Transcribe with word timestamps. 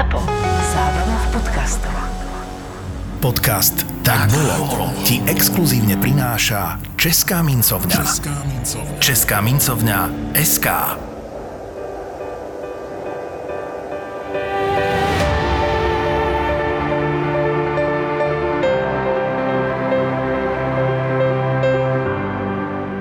Zapo. 0.00 0.16
Zábrná 0.72 1.16
v 1.20 1.26
podcastov. 1.28 1.92
Podcast 3.20 3.84
Tak 4.00 4.32
bolo 4.32 4.88
ti 5.04 5.20
exkluzívne 5.28 6.00
prináša 6.00 6.80
Česká 6.96 7.44
mincovňa. 7.44 8.00
Česká 8.00 8.32
mincovňa. 8.48 8.96
Česká 8.96 9.36
mincovňa 9.44 9.98
SK. 10.40 10.66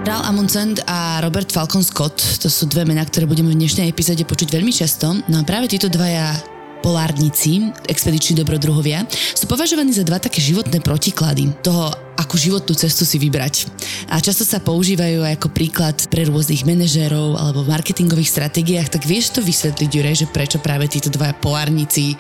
Ral 0.04 0.22
Amundsen 0.28 0.76
a 0.84 1.24
Robert 1.24 1.48
Falcon 1.48 1.80
Scott, 1.80 2.20
to 2.44 2.52
sú 2.52 2.68
dve 2.68 2.84
mená, 2.84 3.08
ktoré 3.08 3.24
budeme 3.24 3.56
v 3.56 3.64
dnešnej 3.64 3.88
epizóde 3.88 4.28
počuť 4.28 4.52
veľmi 4.52 4.76
často. 4.76 5.16
No 5.32 5.40
a 5.40 5.48
práve 5.48 5.72
títo 5.72 5.88
dvaja 5.88 6.59
polárnici, 6.80 7.72
expediční 7.88 8.40
dobrodruhovia, 8.40 9.04
sú 9.12 9.46
považovaní 9.46 9.92
za 9.92 10.08
dva 10.08 10.20
také 10.20 10.40
životné 10.40 10.80
protiklady 10.80 11.52
toho, 11.64 11.92
akú 12.20 12.36
životnú 12.36 12.76
cestu 12.76 13.08
si 13.08 13.16
vybrať. 13.16 13.72
A 14.12 14.20
často 14.20 14.44
sa 14.44 14.60
používajú 14.60 15.24
aj 15.24 15.40
ako 15.40 15.50
príklad 15.56 15.96
pre 16.12 16.28
rôznych 16.28 16.68
manažérov 16.68 17.40
alebo 17.40 17.64
v 17.64 17.72
marketingových 17.72 18.32
stratégiách, 18.32 18.92
tak 18.92 19.08
vieš 19.08 19.36
to 19.36 19.40
vysvetliť, 19.40 19.90
Juraj, 19.90 20.16
že 20.26 20.32
prečo 20.32 20.58
práve 20.60 20.92
títo 20.92 21.08
dvaja 21.08 21.36
polárnici 21.40 22.20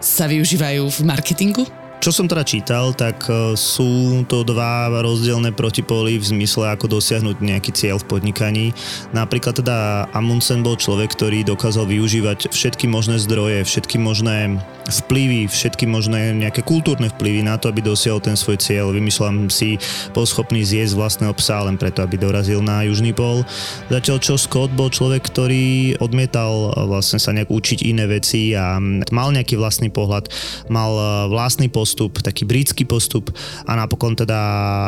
sa 0.00 0.28
využívajú 0.28 0.88
v 0.88 0.98
marketingu? 1.04 1.85
Čo 1.96 2.22
som 2.22 2.30
teda 2.30 2.46
čítal, 2.46 2.94
tak 2.94 3.26
e, 3.26 3.58
sú 3.58 4.22
to 4.30 4.46
dva 4.46 4.88
rozdielne 5.02 5.50
protipóly 5.50 6.20
v 6.20 6.28
zmysle, 6.28 6.70
ako 6.70 7.00
dosiahnuť 7.00 7.42
nejaký 7.42 7.74
cieľ 7.74 7.98
v 7.98 8.08
podnikaní. 8.08 8.66
Napríklad 9.10 9.58
teda 9.58 10.06
Amundsen 10.12 10.62
bol 10.62 10.78
človek, 10.78 11.16
ktorý 11.16 11.42
dokázal 11.42 11.88
využívať 11.88 12.52
všetky 12.52 12.86
možné 12.86 13.18
zdroje, 13.18 13.64
všetky 13.66 13.98
možné 13.98 14.60
vplyvy, 14.86 15.50
všetky 15.50 15.84
možné 15.90 16.30
nejaké 16.36 16.62
kultúrne 16.62 17.10
vplyvy 17.10 17.42
na 17.42 17.58
to, 17.58 17.72
aby 17.72 17.82
dosiahol 17.82 18.22
ten 18.22 18.38
svoj 18.38 18.62
cieľ. 18.62 18.94
Vymyslám 18.94 19.50
si, 19.50 19.80
bol 20.14 20.22
schopný 20.28 20.62
zjesť 20.62 20.94
vlastného 20.94 21.34
psa 21.34 21.66
len 21.66 21.74
preto, 21.74 22.06
aby 22.06 22.14
dorazil 22.14 22.62
na 22.62 22.86
južný 22.86 23.10
pol. 23.10 23.42
Zatiaľ 23.90 24.18
čo 24.22 24.38
Scott 24.38 24.70
bol 24.78 24.92
človek, 24.92 25.26
ktorý 25.26 25.98
odmietal 25.98 26.70
vlastne 26.86 27.18
sa 27.18 27.34
nejak 27.34 27.50
učiť 27.50 27.82
iné 27.82 28.06
veci 28.06 28.54
a 28.54 28.78
mal 29.10 29.34
nejaký 29.34 29.58
vlastný 29.58 29.90
pohľad, 29.90 30.30
mal 30.70 30.92
e, 30.94 31.04
vlastný 31.34 31.66
postup, 31.86 32.18
taký 32.18 32.42
britský 32.42 32.82
postup 32.82 33.30
a 33.62 33.78
napokon 33.78 34.18
teda 34.18 34.40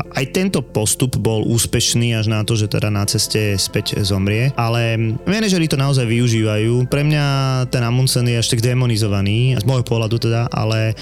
aj 0.02 0.24
tento 0.34 0.58
postup 0.66 1.14
bol 1.14 1.46
úspešný 1.46 2.18
až 2.18 2.26
na 2.26 2.42
to, 2.42 2.58
že 2.58 2.66
teda 2.66 2.90
na 2.90 3.06
ceste 3.06 3.54
späť 3.54 4.02
zomrie. 4.02 4.50
Ale 4.58 4.98
manažeri 5.22 5.70
to 5.70 5.78
naozaj 5.78 6.02
využívajú. 6.10 6.90
Pre 6.90 7.02
mňa 7.06 7.24
ten 7.70 7.86
Amundsen 7.86 8.26
je 8.26 8.42
až 8.42 8.50
tak 8.50 8.66
demonizovaný, 8.66 9.54
z 9.54 9.62
môjho 9.62 9.86
pohľadu 9.86 10.18
teda, 10.18 10.50
ale 10.50 10.90
e, 10.90 10.94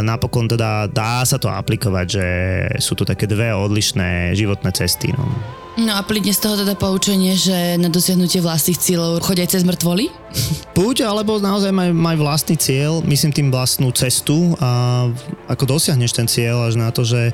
napokon 0.00 0.48
teda 0.48 0.88
dá 0.88 1.20
sa 1.28 1.36
to 1.36 1.52
aplikovať, 1.52 2.06
že 2.08 2.26
sú 2.80 2.96
to 2.96 3.04
také 3.04 3.28
dve 3.28 3.52
odlišné 3.52 4.32
životné 4.32 4.72
cesty. 4.72 5.12
No. 5.12 5.28
No 5.72 5.96
a 5.96 6.04
plynne 6.04 6.36
z 6.36 6.40
toho 6.44 6.60
teda 6.60 6.76
poučenie, 6.76 7.32
že 7.32 7.80
na 7.80 7.88
dosiahnutie 7.88 8.44
vlastných 8.44 8.76
cieľov 8.76 9.24
chodia 9.24 9.48
cez 9.48 9.64
mŕtvoly? 9.64 10.12
Buď, 10.76 11.08
alebo 11.08 11.40
naozaj 11.40 11.72
maj, 11.72 11.96
maj 11.96 12.16
vlastný 12.20 12.60
cieľ, 12.60 13.00
myslím 13.08 13.32
tým 13.32 13.48
vlastnú 13.48 13.88
cestu 13.96 14.52
a 14.60 15.08
ako 15.48 15.76
dosiahneš 15.76 16.12
ten 16.12 16.28
cieľ 16.28 16.68
až 16.68 16.76
na 16.76 16.92
to, 16.92 17.08
že 17.08 17.32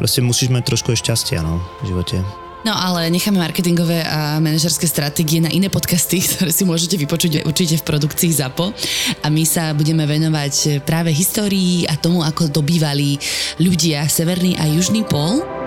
proste 0.00 0.24
musíš 0.24 0.48
mať 0.48 0.64
trošku 0.64 0.96
šťastia 0.96 1.44
no, 1.44 1.60
v 1.84 1.92
živote. 1.92 2.16
No 2.64 2.72
ale 2.72 3.12
necháme 3.12 3.36
marketingové 3.36 4.00
a 4.08 4.40
manažerské 4.40 4.88
stratégie 4.88 5.44
na 5.44 5.52
iné 5.52 5.68
podcasty, 5.68 6.20
ktoré 6.24 6.48
si 6.48 6.64
môžete 6.64 6.96
vypočuť 6.96 7.44
určite 7.44 7.76
v 7.76 7.84
produkcii 7.84 8.32
ZAPO. 8.32 8.72
A 9.20 9.28
my 9.28 9.44
sa 9.44 9.76
budeme 9.76 10.08
venovať 10.08 10.80
práve 10.88 11.12
histórii 11.12 11.84
a 11.84 12.00
tomu, 12.00 12.24
ako 12.24 12.48
dobývali 12.48 13.20
ľudia 13.60 14.08
Severný 14.08 14.56
a 14.56 14.64
Južný 14.72 15.04
pol. 15.04 15.63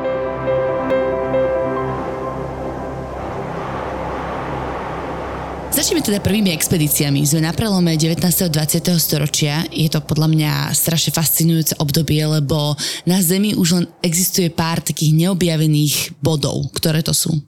Začneme 5.88 6.04
teda 6.04 6.20
prvými 6.20 6.52
expedíciami. 6.52 7.24
Sme 7.24 7.48
na 7.48 7.56
prelome 7.56 7.96
19. 7.96 8.20
a 8.20 8.52
20. 8.52 8.92
storočia. 9.00 9.64
Je 9.72 9.88
to 9.88 10.04
podľa 10.04 10.28
mňa 10.36 10.52
strašne 10.76 11.16
fascinujúce 11.16 11.80
obdobie, 11.80 12.28
lebo 12.28 12.76
na 13.08 13.24
Zemi 13.24 13.56
už 13.56 13.70
len 13.72 13.86
existuje 14.04 14.52
pár 14.52 14.84
takých 14.84 15.16
neobjavených 15.16 16.20
bodov. 16.20 16.76
Ktoré 16.76 17.00
to 17.00 17.16
sú? 17.16 17.40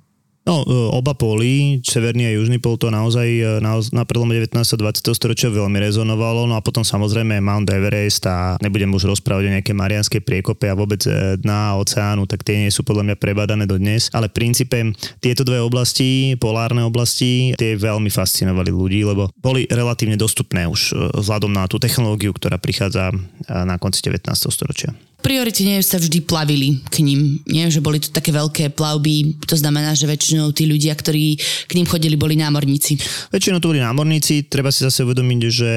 No, 0.48 0.64
e, 0.64 0.72
oba 0.96 1.12
póly, 1.14 1.84
severný 1.84 2.32
a 2.32 2.36
južný 2.36 2.64
pol, 2.64 2.80
to 2.80 2.88
naozaj 2.88 3.28
e, 3.28 3.44
na, 3.60 3.78
na 3.92 4.04
prelome 4.08 4.40
19. 4.40 4.56
a 4.56 4.78
20. 4.80 5.12
storočia 5.12 5.52
veľmi 5.52 5.78
rezonovalo, 5.84 6.48
no 6.48 6.56
a 6.56 6.64
potom 6.64 6.82
samozrejme 6.82 7.44
Mount 7.44 7.68
Everest 7.68 8.24
a 8.24 8.56
nebudem 8.64 8.90
už 8.96 9.12
rozprávať 9.12 9.44
o 9.46 9.54
nejaké 9.60 9.76
marianskej 9.76 10.24
priekope 10.24 10.72
a 10.72 10.80
vôbec 10.80 11.04
e, 11.06 11.36
dna 11.44 11.78
oceánu, 11.84 12.24
tak 12.24 12.48
tie 12.48 12.66
nie 12.66 12.72
sú 12.72 12.88
podľa 12.88 13.12
mňa 13.12 13.16
prebadané 13.20 13.68
do 13.68 13.76
dnes, 13.76 14.08
ale 14.16 14.32
v 14.32 14.38
princípe 14.40 14.78
tieto 15.20 15.44
dve 15.44 15.60
oblasti, 15.60 16.40
polárne 16.40 16.88
oblasti, 16.88 17.54
tie 17.60 17.76
veľmi 17.76 18.08
fascinovali 18.08 18.72
ľudí, 18.72 19.04
lebo 19.04 19.30
boli 19.38 19.68
relatívne 19.68 20.16
dostupné 20.16 20.66
už 20.66 21.14
vzhľadom 21.20 21.52
na 21.52 21.68
tú 21.68 21.78
technológiu, 21.84 22.32
ktorá 22.32 22.56
prichádza 22.58 23.12
na 23.46 23.76
konci 23.76 24.00
19. 24.02 24.24
storočia 24.50 24.96
priorite 25.19 25.62
nie 25.68 25.80
sa 25.84 26.00
vždy 26.00 26.24
plavili 26.24 26.80
k 26.90 27.03
ním. 27.03 27.44
Nie, 27.46 27.68
že 27.68 27.84
boli 27.84 28.00
to 28.00 28.09
také 28.09 28.31
veľké 28.31 28.72
plavby, 28.74 29.40
to 29.46 29.56
znamená, 29.59 29.94
že 29.94 30.07
väčšinou 30.07 30.52
tí 30.56 30.66
ľudia, 30.66 30.96
ktorí 30.96 31.38
k 31.68 31.72
ním 31.75 31.88
chodili, 31.88 32.16
boli 32.16 32.40
námorníci. 32.40 32.97
Väčšinou 33.30 33.59
to 33.59 33.72
boli 33.72 33.84
námorníci, 33.84 34.47
treba 34.47 34.72
si 34.72 34.88
zase 34.88 35.03
uvedomiť, 35.03 35.40
že 35.52 35.74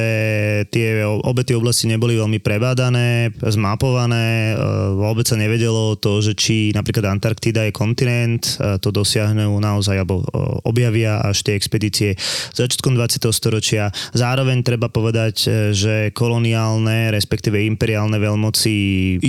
tie, 0.70 1.02
obe 1.04 1.42
tie 1.42 1.58
oblasti 1.58 1.90
neboli 1.90 2.14
veľmi 2.16 2.38
prebádané, 2.38 3.34
zmapované, 3.42 4.54
e, 4.54 4.64
vôbec 4.96 5.26
sa 5.26 5.36
nevedelo 5.36 5.98
to, 5.98 6.22
že 6.22 6.32
či 6.38 6.56
napríklad 6.72 7.10
Antarktida 7.10 7.66
je 7.66 7.72
kontinent, 7.74 8.56
e, 8.56 8.78
to 8.78 8.94
dosiahnu 8.94 9.58
naozaj, 9.58 9.98
alebo 9.98 10.22
e, 10.22 10.24
objavia 10.64 11.18
až 11.20 11.42
tie 11.44 11.54
expedície 11.58 12.14
začiatkom 12.54 12.94
20. 12.94 13.34
storočia. 13.34 13.90
Zároveň 14.14 14.62
treba 14.62 14.86
povedať, 14.88 15.34
že 15.74 16.14
koloniálne, 16.14 17.10
respektíve 17.10 17.58
imperiálne 17.66 18.16
veľmoci 18.16 18.72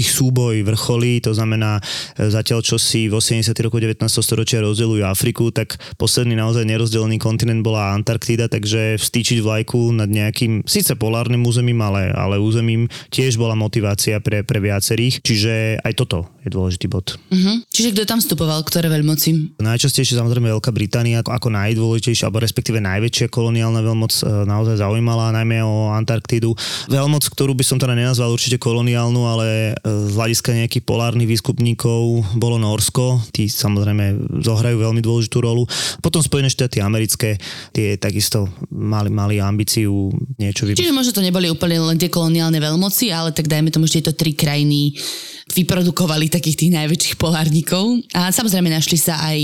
ich 0.03 0.11
súboj 0.11 0.67
vrcholí, 0.67 1.23
to 1.23 1.31
znamená 1.31 1.79
e, 2.19 2.27
zatiaľ, 2.27 2.59
čo 2.59 2.75
si 2.75 3.07
v 3.07 3.15
80. 3.15 3.55
roku 3.63 3.79
19. 3.79 4.03
storočia 4.03 4.59
rozdelujú 4.59 5.07
Afriku, 5.07 5.55
tak 5.55 5.79
posledný 5.95 6.35
naozaj 6.35 6.67
nerozdelený 6.67 7.15
kontinent 7.23 7.63
bola 7.63 7.95
Antarktída, 7.95 8.51
takže 8.51 8.99
vstýčiť 8.99 9.39
vlajku 9.39 9.95
nad 9.95 10.11
nejakým, 10.11 10.67
síce 10.67 10.99
polárnym 10.99 11.47
územím, 11.47 11.79
ale, 11.79 12.11
ale 12.11 12.35
územím 12.35 12.91
tiež 13.07 13.39
bola 13.39 13.55
motivácia 13.55 14.19
pre, 14.19 14.43
pre 14.43 14.59
viacerých, 14.59 15.23
čiže 15.23 15.79
aj 15.79 15.93
toto 15.95 16.27
je 16.43 16.51
dôležitý 16.51 16.91
bod. 16.91 17.15
Uh-huh. 17.31 17.63
Čiže 17.71 17.95
kto 17.95 18.03
tam 18.03 18.19
vstupoval, 18.19 18.59
ktoré 18.67 18.91
veľmoci? 18.91 19.55
Najčastejšie 19.63 20.19
samozrejme 20.19 20.51
Veľká 20.51 20.75
Británia 20.75 21.23
ako, 21.23 21.31
ako 21.31 21.47
najdôležitejšia, 21.55 22.27
alebo 22.27 22.43
respektíve 22.43 22.83
najväčšia 22.83 23.31
koloniálna 23.31 23.79
veľmoc 23.79 24.11
e, 24.11 24.23
naozaj 24.43 24.83
zaujímala, 24.83 25.31
najmä 25.31 25.63
o 25.63 25.95
Antarktídu. 25.95 26.51
Veľmoc, 26.91 27.23
ktorú 27.31 27.55
by 27.55 27.63
som 27.63 27.79
teda 27.79 27.95
nenazval 27.95 28.27
určite 28.35 28.59
koloniálnu, 28.59 29.21
ale 29.23 29.47
e, 29.71 29.73
z 30.09 30.13
hľadiska 30.17 30.51
nejakých 30.53 30.83
polárnych 30.83 31.29
výskupníkov 31.29 32.25
bolo 32.37 32.57
Norsko, 32.57 33.21
tí 33.29 33.45
samozrejme 33.47 34.39
zohrajú 34.41 34.81
veľmi 34.81 35.01
dôležitú 35.03 35.37
rolu. 35.39 35.69
Potom 36.01 36.25
Spojené 36.25 36.49
štáty 36.49 36.81
americké, 36.81 37.37
tie 37.71 37.95
takisto 37.97 38.49
mali, 38.73 39.13
mali 39.13 39.37
ambíciu 39.37 40.09
niečo 40.41 40.65
vybrať. 40.65 40.81
Čiže 40.81 40.95
možno 40.95 41.11
to 41.13 41.25
neboli 41.25 41.47
úplne 41.51 41.77
len 41.79 41.97
tie 42.01 42.09
koloniálne 42.09 42.57
veľmoci, 42.57 43.13
ale 43.13 43.35
tak 43.35 43.45
dajme 43.45 43.69
tomu, 43.69 43.85
že 43.85 44.01
tieto 44.01 44.17
tri 44.17 44.33
krajiny 44.33 44.97
vyprodukovali 45.51 46.31
takých 46.31 46.65
tých 46.65 46.71
najväčších 46.71 47.15
polárnikov. 47.19 47.99
A 48.15 48.31
samozrejme 48.31 48.71
našli 48.71 48.95
sa 48.95 49.19
aj, 49.19 49.39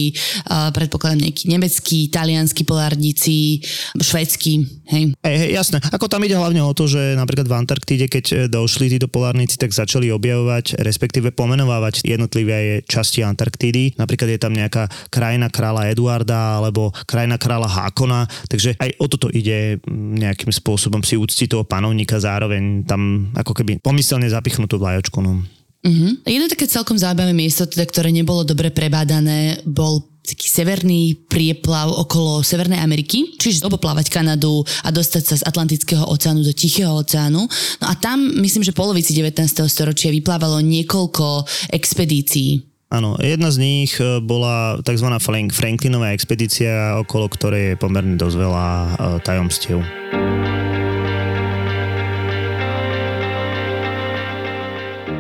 uh, 0.48 0.70
predpokladám, 0.72 1.28
nejakí 1.28 1.52
nemeckí, 1.52 2.08
talianskí 2.08 2.64
polárnici, 2.64 3.60
švedskí, 4.00 4.64
hej. 4.90 5.04
Hej, 5.20 5.38
hej, 5.46 5.50
jasné. 5.54 5.78
Ako 5.92 6.08
tam 6.08 6.24
ide 6.24 6.40
hlavne 6.40 6.64
o 6.64 6.72
to, 6.72 6.88
že 6.88 7.20
napríklad 7.20 7.48
v 7.52 7.58
Antarktíde, 7.60 8.06
keď 8.08 8.26
e, 8.32 8.36
došli 8.48 8.90
títo 8.90 9.12
polárnici, 9.12 9.60
tak 9.60 9.76
začali 9.76 10.10
objavovať, 10.10 10.80
respektíve 10.80 11.36
pomenovávať 11.36 12.08
jednotlivé 12.08 12.82
časti 12.88 13.22
Antarktídy. 13.22 14.00
Napríklad 14.00 14.30
je 14.32 14.40
tam 14.40 14.54
nejaká 14.56 14.88
krajina 15.12 15.52
kráľa 15.52 15.92
Eduarda 15.92 16.62
alebo 16.64 16.96
krajina 17.06 17.36
kráľa 17.36 17.68
Hákona, 17.70 18.26
takže 18.48 18.80
aj 18.80 18.90
o 18.98 19.06
toto 19.12 19.28
ide 19.30 19.82
nejakým 19.92 20.52
spôsobom 20.54 21.04
si 21.04 21.20
úctiť 21.20 21.52
toho 21.52 21.64
panovníka 21.68 22.18
zároveň 22.18 22.86
tam 22.88 23.32
ako 23.36 23.52
keby 23.52 23.82
pomyselne 23.84 24.30
zapichnutú 24.30 24.80
vlajočku. 24.80 25.20
No. 25.20 25.59
Uh-huh. 25.80 26.12
Jedno 26.28 26.52
také 26.52 26.68
celkom 26.68 27.00
zaujímavé 27.00 27.32
miesto, 27.32 27.64
teda, 27.64 27.88
ktoré 27.88 28.12
nebolo 28.12 28.44
dobre 28.44 28.68
prebádané, 28.68 29.64
bol 29.64 30.04
taký 30.20 30.46
severný 30.52 31.16
prieplav 31.26 31.90
okolo 31.90 32.46
Severnej 32.46 32.78
Ameriky, 32.84 33.34
čiže 33.40 33.66
oboplávať 33.66 34.14
Kanadu 34.14 34.62
a 34.86 34.94
dostať 34.94 35.24
sa 35.26 35.36
z 35.42 35.48
Atlantického 35.48 36.06
oceánu 36.06 36.46
do 36.46 36.54
Tichého 36.54 36.94
oceánu. 36.94 37.48
No 37.82 37.86
a 37.88 37.98
tam, 37.98 38.22
myslím, 38.44 38.62
že 38.62 38.76
v 38.76 38.80
polovici 38.84 39.16
19. 39.18 39.42
storočia 39.66 40.14
vyplávalo 40.14 40.62
niekoľko 40.62 41.48
expedícií. 41.74 42.70
Áno, 42.90 43.18
jedna 43.22 43.54
z 43.54 43.58
nich 43.62 43.94
e, 44.02 44.18
bola 44.18 44.82
tzv. 44.82 45.08
Franklinová 45.54 46.10
expedícia, 46.10 46.98
okolo 46.98 47.30
ktorej 47.30 47.64
je 47.74 47.76
pomerne 47.78 48.18
dosť 48.18 48.36
veľa 48.38 48.66
e, 48.66 48.90
tajomstiev. 49.22 49.86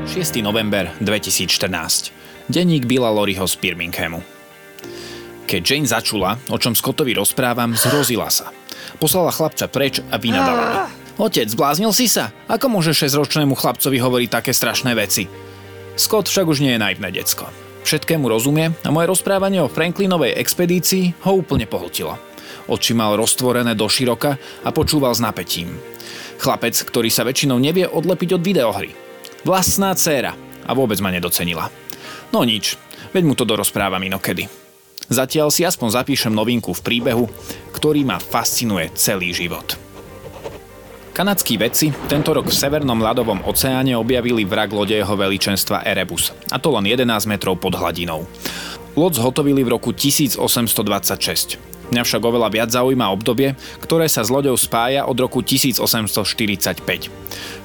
6. 0.09 0.41
november 0.41 0.89
2014. 1.05 2.49
Denník 2.49 2.89
Billa 2.89 3.13
Loriho 3.13 3.45
z 3.45 3.53
Birminghamu. 3.61 4.25
Keď 5.45 5.61
Jane 5.61 5.85
začula, 5.85 6.41
o 6.49 6.57
čom 6.57 6.73
Scottovi 6.73 7.13
rozprávam, 7.13 7.77
zrozila 7.77 8.25
sa. 8.33 8.49
Poslala 8.97 9.29
chlapca 9.29 9.69
preč 9.69 10.01
a 10.09 10.17
vynadala 10.17 10.63
mi. 10.65 10.77
Otec, 11.21 11.45
zbláznil 11.53 11.93
si 11.93 12.09
sa? 12.09 12.33
Ako 12.49 12.73
môže 12.73 12.97
6-ročnému 12.97 13.53
chlapcovi 13.53 14.01
hovoriť 14.01 14.29
také 14.33 14.49
strašné 14.49 14.97
veci? 14.97 15.29
Scott 15.93 16.25
však 16.25 16.49
už 16.49 16.65
nie 16.65 16.73
je 16.73 16.81
naivné 16.81 17.13
decko. 17.13 17.45
Všetkému 17.85 18.25
rozumie 18.33 18.73
a 18.81 18.89
moje 18.89 19.13
rozprávanie 19.13 19.61
o 19.61 19.69
Franklinovej 19.69 20.41
expedícii 20.41 21.21
ho 21.21 21.37
úplne 21.37 21.69
pohltilo. 21.69 22.17
Oči 22.65 22.97
mal 22.97 23.13
roztvorené 23.13 23.77
do 23.77 23.85
široka 23.85 24.41
a 24.65 24.69
počúval 24.73 25.13
s 25.13 25.21
napätím. 25.21 25.77
Chlapec, 26.41 26.73
ktorý 26.81 27.13
sa 27.13 27.21
väčšinou 27.21 27.61
nevie 27.61 27.85
odlepiť 27.85 28.33
od 28.33 28.41
videohry. 28.41 29.08
Vlastná 29.47 29.95
dcéra 29.95 30.35
a 30.67 30.71
vôbec 30.75 30.99
ma 30.99 31.09
nedocenila. 31.09 31.71
No 32.29 32.43
nič, 32.43 32.75
veď 33.15 33.23
mu 33.25 33.33
to 33.33 33.47
dorozprávam 33.47 34.03
inokedy. 34.03 34.45
Zatiaľ 35.09 35.49
si 35.49 35.65
aspoň 35.65 35.97
zapíšem 35.97 36.29
novinku 36.29 36.69
v 36.75 36.85
príbehu, 36.85 37.25
ktorý 37.73 38.05
ma 38.05 38.21
fascinuje 38.21 38.93
celý 38.93 39.33
život. 39.33 39.73
Kanadskí 41.19 41.59
vedci 41.59 41.91
tento 42.07 42.31
rok 42.31 42.47
v 42.47 42.55
Severnom 42.55 43.01
ľadovom 43.01 43.43
oceáne 43.43 43.91
objavili 43.97 44.47
vrak 44.47 44.71
lode 44.71 44.95
jeho 44.95 45.15
veličenstva 45.19 45.83
Erebus, 45.83 46.31
a 46.47 46.61
to 46.61 46.71
len 46.71 46.87
11 46.87 47.03
metrov 47.27 47.59
pod 47.59 47.75
hladinou. 47.75 48.23
Loď 48.95 49.19
zhotovili 49.19 49.65
v 49.65 49.75
roku 49.75 49.91
1826. 49.91 51.59
Mňa 51.89 52.05
však 52.05 52.21
oveľa 52.21 52.49
viac 52.53 52.69
zaujíma 52.69 53.09
obdobie, 53.09 53.57
ktoré 53.81 54.05
sa 54.05 54.21
s 54.21 54.29
loďou 54.29 54.53
spája 54.53 55.09
od 55.09 55.17
roku 55.17 55.41
1845. 55.41 56.85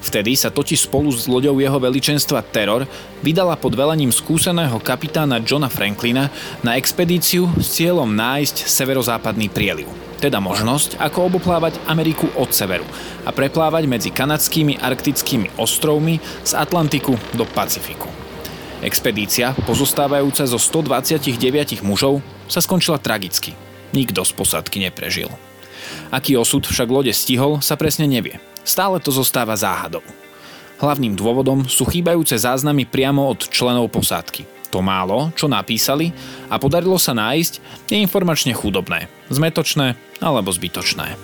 Vtedy 0.01 0.31
sa 0.33 0.49
totiž 0.49 0.89
spolu 0.89 1.13
s 1.13 1.29
loďou 1.29 1.61
jeho 1.61 1.77
veličenstva 1.77 2.41
Terror 2.41 2.89
vydala 3.21 3.53
pod 3.53 3.77
velením 3.77 4.09
skúseného 4.09 4.81
kapitána 4.81 5.37
Johna 5.45 5.69
Franklina 5.69 6.33
na 6.65 6.73
expedíciu 6.73 7.53
s 7.61 7.77
cieľom 7.77 8.09
nájsť 8.09 8.65
severozápadný 8.65 9.49
prieliv 9.53 9.89
teda 10.15 10.41
možnosť, 10.41 10.97
ako 10.97 11.29
oboplávať 11.29 11.77
Ameriku 11.85 12.25
od 12.39 12.49
severu 12.49 12.87
a 13.27 13.29
preplávať 13.29 13.85
medzi 13.85 14.09
kanadskými 14.09 14.81
arktickými 14.81 15.59
ostrovmi 15.59 16.17
z 16.41 16.51
Atlantiku 16.57 17.13
do 17.37 17.45
Pacifiku. 17.45 18.09
Expedícia, 18.81 19.53
pozostávajúca 19.67 20.47
zo 20.49 20.57
129 20.57 21.85
mužov, 21.85 22.25
sa 22.49 22.57
skončila 22.63 22.97
tragicky– 22.97 23.53
Nikto 23.91 24.25
z 24.25 24.31
posádky 24.33 24.89
neprežil. 24.89 25.29
Aký 26.09 26.33
osud 26.39 26.65
však 26.65 26.89
lode 26.89 27.13
stihol, 27.13 27.61
sa 27.61 27.77
presne 27.77 28.09
nevie. 28.09 28.41
Stále 28.65 28.97
to 28.97 29.13
zostáva 29.13 29.53
záhadou. 29.53 30.01
Hlavným 30.81 31.15
dôvodom 31.15 31.69
sú 31.69 31.87
chýbajúce 31.87 32.35
záznamy 32.35 32.89
priamo 32.89 33.29
od 33.29 33.47
členov 33.47 33.93
posádky. 33.93 34.43
To 34.73 34.83
málo, 34.83 35.31
čo 35.37 35.47
napísali 35.47 36.11
a 36.51 36.59
podarilo 36.59 36.99
sa 36.99 37.15
nájsť, 37.15 37.53
je 37.87 37.95
informačne 37.95 38.51
chudobné, 38.51 39.07
zmetočné 39.31 39.95
alebo 40.19 40.51
zbytočné. 40.51 41.15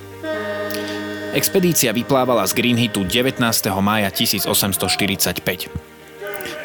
Expedícia 1.32 1.92
vyplávala 1.92 2.44
z 2.48 2.56
Greenhitu 2.56 3.04
19. 3.08 3.40
mája 3.80 4.08
1845. 4.12 5.72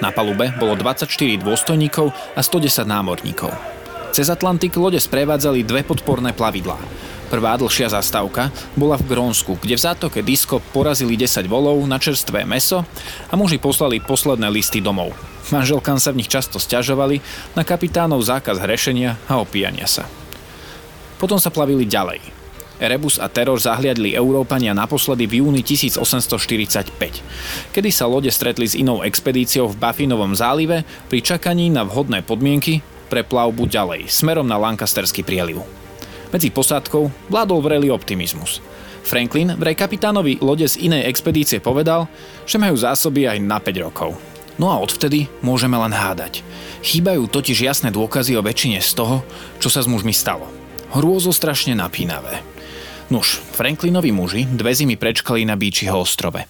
Na 0.03 0.11
palube 0.11 0.51
bolo 0.59 0.75
24 0.75 1.11
dôstojníkov 1.43 2.11
a 2.35 2.41
110 2.43 2.87
námorníkov. 2.87 3.76
Cez 4.13 4.31
Atlantik 4.31 4.77
lode 4.79 5.01
sprevádzali 5.01 5.67
dve 5.67 5.83
podporné 5.83 6.31
plavidlá. 6.37 6.79
Prvá 7.27 7.59
dlhšia 7.59 7.91
zastávka 7.91 8.55
bola 8.79 8.95
v 8.95 9.11
Grónsku, 9.11 9.59
kde 9.59 9.75
v 9.75 9.83
zátoke 9.83 10.23
Disko 10.23 10.63
porazili 10.71 11.19
10 11.19 11.51
volov 11.51 11.83
na 11.91 11.99
čerstvé 11.99 12.47
meso 12.47 12.87
a 13.27 13.35
muži 13.35 13.59
poslali 13.59 13.99
posledné 13.99 14.47
listy 14.47 14.79
domov. 14.79 15.11
Manželkám 15.51 15.99
sa 15.99 16.15
v 16.15 16.23
nich 16.23 16.31
často 16.31 16.63
stiažovali 16.63 17.19
na 17.59 17.67
kapitánov 17.67 18.23
zákaz 18.23 18.63
hrešenia 18.63 19.19
a 19.27 19.43
opíjania 19.43 19.91
sa. 19.91 20.07
Potom 21.19 21.43
sa 21.43 21.51
plavili 21.51 21.83
ďalej. 21.83 22.23
Erebus 22.77 23.17
a 23.17 23.27
Terror 23.33 23.57
zahliadli 23.57 24.13
Európania 24.13 24.77
naposledy 24.77 25.25
v 25.25 25.41
júni 25.41 25.65
1845, 25.65 26.93
kedy 27.73 27.91
sa 27.91 28.05
lode 28.05 28.29
stretli 28.29 28.69
s 28.69 28.77
inou 28.77 29.01
expedíciou 29.01 29.73
v 29.73 29.81
Baffinovom 29.81 30.37
zálive 30.37 30.85
pri 31.09 31.25
čakaní 31.25 31.73
na 31.73 31.89
vhodné 31.89 32.21
podmienky 32.21 32.85
pre 33.07 33.23
plavbu 33.23 33.67
ďalej, 33.71 34.11
smerom 34.11 34.47
na 34.47 34.59
Lancasterský 34.59 35.23
prieliv. 35.23 35.63
Medzi 36.35 36.51
posádkou 36.51 37.31
vládol 37.31 37.61
vrelý 37.63 37.89
optimizmus. 37.95 38.59
Franklin 39.07 39.55
vraj 39.55 39.79
kapitánovi 39.79 40.43
lode 40.43 40.67
z 40.67 40.83
inej 40.83 41.07
expedície 41.07 41.63
povedal, 41.63 42.11
že 42.43 42.59
majú 42.59 42.75
zásoby 42.75 43.31
aj 43.31 43.39
na 43.39 43.63
5 43.63 43.87
rokov. 43.87 44.19
No 44.59 44.73
a 44.73 44.83
odvtedy 44.83 45.31
môžeme 45.45 45.79
len 45.79 45.95
hádať. 45.95 46.43
Chýbajú 46.83 47.31
totiž 47.31 47.63
jasné 47.63 47.95
dôkazy 47.95 48.35
o 48.35 48.43
väčšine 48.43 48.83
z 48.83 48.91
toho, 48.99 49.17
čo 49.63 49.71
sa 49.71 49.85
s 49.85 49.87
mužmi 49.87 50.11
stalo. 50.11 50.51
Hrôzo 50.91 51.31
strašne 51.31 51.79
napínavé. 51.79 52.43
Nuž, 53.07 53.39
Franklinovi 53.55 54.11
muži 54.11 54.43
dve 54.51 54.75
zimy 54.75 54.99
prečkali 54.99 55.47
na 55.47 55.55
Beachyho 55.55 55.95
ostrove. 55.95 56.43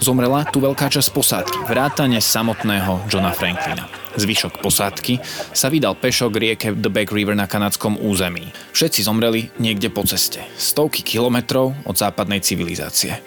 Zomrela 0.00 0.48
tu 0.48 0.64
veľká 0.64 0.88
časť 0.88 1.12
posádky, 1.12 1.58
vrátane 1.68 2.16
samotného 2.24 3.04
Johna 3.12 3.36
Franklina. 3.36 3.99
Zvyšok 4.18 4.58
posádky 4.58 5.22
sa 5.54 5.70
vydal 5.70 5.94
pešo 5.94 6.32
k 6.34 6.36
rieke 6.42 6.68
The 6.74 6.90
Back 6.90 7.14
River 7.14 7.38
na 7.38 7.46
kanadskom 7.46 7.94
území. 8.00 8.50
Všetci 8.74 9.06
zomreli 9.06 9.54
niekde 9.62 9.86
po 9.92 10.02
ceste, 10.02 10.42
stovky 10.58 11.06
kilometrov 11.06 11.74
od 11.86 11.94
západnej 11.94 12.42
civilizácie. 12.42 13.22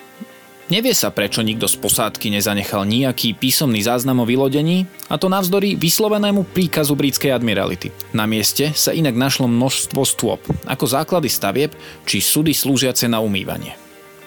Nevie 0.71 0.95
sa, 0.95 1.11
prečo 1.11 1.43
nikto 1.43 1.67
z 1.67 1.75
posádky 1.75 2.31
nezanechal 2.31 2.87
nejaký 2.87 3.35
písomný 3.35 3.83
záznam 3.83 4.23
o 4.23 4.25
vylodení, 4.25 4.87
a 5.11 5.19
to 5.19 5.27
navzdory 5.27 5.75
vyslovenému 5.75 6.49
príkazu 6.55 6.95
britskej 6.95 7.35
admirality. 7.35 7.91
Na 8.15 8.23
mieste 8.23 8.71
sa 8.71 8.95
inak 8.95 9.13
našlo 9.13 9.51
množstvo 9.51 10.01
stôp, 10.07 10.39
ako 10.63 10.85
základy 10.87 11.27
stavieb 11.27 11.75
či 12.07 12.23
súdy 12.23 12.55
slúžiace 12.55 13.11
na 13.11 13.19
umývanie. 13.19 13.75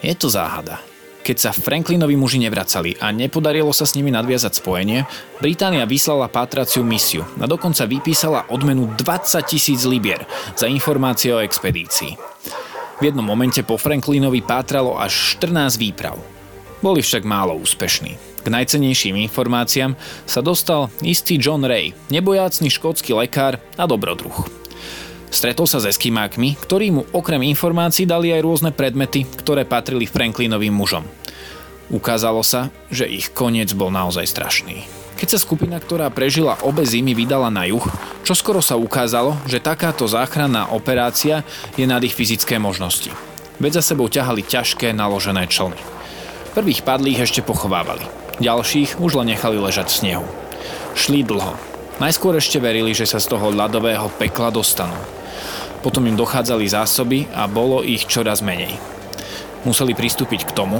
Je 0.05 0.13
to 0.13 0.29
záhada. 0.29 0.77
Keď 1.27 1.35
sa 1.43 1.51
Franklinovi 1.51 2.15
muži 2.15 2.39
nevracali 2.39 2.95
a 3.03 3.11
nepodarilo 3.11 3.75
sa 3.75 3.83
s 3.83 3.99
nimi 3.99 4.15
nadviazať 4.15 4.63
spojenie, 4.63 5.03
Británia 5.43 5.83
vyslala 5.83 6.31
pátraciu 6.31 6.87
misiu 6.87 7.27
a 7.35 7.43
dokonca 7.43 7.83
vypísala 7.83 8.47
odmenu 8.47 8.87
20 8.95 9.43
tisíc 9.43 9.83
libier 9.83 10.23
za 10.55 10.71
informácie 10.71 11.35
o 11.35 11.43
expedícii. 11.43 12.15
V 12.97 13.01
jednom 13.03 13.27
momente 13.27 13.59
po 13.59 13.75
Franklinovi 13.75 14.39
pátralo 14.39 14.95
až 14.95 15.35
14 15.43 15.75
výprav. 15.75 16.15
Boli 16.79 17.03
však 17.03 17.27
málo 17.27 17.59
úspešní. 17.59 18.15
K 18.39 18.47
najcenejším 18.47 19.19
informáciám 19.27 19.99
sa 20.23 20.39
dostal 20.39 20.87
istý 21.03 21.35
John 21.35 21.67
Ray, 21.67 21.91
nebojácný 22.07 22.71
škótsky 22.71 23.11
lekár 23.11 23.59
a 23.75 23.83
dobrodruh. 23.83 24.66
Stretol 25.27 25.67
sa 25.67 25.83
s 25.83 25.89
eskimákmi, 25.91 26.55
ktorí 26.55 26.91
mu 26.91 27.03
okrem 27.11 27.43
informácií 27.51 28.07
dali 28.07 28.31
aj 28.31 28.41
rôzne 28.41 28.71
predmety, 28.71 29.27
ktoré 29.27 29.67
patrili 29.67 30.07
Franklinovým 30.07 30.71
mužom. 30.71 31.03
Ukázalo 31.87 32.43
sa, 32.43 32.71
že 32.91 33.07
ich 33.07 33.31
koniec 33.31 33.71
bol 33.71 33.91
naozaj 33.91 34.27
strašný. 34.27 34.83
Keď 35.17 35.27
sa 35.33 35.39
skupina, 35.41 35.81
ktorá 35.81 36.13
prežila 36.13 36.61
obe 36.61 36.85
zimy, 36.85 37.17
vydala 37.17 37.49
na 37.49 37.65
juh, 37.65 37.81
čoskoro 38.21 38.61
sa 38.61 38.77
ukázalo, 38.77 39.33
že 39.49 39.57
takáto 39.63 40.05
záchranná 40.05 40.69
operácia 40.69 41.41
je 41.73 41.89
nad 41.89 42.03
ich 42.05 42.13
fyzické 42.13 42.61
možnosti. 42.61 43.09
Veď 43.57 43.81
za 43.81 43.93
sebou 43.93 44.05
ťahali 44.05 44.45
ťažké 44.45 44.93
naložené 44.93 45.49
člny. 45.49 45.79
Prvých 46.53 46.85
padlých 46.85 47.25
ešte 47.25 47.41
pochovávali, 47.41 48.05
ďalších 48.37 49.01
už 49.01 49.17
len 49.17 49.33
nechali 49.33 49.57
ležať 49.57 49.89
v 49.89 49.97
snehu. 49.97 50.25
Šli 50.93 51.25
dlho. 51.25 51.76
Najskôr 51.97 52.37
ešte 52.37 52.61
verili, 52.61 52.93
že 52.93 53.09
sa 53.09 53.17
z 53.17 53.25
toho 53.25 53.49
ľadového 53.49 54.13
pekla 54.21 54.53
dostanú. 54.53 54.93
Potom 55.81 56.05
im 56.05 56.13
dochádzali 56.13 56.69
zásoby 56.69 57.25
a 57.33 57.49
bolo 57.49 57.81
ich 57.81 58.05
čoraz 58.05 58.45
menej. 58.45 58.77
Museli 59.65 59.97
pristúpiť 59.97 60.45
k 60.45 60.53
tomu, 60.53 60.77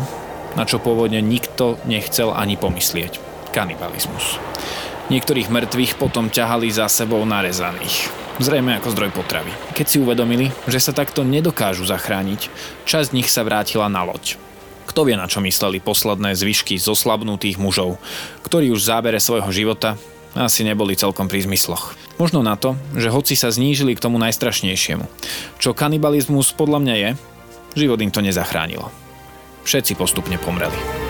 na 0.53 0.69
čo 0.69 0.77
pôvodne 0.77 1.17
nikto 1.25 1.81
nechcel 1.89 2.29
ani 2.38 2.53
pomyslieť. 2.53 3.17
Kanibalizmus. 3.50 4.38
Niektorých 5.09 5.50
mŕtvych 5.50 5.97
potom 5.97 6.29
ťahali 6.29 6.69
za 6.69 6.86
sebou 6.86 7.25
narezaných. 7.25 8.13
Zrejme 8.38 8.77
ako 8.77 8.93
zdroj 8.93 9.09
potravy. 9.17 9.50
Keď 9.74 9.86
si 9.89 9.97
uvedomili, 9.97 10.53
že 10.69 10.77
sa 10.77 10.93
takto 10.93 11.25
nedokážu 11.25 11.89
zachrániť, 11.89 12.53
časť 12.86 13.09
nich 13.17 13.33
sa 13.33 13.41
vrátila 13.41 13.89
na 13.89 14.05
loď. 14.05 14.38
Kto 14.86 15.09
vie, 15.09 15.17
na 15.17 15.25
čo 15.25 15.41
mysleli 15.41 15.81
posledné 15.81 16.38
zvyšky 16.38 16.77
zoslabnutých 16.77 17.57
mužov, 17.57 17.97
ktorí 18.45 18.69
už 18.69 18.86
v 18.86 18.89
zábere 18.93 19.17
svojho 19.17 19.50
života 19.50 19.97
asi 20.36 20.67
neboli 20.67 21.00
celkom 21.00 21.31
pri 21.31 21.46
zmysloch. 21.46 21.96
Možno 22.17 22.41
na 22.41 22.57
to, 22.57 22.75
že 22.98 23.13
hoci 23.13 23.38
sa 23.38 23.53
znížili 23.53 23.93
k 23.93 24.03
tomu 24.03 24.17
najstrašnejšiemu. 24.19 25.05
Čo 25.62 25.77
kanibalizmus 25.77 26.51
podľa 26.51 26.79
mňa 26.84 26.96
je, 26.98 27.10
život 27.77 28.01
im 28.01 28.12
to 28.12 28.25
nezachránilo 28.25 28.89
všetci 29.67 30.00
postupne 30.00 30.39
pomreli. 30.39 31.07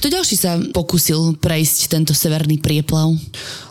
Kto 0.00 0.08
ďalší 0.08 0.36
sa 0.40 0.56
pokusil 0.56 1.36
prejsť 1.44 1.92
tento 1.92 2.16
severný 2.16 2.56
prieplav? 2.56 3.12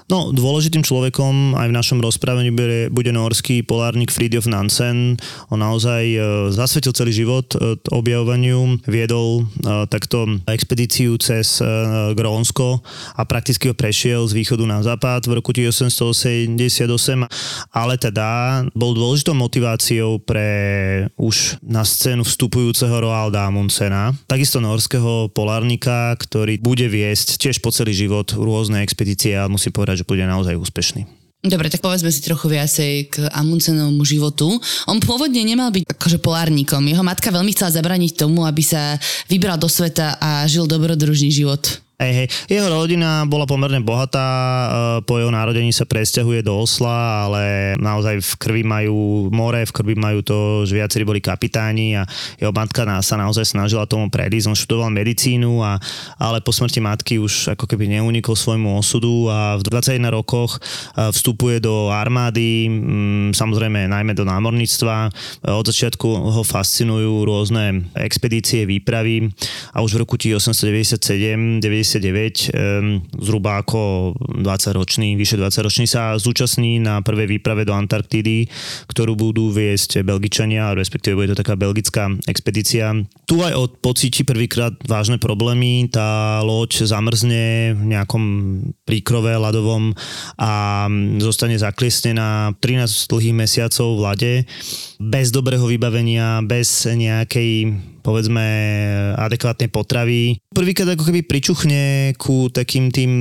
No, 0.09 0.33
dôležitým 0.33 0.81
človekom 0.81 1.53
aj 1.53 1.69
v 1.69 1.77
našom 1.77 2.01
rozprávení 2.01 2.49
bude, 2.49 2.89
bude 2.89 3.13
norský 3.13 3.61
polárnik 3.61 4.09
Fridjof 4.09 4.49
Nansen. 4.49 5.21
On 5.53 5.61
naozaj 5.61 6.03
e, 6.09 6.19
zasvetil 6.49 6.97
celý 6.97 7.13
život 7.13 7.45
e, 7.53 7.77
objavovaniu, 7.93 8.81
viedol 8.89 9.45
e, 9.45 9.85
takto 9.85 10.25
expedíciu 10.49 11.13
cez 11.21 11.61
e, 11.61 11.65
Grónsko 12.17 12.81
a 13.13 13.21
prakticky 13.29 13.69
ho 13.69 13.77
prešiel 13.77 14.25
z 14.25 14.33
východu 14.33 14.65
na 14.65 14.81
západ 14.81 15.29
v 15.29 15.37
roku 15.37 15.53
1888, 15.53 16.57
ale 17.69 17.93
teda 18.01 18.29
bol 18.73 18.97
dôležitou 18.97 19.37
motiváciou 19.37 20.17
pre 20.25 20.49
už 21.21 21.61
na 21.61 21.85
scénu 21.85 22.25
vstupujúceho 22.25 22.97
Roalda 22.97 23.45
Amundsena, 23.45 24.17
takisto 24.25 24.57
norského 24.57 25.29
polárnika, 25.37 26.17
ktorý 26.19 26.59
bude 26.59 26.91
viesť 26.91 27.39
tiež 27.39 27.63
po 27.63 27.71
celý 27.71 27.95
život 27.95 28.27
rôzne 28.35 28.83
expedície 28.83 29.39
a 29.39 29.47
musím 29.47 29.71
povedať, 29.71 30.03
že 30.03 30.09
bude 30.09 30.27
naozaj 30.27 30.59
úspešný. 30.59 31.07
Dobre, 31.39 31.71
tak 31.71 31.79
povedzme 31.79 32.11
si 32.11 32.19
trochu 32.19 32.51
viacej 32.51 32.91
k 33.15 33.15
Amundsenovmu 33.31 34.03
životu. 34.03 34.59
On 34.91 34.99
pôvodne 34.99 35.39
nemal 35.47 35.71
byť 35.71 35.87
akože 35.87 36.19
polárnikom. 36.19 36.83
Jeho 36.83 36.99
matka 36.99 37.31
veľmi 37.31 37.55
chcela 37.55 37.79
zabraniť 37.79 38.19
tomu, 38.19 38.43
aby 38.43 38.59
sa 38.59 38.99
vybral 39.31 39.55
do 39.55 39.71
sveta 39.71 40.19
a 40.19 40.43
žil 40.51 40.67
dobrodružný 40.67 41.31
život. 41.31 41.79
Hej, 41.99 42.13
hej. 42.15 42.27
Jeho 42.47 42.71
rodina 42.71 43.27
bola 43.27 43.43
pomerne 43.43 43.83
bohatá, 43.83 44.23
e, 44.23 44.67
po 45.03 45.19
jeho 45.19 45.35
narodení 45.35 45.75
sa 45.75 45.83
presťahuje 45.83 46.47
do 46.47 46.55
Osla, 46.55 47.27
ale 47.27 47.75
naozaj 47.75 48.23
v 48.23 48.31
krvi 48.39 48.63
majú 48.63 49.27
more, 49.35 49.67
v 49.67 49.75
krvi 49.75 49.99
majú 49.99 50.23
to, 50.23 50.63
že 50.63 50.79
viacerí 50.79 51.03
boli 51.03 51.19
kapitáni 51.19 51.99
a 51.99 52.07
jeho 52.39 52.55
matka 52.55 52.87
sa 53.03 53.19
naozaj 53.19 53.51
snažila 53.51 53.83
tomu 53.83 54.07
predísť. 54.07 54.47
On 54.47 54.55
študoval 54.55 54.95
medicínu, 54.95 55.59
a, 55.59 55.75
ale 56.15 56.39
po 56.39 56.55
smrti 56.55 56.79
matky 56.79 57.19
už 57.19 57.59
ako 57.59 57.67
keby 57.67 57.91
neunikol 57.91 58.31
svojmu 58.31 58.79
osudu 58.79 59.27
a 59.27 59.59
v 59.59 59.67
21 59.67 59.99
rokoch 60.07 60.55
e, 60.95 61.11
vstupuje 61.11 61.59
do 61.59 61.91
armády, 61.91 62.71
samozrejme 63.35 63.91
najmä 63.91 64.15
do 64.15 64.23
námorníctva. 64.23 64.95
E, 65.03 65.51
od 65.51 65.67
začiatku 65.67 66.07
ho 66.07 66.47
fascinujú 66.47 67.27
rôzne 67.27 67.91
expedície, 67.99 68.63
výpravy 68.63 69.35
a 69.75 69.83
už 69.83 69.99
v 69.99 70.07
roku 70.07 70.15
1897 70.15 71.59
99, 71.97 73.17
zhruba 73.17 73.65
ako 73.65 74.13
20-ročný, 74.37 75.17
vyše 75.17 75.41
20-ročný 75.41 75.89
sa 75.89 76.13
zúčastní 76.21 76.77
na 76.77 77.01
prvej 77.01 77.39
výprave 77.39 77.65
do 77.65 77.73
Antarktídy, 77.73 78.45
ktorú 78.85 79.17
budú 79.17 79.49
viesť 79.49 80.05
Belgičania, 80.05 80.77
respektíve 80.77 81.17
bude 81.17 81.33
to 81.33 81.41
taká 81.41 81.57
belgická 81.57 82.13
expedícia. 82.29 82.93
Tu 83.25 83.41
aj 83.41 83.53
od 83.57 83.71
pocíti 83.81 84.21
prvýkrát 84.21 84.77
vážne 84.85 85.17
problémy, 85.17 85.89
tá 85.89 86.39
loď 86.45 86.85
zamrzne 86.85 87.73
v 87.73 87.83
nejakom 87.97 88.23
príkrove 88.85 89.33
ľadovom 89.33 89.97
a 90.37 90.85
zostane 91.17 91.57
zakliesnená 91.57 92.53
13 92.61 93.09
dlhých 93.09 93.35
mesiacov 93.35 93.97
v 93.97 94.03
lade 94.03 94.33
bez 94.99 95.31
dobrého 95.31 95.63
vybavenia, 95.65 96.43
bez 96.43 96.83
nejakej 96.85 97.71
povedzme 98.09 98.45
adekvátnej 99.13 99.69
potravy. 99.69 100.41
Prvýkrát 100.49 100.89
ako 100.97 101.05
keby 101.13 101.21
pričuchne 101.29 101.81
ku 102.17 102.49
takým 102.49 102.89
tým 102.89 103.13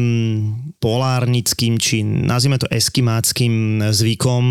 polárnickým, 0.81 1.77
či 1.77 2.01
nazvime 2.01 2.57
to 2.57 2.65
eskimáckým 2.73 3.85
zvykom, 3.93 4.45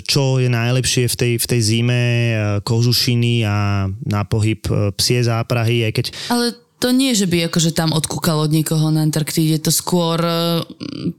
čo 0.00 0.40
je 0.40 0.48
najlepšie 0.48 1.12
v 1.12 1.16
tej, 1.20 1.32
v 1.36 1.46
tej 1.46 1.60
zime, 1.60 2.02
kožušiny 2.64 3.44
a 3.44 3.86
na 3.92 4.22
pohyb 4.24 4.64
psie 4.96 5.20
záprahy, 5.20 5.84
aj 5.84 5.92
keď... 5.92 6.06
Ale 6.32 6.56
to 6.82 6.90
nie, 6.90 7.14
že 7.14 7.30
by 7.30 7.46
akože 7.46 7.70
tam 7.70 7.94
odkúkal 7.94 8.42
od 8.42 8.50
niekoho 8.50 8.90
na 8.90 9.06
Antarktíde, 9.06 9.62
to 9.62 9.70
skôr 9.70 10.18
e, 10.18 10.66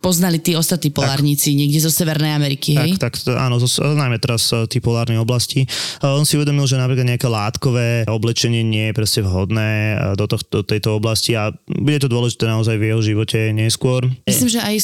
poznali 0.03 0.43
tí 0.43 0.59
ostatní 0.59 0.91
polárnici 0.91 1.55
tak, 1.55 1.59
niekde 1.63 1.79
zo 1.79 1.87
Severnej 1.87 2.35
Ameriky, 2.35 2.75
hej? 2.75 2.99
Tak, 2.99 3.15
tak 3.15 3.39
áno, 3.39 3.63
zo, 3.63 3.71
najmä 3.79 4.19
teraz 4.19 4.51
e, 4.51 4.67
tí 4.67 4.83
polárnej 4.83 5.23
oblasti. 5.23 5.63
On 6.03 6.27
si 6.27 6.35
uvedomil, 6.35 6.67
že 6.67 6.75
napríklad 6.75 7.15
nejaké 7.15 7.31
látkové 7.31 8.03
oblečenie 8.11 8.59
nie 8.59 8.91
je 8.91 8.97
proste 8.99 9.23
vhodné 9.23 9.95
e, 9.95 10.19
do, 10.19 10.27
to, 10.27 10.35
do 10.51 10.67
tejto 10.67 10.99
oblasti 10.99 11.31
a 11.39 11.55
bude 11.71 12.03
to 12.03 12.11
dôležité 12.11 12.43
naozaj 12.43 12.75
v 12.75 12.91
jeho 12.91 12.99
živote 12.99 13.39
neskôr. 13.55 14.03
Myslím, 14.27 14.51
že 14.51 14.59
aj 14.59 14.75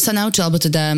sa 0.00 0.12
naučil, 0.16 0.40
alebo 0.46 0.56
teda 0.56 0.96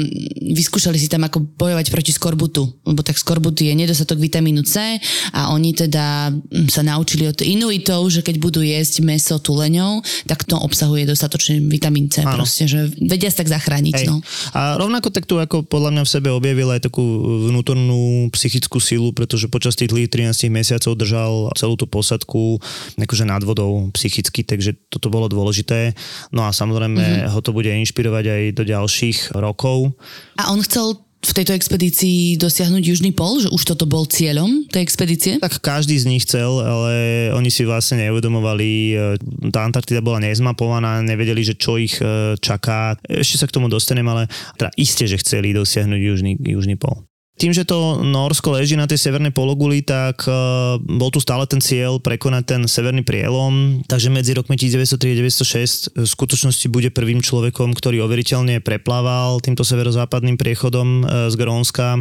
vyskúšali 0.55 0.95
si 1.01 1.11
tam 1.11 1.27
ako 1.27 1.43
bojovať 1.59 1.91
proti 1.91 2.13
skorbutu, 2.15 2.63
lebo 2.87 3.03
tak 3.03 3.19
skorbut 3.19 3.59
je 3.59 3.75
nedostatok 3.75 4.23
vitamínu 4.23 4.63
C 4.63 5.03
a 5.35 5.51
oni 5.51 5.75
teda 5.75 6.31
sa 6.71 6.83
naučili 6.87 7.27
od 7.27 7.43
Inuitov, 7.43 8.07
že 8.13 8.23
keď 8.23 8.37
budú 8.39 8.61
jesť 8.63 9.03
meso 9.17 9.41
tuleňov, 9.41 10.05
tak 10.29 10.45
to 10.45 10.61
obsahuje 10.61 11.09
dostatočne 11.09 11.65
vitamín 11.65 12.13
C. 12.13 12.21
Áno. 12.21 12.45
Proste, 12.45 12.69
že 12.69 12.93
vedia 13.01 13.33
sa 13.33 13.41
tak 13.41 13.49
zachrániť. 13.49 14.05
No. 14.05 14.21
A 14.53 14.77
rovnako 14.77 15.09
tak 15.09 15.25
tu 15.25 15.41
ako 15.41 15.65
podľa 15.65 15.97
mňa 15.97 16.03
v 16.05 16.13
sebe 16.13 16.29
objavil 16.29 16.69
aj 16.69 16.85
takú 16.85 17.03
vnútornú 17.49 18.29
psychickú 18.37 18.77
silu, 18.77 19.17
pretože 19.17 19.49
počas 19.49 19.73
tých 19.73 19.89
13 19.89 20.53
mesiacov 20.53 20.93
držal 20.93 21.33
celú 21.57 21.81
tú 21.81 21.89
posadku 21.89 22.61
akože 23.01 23.25
nad 23.25 23.41
vodou 23.47 23.89
psychicky, 23.95 24.43
takže 24.43 24.77
toto 24.91 25.09
bolo 25.09 25.31
dôležité. 25.31 25.95
No 26.35 26.45
a 26.45 26.51
samozrejme 26.51 26.99
mm-hmm. 26.99 27.33
ho 27.33 27.41
to 27.41 27.55
bude 27.55 27.71
inšpirovať 27.71 28.25
aj 28.27 28.43
do 28.59 28.63
ďalších 28.67 29.39
rokov. 29.39 29.95
A 30.37 30.51
on 30.51 30.61
chcel 30.61 31.06
v 31.27 31.37
tejto 31.43 31.53
expedícii 31.59 32.39
dosiahnuť 32.39 32.83
južný 32.87 33.11
pol, 33.11 33.43
že 33.43 33.51
už 33.51 33.63
toto 33.67 33.85
bol 33.91 34.07
cieľom 34.07 34.71
tej 34.71 34.87
expedície? 34.87 35.33
Tak 35.43 35.59
každý 35.59 35.99
z 35.99 36.07
nich 36.07 36.23
chcel, 36.23 36.63
ale 36.63 36.95
oni 37.35 37.51
si 37.51 37.67
vlastne 37.67 38.07
neuvedomovali, 38.07 38.71
e, 38.71 38.95
tá 39.51 39.67
Antarktida 39.67 39.99
bola 39.99 40.23
nezmapovaná, 40.23 41.03
nevedeli, 41.03 41.43
že 41.43 41.59
čo 41.59 41.83
ich 41.83 41.99
e, 41.99 42.39
čaká. 42.39 42.95
Ešte 43.03 43.43
sa 43.43 43.47
k 43.51 43.55
tomu 43.59 43.67
dostanem, 43.67 44.07
ale 44.07 44.31
teda 44.55 44.71
iste, 44.79 45.11
že 45.11 45.19
chceli 45.19 45.51
dosiahnuť 45.51 46.01
južný, 46.01 46.33
južný 46.39 46.79
pol. 46.79 47.03
Tým, 47.37 47.53
že 47.53 47.69
to 47.69 48.01
Norsko 48.01 48.57
leží 48.57 48.81
na 48.81 48.89
tej 48.89 48.97
severnej 48.97 49.29
pologuli, 49.29 49.85
tak 49.85 50.25
uh, 50.25 50.81
bol 50.81 51.13
tu 51.13 51.21
stále 51.21 51.45
ten 51.45 51.61
cieľ 51.61 52.01
prekonať 52.01 52.43
ten 52.49 52.63
severný 52.65 53.05
prielom, 53.05 53.85
takže 53.85 54.09
medzi 54.09 54.33
rokmi 54.33 54.57
1903 54.57 54.97
a 54.97 55.17
1906 55.21 56.01
v 56.01 56.09
skutočnosti 56.09 56.67
bude 56.73 56.89
prvým 56.89 57.21
človekom, 57.21 57.77
ktorý 57.77 58.09
overiteľne 58.09 58.65
preplával 58.65 59.45
týmto 59.45 59.69
severozápadným 59.69 60.41
priechodom 60.41 60.89
uh, 61.05 61.29
z 61.29 61.37
Grónska 61.37 62.01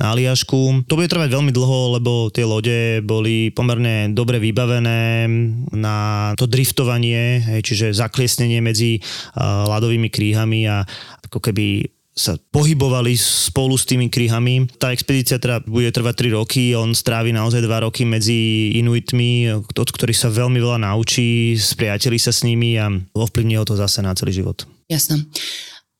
na 0.00 0.16
Aliašku. 0.16 0.88
To 0.88 0.96
bude 0.96 1.12
trvať 1.12 1.28
veľmi 1.28 1.52
dlho, 1.52 2.00
lebo 2.00 2.32
tie 2.32 2.48
lode 2.48 3.04
boli 3.04 3.52
pomerne 3.52 4.08
dobre 4.16 4.40
vybavené 4.40 5.28
na 5.76 6.32
to 6.40 6.48
driftovanie, 6.48 7.60
čiže 7.60 7.92
zakliesnenie 7.92 8.64
medzi 8.64 8.96
uh, 8.96 9.68
ľadovými 9.68 10.08
kríhami 10.08 10.64
a 10.64 10.88
ako 11.28 11.36
keby 11.52 11.99
sa 12.10 12.36
pohybovali 12.50 13.14
spolu 13.16 13.78
s 13.78 13.86
tými 13.86 14.10
kryhami. 14.10 14.68
Tá 14.76 14.90
expedícia 14.92 15.38
teda 15.38 15.62
bude 15.64 15.88
trvať 15.94 16.28
3 16.28 16.38
roky, 16.38 16.74
on 16.74 16.92
strávi 16.92 17.30
naozaj 17.32 17.64
2 17.64 17.86
roky 17.86 18.02
medzi 18.04 18.70
Inuitmi, 18.76 19.48
od 19.56 19.88
ktorých 19.88 20.18
sa 20.18 20.28
veľmi 20.28 20.58
veľa 20.58 20.84
naučí, 20.84 21.56
spriateli 21.56 22.18
sa 22.18 22.34
s 22.34 22.44
nimi 22.44 22.76
a 22.76 22.90
ovplyvní 23.14 23.56
ho 23.56 23.64
to 23.64 23.78
zase 23.78 24.02
na 24.02 24.12
celý 24.12 24.42
život. 24.42 24.66
Jasné. 24.90 25.22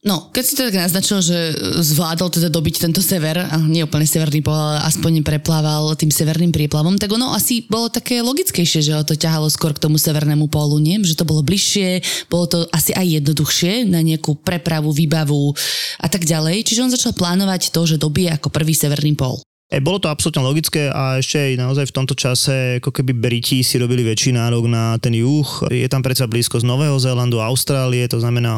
No, 0.00 0.32
keď 0.32 0.44
si 0.48 0.56
to 0.56 0.64
tak 0.64 0.80
naznačil, 0.80 1.20
že 1.20 1.52
zvládol 1.84 2.32
teda 2.32 2.48
dobiť 2.48 2.88
tento 2.88 3.04
sever, 3.04 3.36
nie 3.68 3.84
úplne 3.84 4.08
severný 4.08 4.40
pol, 4.40 4.56
ale 4.56 4.80
aspoň 4.88 5.20
preplával 5.20 5.92
tým 5.92 6.08
severným 6.08 6.56
príplavom, 6.56 6.96
tak 6.96 7.12
ono 7.12 7.36
asi 7.36 7.68
bolo 7.68 7.92
také 7.92 8.24
logickejšie, 8.24 8.80
že 8.80 8.96
ho 8.96 9.04
to 9.04 9.12
ťahalo 9.12 9.52
skôr 9.52 9.76
k 9.76 9.82
tomu 9.84 10.00
severnému 10.00 10.48
pólu, 10.48 10.80
nie? 10.80 10.96
Že 11.04 11.20
to 11.20 11.28
bolo 11.28 11.44
bližšie, 11.44 12.00
bolo 12.32 12.48
to 12.48 12.58
asi 12.72 12.96
aj 12.96 13.20
jednoduchšie 13.20 13.92
na 13.92 14.00
nejakú 14.00 14.40
prepravu, 14.40 14.88
výbavu 14.88 15.52
a 16.00 16.08
tak 16.08 16.24
ďalej. 16.24 16.64
Čiže 16.64 16.80
on 16.80 16.94
začal 16.96 17.12
plánovať 17.12 17.68
to, 17.68 17.84
že 17.84 18.00
dobije 18.00 18.32
ako 18.32 18.48
prvý 18.48 18.72
severný 18.72 19.12
pól. 19.12 19.44
E, 19.70 19.78
bolo 19.78 20.02
to 20.02 20.10
absolútne 20.10 20.42
logické 20.42 20.90
a 20.90 21.22
ešte 21.22 21.38
aj 21.38 21.52
naozaj 21.54 21.86
v 21.86 21.94
tomto 21.94 22.18
čase 22.18 22.82
ako 22.82 22.90
keby 22.90 23.14
Briti 23.14 23.62
si 23.62 23.78
robili 23.78 24.02
väčší 24.02 24.34
nárok 24.34 24.66
na 24.66 24.98
ten 24.98 25.14
juh. 25.14 25.46
Je 25.70 25.86
tam 25.86 26.02
predsa 26.02 26.26
blízko 26.26 26.58
z 26.58 26.66
Nového 26.66 26.98
Zélandu, 26.98 27.38
Austrálie, 27.38 28.02
to 28.10 28.18
znamená 28.18 28.50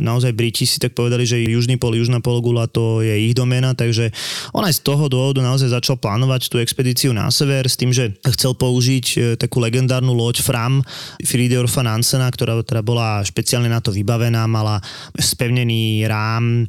naozaj 0.00 0.32
Briti 0.32 0.64
si 0.64 0.80
tak 0.80 0.96
povedali, 0.96 1.28
že 1.28 1.36
južný 1.36 1.76
pol, 1.76 2.00
južná 2.00 2.24
pologula 2.24 2.64
to 2.64 3.04
je 3.04 3.12
ich 3.12 3.36
doména, 3.36 3.76
takže 3.76 4.08
on 4.56 4.64
aj 4.64 4.80
z 4.80 4.88
toho 4.88 5.04
dôvodu 5.12 5.44
naozaj 5.44 5.68
začal 5.68 6.00
plánovať 6.00 6.48
tú 6.48 6.56
expedíciu 6.56 7.12
na 7.12 7.28
sever 7.28 7.68
s 7.68 7.76
tým, 7.76 7.92
že 7.92 8.16
chcel 8.32 8.56
použiť 8.56 9.06
e, 9.12 9.16
takú 9.36 9.60
legendárnu 9.60 10.16
loď 10.16 10.40
Fram 10.40 10.80
Fridorfa 11.20 11.84
Nansena, 11.84 12.32
ktorá 12.32 12.64
teda 12.64 12.80
bola 12.80 13.20
špeciálne 13.20 13.68
na 13.68 13.84
to 13.84 13.92
vybavená, 13.92 14.48
mala 14.48 14.80
spevnený 15.12 16.08
rám, 16.08 16.64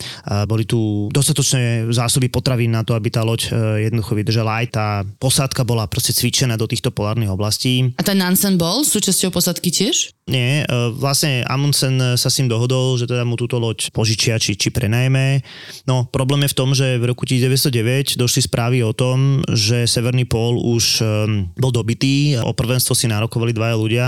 boli 0.52 0.68
tu 0.68 1.08
dostatočné 1.16 1.88
zásoby 1.96 2.28
potravín 2.28 2.76
na 2.76 2.84
to, 2.84 2.92
aby 2.92 3.08
tá 3.08 3.24
loď 3.24 3.56
e, 3.56 3.85
jednoducho 3.88 4.18
vydržala 4.18 4.64
aj 4.64 4.68
tá 4.74 4.88
posádka 5.22 5.62
bola 5.62 5.86
proste 5.86 6.12
cvičená 6.12 6.58
do 6.58 6.66
týchto 6.66 6.90
polárnych 6.90 7.30
oblastí. 7.30 7.94
A 7.98 8.04
ten 8.04 8.18
Nansen 8.20 8.58
bol 8.58 8.82
súčasťou 8.82 9.30
posádky 9.30 9.70
tiež? 9.70 10.16
Nie, 10.26 10.66
e, 10.66 10.90
vlastne 10.90 11.46
Amundsen 11.46 12.18
sa 12.18 12.34
s 12.34 12.42
ním 12.42 12.50
dohodol, 12.50 12.98
že 12.98 13.06
teda 13.06 13.22
mu 13.22 13.38
túto 13.38 13.62
loď 13.62 13.94
požičia 13.94 14.42
či, 14.42 14.58
či 14.58 14.74
prenajme. 14.74 15.46
No, 15.86 16.10
problém 16.10 16.42
je 16.46 16.54
v 16.54 16.58
tom, 16.58 16.74
že 16.74 16.98
v 16.98 17.14
roku 17.14 17.30
1909 17.30 18.18
došli 18.18 18.42
správy 18.42 18.82
o 18.82 18.90
tom, 18.90 19.46
že 19.54 19.86
Severný 19.86 20.26
pól 20.26 20.58
už 20.58 21.06
bol 21.54 21.70
dobitý, 21.70 22.42
o 22.42 22.58
prvenstvo 22.58 22.98
si 22.98 23.06
nárokovali 23.06 23.54
dvaja 23.54 23.76
ľudia, 23.78 24.06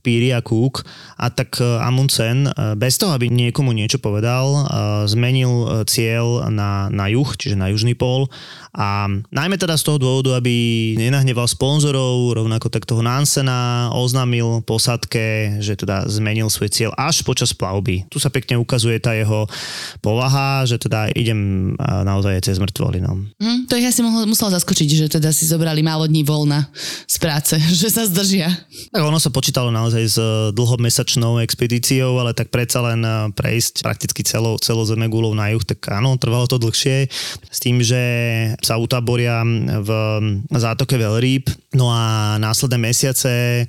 Píry 0.00 0.32
a 0.32 0.40
Cook 0.40 0.88
a 1.20 1.28
tak 1.28 1.60
Amundsen 1.60 2.48
bez 2.80 2.96
toho, 2.96 3.12
aby 3.12 3.28
niekomu 3.28 3.76
niečo 3.76 4.00
povedal, 4.00 4.64
zmenil 5.04 5.84
cieľ 5.84 6.48
na, 6.48 6.88
na 6.88 7.12
juh, 7.12 7.28
čiže 7.36 7.60
na 7.60 7.68
južný 7.68 7.92
pól 7.92 8.32
a 8.72 9.10
najmä 9.30 9.56
teda 9.58 9.74
z 9.78 9.86
toho 9.86 9.98
dôvodu, 9.98 10.38
aby 10.38 10.54
nenahneval 10.98 11.46
sponzorov, 11.50 12.36
rovnako 12.36 12.68
tak 12.68 12.86
toho 12.86 13.02
Nansena, 13.02 13.90
oznámil 13.94 14.62
posádke, 14.62 15.58
že 15.62 15.74
teda 15.78 16.06
zmenil 16.06 16.50
svoj 16.52 16.70
cieľ 16.70 16.90
až 16.94 17.22
počas 17.22 17.50
plavby. 17.54 18.06
Tu 18.12 18.18
sa 18.22 18.28
pekne 18.28 18.60
ukazuje 18.60 18.98
tá 19.02 19.14
jeho 19.14 19.46
povaha, 20.00 20.66
že 20.68 20.78
teda 20.78 21.10
idem 21.14 21.72
naozaj 21.78 22.44
cez 22.44 22.60
mŕtvoly. 22.60 23.02
No. 23.02 23.18
Mm, 23.40 23.66
to 23.66 23.76
ich 23.78 23.88
asi 23.88 24.04
mohol, 24.04 24.28
musel 24.28 24.52
zaskočiť, 24.52 24.88
že 24.88 25.06
teda 25.08 25.30
si 25.34 25.48
zobrali 25.48 25.80
málo 25.82 26.06
dní 26.06 26.22
voľna 26.22 26.68
z 27.06 27.16
práce, 27.20 27.54
že 27.80 27.88
sa 27.88 28.04
zdržia. 28.06 28.50
Tak 28.92 29.02
ono 29.02 29.18
sa 29.22 29.32
počítalo 29.32 29.68
naozaj 29.68 30.04
s 30.04 30.18
dlhomesačnou 30.54 31.40
expedíciou, 31.44 32.18
ale 32.18 32.34
tak 32.34 32.50
predsa 32.50 32.82
len 32.82 33.00
prejsť 33.34 33.82
prakticky 33.84 34.22
celou, 34.26 34.58
celou 34.58 34.84
zemegulou 34.84 35.32
na 35.32 35.52
juh, 35.52 35.62
tak 35.62 35.80
áno, 35.92 36.16
trvalo 36.20 36.48
to 36.50 36.60
dlhšie. 36.60 37.08
S 37.48 37.58
tým, 37.60 37.80
že 37.80 38.00
sa 38.60 38.78
utaboria 39.08 39.40
v 39.80 39.90
zátoke 40.52 41.00
Veľrýb. 41.00 41.48
No 41.72 41.88
a 41.88 42.36
následné 42.36 42.92
mesiace 42.92 43.64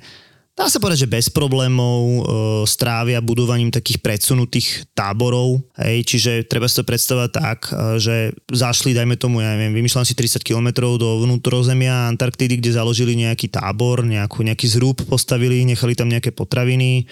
dá 0.60 0.68
sa 0.68 0.76
povedať, 0.76 1.08
že 1.08 1.12
bez 1.12 1.26
problémov 1.32 2.00
e, 2.04 2.20
strávia 2.68 3.24
budovaním 3.24 3.72
takých 3.72 4.04
predsunutých 4.04 4.92
táborov. 4.92 5.64
Hej, 5.80 6.04
čiže 6.04 6.32
treba 6.44 6.68
si 6.68 6.76
to 6.76 6.84
predstavať 6.84 7.28
tak, 7.32 7.58
e, 7.72 7.96
že 7.96 8.36
zašli, 8.52 8.92
dajme 8.92 9.16
tomu, 9.16 9.40
ja 9.40 9.56
neviem, 9.56 9.72
vymýšľam 9.72 10.04
si 10.04 10.12
30 10.12 10.44
km 10.44 10.92
do 11.00 11.24
vnútrozemia 11.24 12.12
Antarktidy, 12.12 12.60
kde 12.60 12.76
založili 12.76 13.16
nejaký 13.16 13.48
tábor, 13.48 14.04
nejakú, 14.04 14.44
nejaký 14.44 14.68
zrúb 14.68 15.00
postavili, 15.08 15.64
nechali 15.64 15.96
tam 15.96 16.12
nejaké 16.12 16.28
potraviny, 16.36 17.08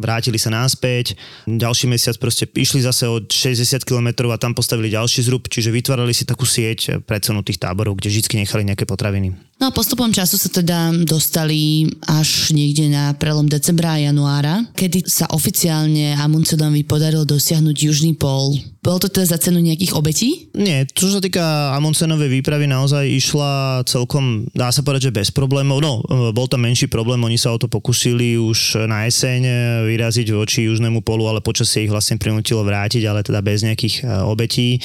vrátili 0.00 0.40
sa 0.40 0.48
naspäť. 0.48 1.20
Ďalší 1.44 1.92
mesiac 1.92 2.16
proste 2.16 2.48
išli 2.48 2.80
zase 2.80 3.04
od 3.12 3.28
60 3.28 3.84
km 3.84 4.32
a 4.32 4.40
tam 4.40 4.56
postavili 4.56 4.88
ďalší 4.88 5.20
zrúb, 5.20 5.52
čiže 5.52 5.68
vytvárali 5.68 6.16
si 6.16 6.24
takú 6.24 6.48
sieť 6.48 7.04
predsunutých 7.04 7.60
táborov, 7.60 8.00
kde 8.00 8.08
vždy 8.08 8.48
nechali 8.48 8.64
nejaké 8.64 8.88
potraviny. 8.88 9.36
No 9.56 9.72
a 9.72 9.72
postupom 9.72 10.12
času 10.12 10.36
sa 10.36 10.52
teda 10.52 10.92
dostali 11.08 11.88
až 12.04 12.52
niekde 12.52 12.85
na 12.88 13.14
prelom 13.14 13.46
decembra 13.46 13.96
a 13.96 14.02
januára, 14.02 14.66
kedy 14.74 15.06
sa 15.06 15.26
oficiálne 15.32 16.16
Amundsenovi 16.18 16.82
podarilo 16.86 17.26
dosiahnuť 17.26 17.76
južný 17.76 18.12
pól. 18.14 18.56
Bolo 18.86 19.02
to 19.02 19.10
teda 19.10 19.34
za 19.34 19.42
cenu 19.42 19.58
nejakých 19.58 19.98
obetí? 19.98 20.46
Nie, 20.54 20.86
čo 20.86 21.10
sa 21.10 21.18
týka 21.18 21.74
Amundsenovej 21.74 22.38
výpravy, 22.38 22.70
naozaj 22.70 23.02
išla 23.02 23.82
celkom, 23.82 24.46
dá 24.54 24.70
sa 24.70 24.86
povedať, 24.86 25.10
že 25.10 25.16
bez 25.18 25.28
problémov. 25.34 25.82
No, 25.82 26.06
bol 26.30 26.46
tam 26.46 26.62
menší 26.62 26.86
problém, 26.86 27.18
oni 27.18 27.34
sa 27.34 27.50
o 27.50 27.58
to 27.58 27.66
pokusili 27.66 28.38
už 28.38 28.86
na 28.86 29.10
jeseň 29.10 29.42
vyraziť 29.90 30.30
voči 30.30 30.70
južnému 30.70 31.02
polu, 31.02 31.26
ale 31.26 31.42
počasie 31.42 31.82
ich 31.82 31.90
vlastne 31.90 32.14
prinútilo 32.14 32.62
vrátiť, 32.62 33.02
ale 33.10 33.26
teda 33.26 33.42
bez 33.42 33.66
nejakých 33.66 34.06
e, 34.06 34.22
obetí. 34.22 34.78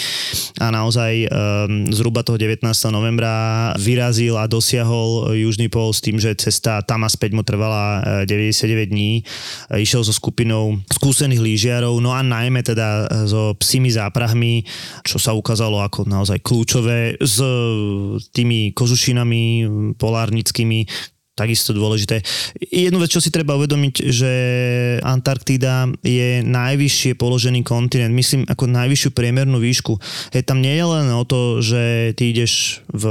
A 0.57 0.73
naozaj 0.73 1.29
um, 1.29 1.93
zhruba 1.93 2.25
toho 2.25 2.41
19. 2.41 2.65
novembra 2.89 3.69
vyrazil 3.77 4.33
a 4.41 4.49
dosiahol 4.49 5.37
južný 5.37 5.69
pol 5.69 5.93
s 5.93 6.01
tým, 6.01 6.17
že 6.17 6.33
cesta 6.33 6.81
tam 6.81 7.05
a 7.05 7.09
späť 7.09 7.37
mu 7.37 7.45
trvala 7.45 7.80
99 8.25 8.81
e, 8.81 8.85
dní. 8.89 9.11
Išiel 9.77 10.01
so 10.03 10.13
skupinou 10.15 10.79
skúsených 10.89 11.41
lyžiarov, 11.41 11.97
no 12.01 12.15
a 12.15 12.21
najmä 12.25 12.61
teda 12.65 13.07
so 13.27 13.53
psimi 13.57 13.91
záprahmi, 13.93 14.65
čo 15.05 15.21
sa 15.21 15.35
ukázalo 15.35 15.81
ako 15.83 16.07
naozaj 16.07 16.41
kľúčové 16.41 17.19
s 17.21 17.37
tými 18.33 18.73
kožušinami 18.73 19.67
polárnickými, 19.95 20.85
takisto 21.31 21.71
dôležité. 21.71 22.19
Jednu 22.59 22.99
vec, 22.99 23.09
čo 23.09 23.23
si 23.23 23.31
treba 23.31 23.55
uvedomiť, 23.55 23.95
že 24.11 24.31
Antarktída 24.99 25.87
je 26.03 26.43
najvyššie 26.43 27.15
položený 27.15 27.63
kontinent, 27.63 28.11
myslím 28.11 28.43
ako 28.45 28.67
najvyššiu 28.67 29.09
priemernú 29.15 29.57
výšku. 29.57 29.95
Je 30.35 30.43
tam 30.43 30.59
nie 30.59 30.75
je 30.75 30.85
len 30.85 31.07
o 31.15 31.23
to, 31.23 31.63
že 31.63 32.13
ty 32.19 32.35
ideš 32.35 32.83
v 32.91 33.05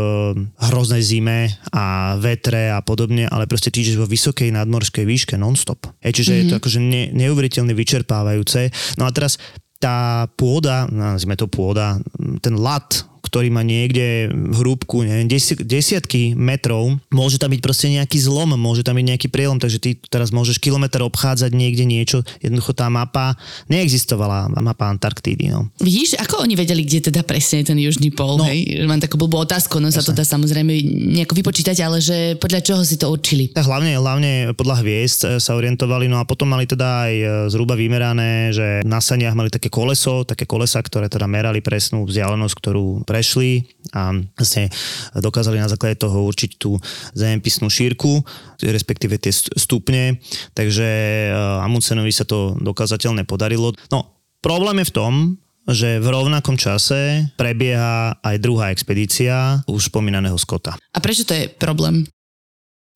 hroznej 0.61 1.01
zime 1.01 1.49
a 1.73 2.15
vetre 2.21 2.71
a 2.71 2.85
podobne, 2.85 3.25
ale 3.25 3.49
proste 3.49 3.73
ty 3.73 3.81
ideš 3.81 3.99
vo 3.99 4.07
vysokej 4.07 4.53
nadmorskej 4.53 5.09
výške 5.09 5.35
non-stop. 5.41 5.89
Je, 6.05 6.13
čiže 6.13 6.31
mm-hmm. 6.31 6.41
je 6.41 6.45
to 6.45 6.55
mhm. 6.55 6.61
akože 6.61 6.81
ne, 6.81 7.03
neuveriteľne 7.17 7.73
vyčerpávajúce. 7.73 8.69
No 9.01 9.09
a 9.09 9.11
teraz 9.11 9.41
tá 9.81 10.29
pôda, 10.37 10.85
nazvime 10.93 11.41
to 11.41 11.49
pôda, 11.49 11.97
ten 12.45 12.53
lat 12.61 13.10
ktorý 13.31 13.55
má 13.55 13.63
niekde 13.63 14.27
hrúbku, 14.59 15.07
neviem, 15.07 15.31
desiatky 15.63 16.35
metrov, 16.35 16.99
môže 17.15 17.39
tam 17.39 17.55
byť 17.55 17.61
proste 17.63 17.87
nejaký 17.95 18.19
zlom, 18.19 18.59
môže 18.59 18.83
tam 18.83 18.99
byť 18.99 19.07
nejaký 19.07 19.29
prielom, 19.31 19.63
takže 19.63 19.79
ty 19.79 19.95
teraz 20.11 20.35
môžeš 20.35 20.59
kilometr 20.59 20.99
obchádzať 21.07 21.55
niekde 21.55 21.87
niečo, 21.87 22.27
jednoducho 22.43 22.75
tá 22.75 22.91
mapa 22.91 23.39
neexistovala, 23.71 24.51
mapa 24.59 24.91
Antarktídy. 24.91 25.55
No. 25.55 25.71
Vidíš, 25.79 26.19
ako 26.19 26.43
oni 26.43 26.59
vedeli, 26.59 26.83
kde 26.83 27.15
teda 27.15 27.23
presne 27.23 27.63
je 27.63 27.71
ten 27.71 27.79
južný 27.79 28.11
pol, 28.11 28.43
no. 28.43 28.51
hej? 28.51 28.83
Mám 28.83 28.99
takú 28.99 29.15
blbú 29.15 29.39
otázku, 29.39 29.79
no 29.79 29.95
sa 29.95 30.03
to 30.03 30.11
dá 30.11 30.27
samozrejme 30.27 30.75
nejako 31.15 31.39
vypočítať, 31.39 31.77
ale 31.87 32.03
že 32.03 32.35
podľa 32.43 32.61
čoho 32.67 32.83
si 32.83 32.99
to 32.99 33.07
určili? 33.07 33.55
Tak 33.55 33.71
hlavne, 33.71 33.95
hlavne 33.95 34.51
podľa 34.59 34.83
hviezd 34.83 35.39
sa 35.39 35.55
orientovali, 35.55 36.11
no 36.11 36.19
a 36.19 36.27
potom 36.27 36.51
mali 36.51 36.67
teda 36.67 37.07
aj 37.07 37.13
eh, 37.15 37.29
zhruba 37.47 37.79
vymerané, 37.79 38.51
že 38.51 38.83
na 38.83 38.99
saniach 38.99 39.39
mali 39.39 39.55
také 39.55 39.71
koleso, 39.71 40.27
také 40.27 40.49
kolesa, 40.49 40.83
ktoré 40.83 41.07
teda 41.07 41.31
merali 41.31 41.63
presnú 41.63 42.03
vzdialenosť, 42.09 42.55
ktorú 42.59 42.87
pre 43.07 43.20
prešli 43.21 43.69
a 43.93 44.17
vlastne 44.17 44.73
dokázali 45.13 45.61
na 45.61 45.69
základe 45.69 46.01
toho 46.01 46.25
určiť 46.25 46.57
tú 46.57 46.81
zemepisnú 47.13 47.69
šírku, 47.69 48.25
respektíve 48.65 49.21
tie 49.21 49.29
stupne, 49.37 50.17
takže 50.57 50.89
eh, 51.29 51.65
Amundsenovi 51.69 52.09
sa 52.09 52.25
to 52.25 52.57
dokázateľne 52.57 53.29
podarilo. 53.29 53.77
No, 53.93 54.25
problém 54.41 54.81
je 54.81 54.89
v 54.89 54.97
tom, 54.97 55.13
že 55.69 56.01
v 56.01 56.09
rovnakom 56.09 56.57
čase 56.57 57.29
prebieha 57.37 58.17
aj 58.25 58.41
druhá 58.41 58.73
expedícia 58.73 59.61
už 59.69 59.93
spomínaného 59.93 60.41
Skota. 60.41 60.81
A 60.81 60.99
prečo 61.05 61.29
to 61.29 61.37
je 61.37 61.53
problém? 61.53 62.09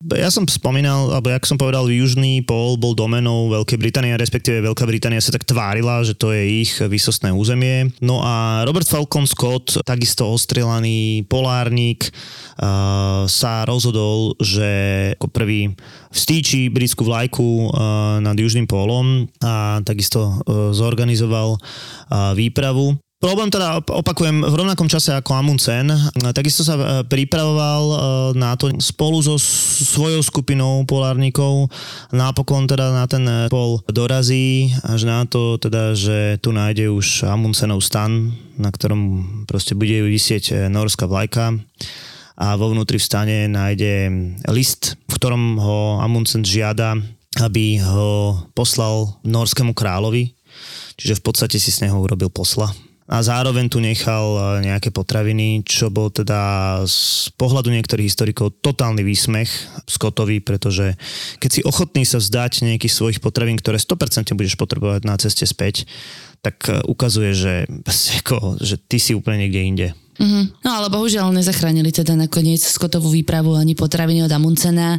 Ja 0.03 0.27
som 0.27 0.43
spomínal, 0.43 1.07
alebo 1.07 1.31
jak 1.31 1.47
som 1.47 1.55
povedal, 1.55 1.87
južný 1.87 2.43
pol 2.43 2.75
bol 2.75 2.91
domenou 2.91 3.47
Veľkej 3.47 3.79
Británie, 3.79 4.11
respektíve 4.19 4.59
Veľká 4.59 4.83
Británia 4.83 5.23
sa 5.23 5.31
tak 5.31 5.47
tvárila, 5.47 6.03
že 6.03 6.11
to 6.11 6.35
je 6.35 6.67
ich 6.67 6.83
výsostné 6.83 7.31
územie. 7.31 7.95
No 8.03 8.19
a 8.19 8.67
Robert 8.67 8.83
Falcon 8.83 9.23
Scott, 9.23 9.79
takisto 9.87 10.27
ostrelaný 10.27 11.23
polárnik, 11.31 12.11
uh, 12.11 13.23
sa 13.23 13.63
rozhodol, 13.63 14.35
že 14.43 14.67
ako 15.15 15.31
prvý 15.31 15.71
vstýči 16.11 16.67
britskú 16.67 17.07
vlajku 17.07 17.71
uh, 17.71 18.19
nad 18.19 18.35
južným 18.35 18.67
pólom 18.67 19.31
a 19.39 19.79
takisto 19.79 20.27
uh, 20.27 20.75
zorganizoval 20.75 21.55
uh, 21.55 22.35
výpravu. 22.35 22.99
Problém 23.25 23.49
teda 23.49 23.81
opakujem 23.81 24.45
v 24.45 24.53
rovnakom 24.53 24.85
čase 24.85 25.09
ako 25.09 25.33
Amundsen. 25.33 25.89
Takisto 26.29 26.61
sa 26.61 26.77
e, 26.77 26.85
pripravoval 27.09 27.83
e, 27.89 27.97
na 28.37 28.53
to 28.53 28.69
spolu 28.77 29.17
so 29.17 29.41
svojou 29.41 30.21
skupinou 30.21 30.85
polárnikov. 30.85 31.65
Napokon 32.13 32.69
teda 32.69 32.93
na 32.93 33.09
ten 33.09 33.25
pol 33.49 33.81
dorazí 33.89 34.69
až 34.85 35.09
na 35.09 35.25
to 35.25 35.57
teda, 35.57 35.97
že 35.97 36.37
tu 36.37 36.53
nájde 36.53 36.93
už 36.93 37.25
Amundsenov 37.25 37.81
stan, 37.81 38.29
na 38.61 38.69
ktorom 38.69 39.01
proste 39.49 39.73
bude 39.73 40.05
vysieť 40.05 40.69
norská 40.69 41.09
vlajka 41.09 41.57
a 42.37 42.53
vo 42.61 42.77
vnútri 42.77 43.01
v 43.01 43.09
stane 43.09 43.37
nájde 43.49 44.13
list, 44.53 45.01
v 45.09 45.13
ktorom 45.17 45.57
ho 45.57 45.97
Amundsen 45.97 46.45
žiada, 46.45 46.93
aby 47.41 47.81
ho 47.81 48.37
poslal 48.53 49.17
norskému 49.25 49.73
kráľovi, 49.73 50.29
čiže 50.93 51.17
v 51.17 51.23
podstate 51.25 51.57
si 51.57 51.73
s 51.73 51.81
neho 51.81 51.97
urobil 51.97 52.29
posla 52.29 52.69
a 53.05 53.21
zároveň 53.21 53.69
tu 53.69 53.77
nechal 53.77 54.25
e, 54.33 54.39
nejaké 54.65 54.89
potraviny, 54.89 55.61
čo 55.61 55.93
bol 55.93 56.09
teda 56.09 56.81
z 56.89 57.29
pohľadu 57.37 57.69
niektorých 57.69 58.09
historikov 58.09 58.57
totálny 58.65 59.05
výsmech 59.05 59.49
Scottovi, 59.85 60.41
pretože 60.41 60.97
keď 61.37 61.49
si 61.49 61.61
ochotný 61.61 62.01
sa 62.01 62.17
vzdať 62.17 62.65
nejakých 62.65 62.93
svojich 62.93 63.19
potravín, 63.21 63.61
ktoré 63.61 63.77
100% 63.77 64.33
budeš 64.33 64.57
potrebovať 64.57 65.05
na 65.05 65.21
ceste 65.21 65.45
späť, 65.45 65.85
tak 66.41 66.65
e, 66.65 66.81
ukazuje, 66.89 67.37
že, 67.37 67.53
ako, 68.25 68.57
že 68.57 68.81
ty 68.81 68.97
si 68.97 69.13
úplne 69.13 69.45
niekde 69.45 69.61
inde. 69.61 69.87
Mm-hmm. 70.15 70.63
No 70.63 70.69
ale 70.79 70.87
bohužiaľ 70.89 71.29
nezachránili 71.35 71.91
teda 71.91 72.15
nakoniec 72.15 72.63
Scottovú 72.63 73.11
výpravu 73.11 73.53
ani 73.53 73.75
potraviny 73.75 74.23
od 74.23 74.31
Amundsena. 74.31 74.97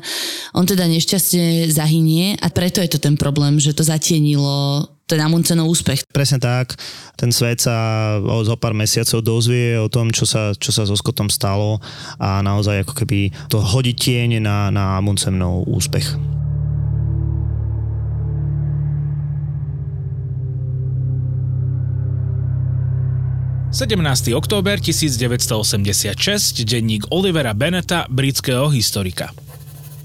On 0.52 0.62
teda 0.62 0.84
nešťastne 0.86 1.72
zahynie 1.72 2.36
a 2.36 2.46
preto 2.52 2.84
je 2.84 2.90
to 2.92 3.00
ten 3.00 3.16
problém, 3.16 3.56
že 3.56 3.72
to 3.72 3.80
zatienilo 3.80 4.86
ten 5.06 5.22
Amundsenov 5.22 5.70
úspech. 5.70 6.02
Presne 6.10 6.42
tak. 6.42 6.74
Ten 7.14 7.30
svet 7.30 7.62
sa 7.62 7.74
o 8.18 8.42
zo 8.42 8.58
pár 8.58 8.74
mesiacov 8.74 9.22
dozvie 9.22 9.78
o 9.78 9.86
tom, 9.86 10.10
čo 10.10 10.26
sa, 10.26 10.50
čo 10.58 10.74
sa 10.74 10.82
so 10.82 10.98
Scottom 10.98 11.30
stalo 11.30 11.78
a 12.18 12.42
naozaj 12.42 12.82
ako 12.82 12.92
keby 13.06 13.30
to 13.46 13.62
hodí 13.62 13.94
tieň 13.94 14.42
na, 14.42 14.74
na 14.74 14.98
Amundsenov 14.98 15.70
úspech. 15.70 16.18
17. 23.76 24.32
október 24.32 24.80
1986, 24.80 26.64
denník 26.64 27.12
Olivera 27.12 27.52
Beneta, 27.52 28.08
britského 28.08 28.72
historika. 28.72 29.36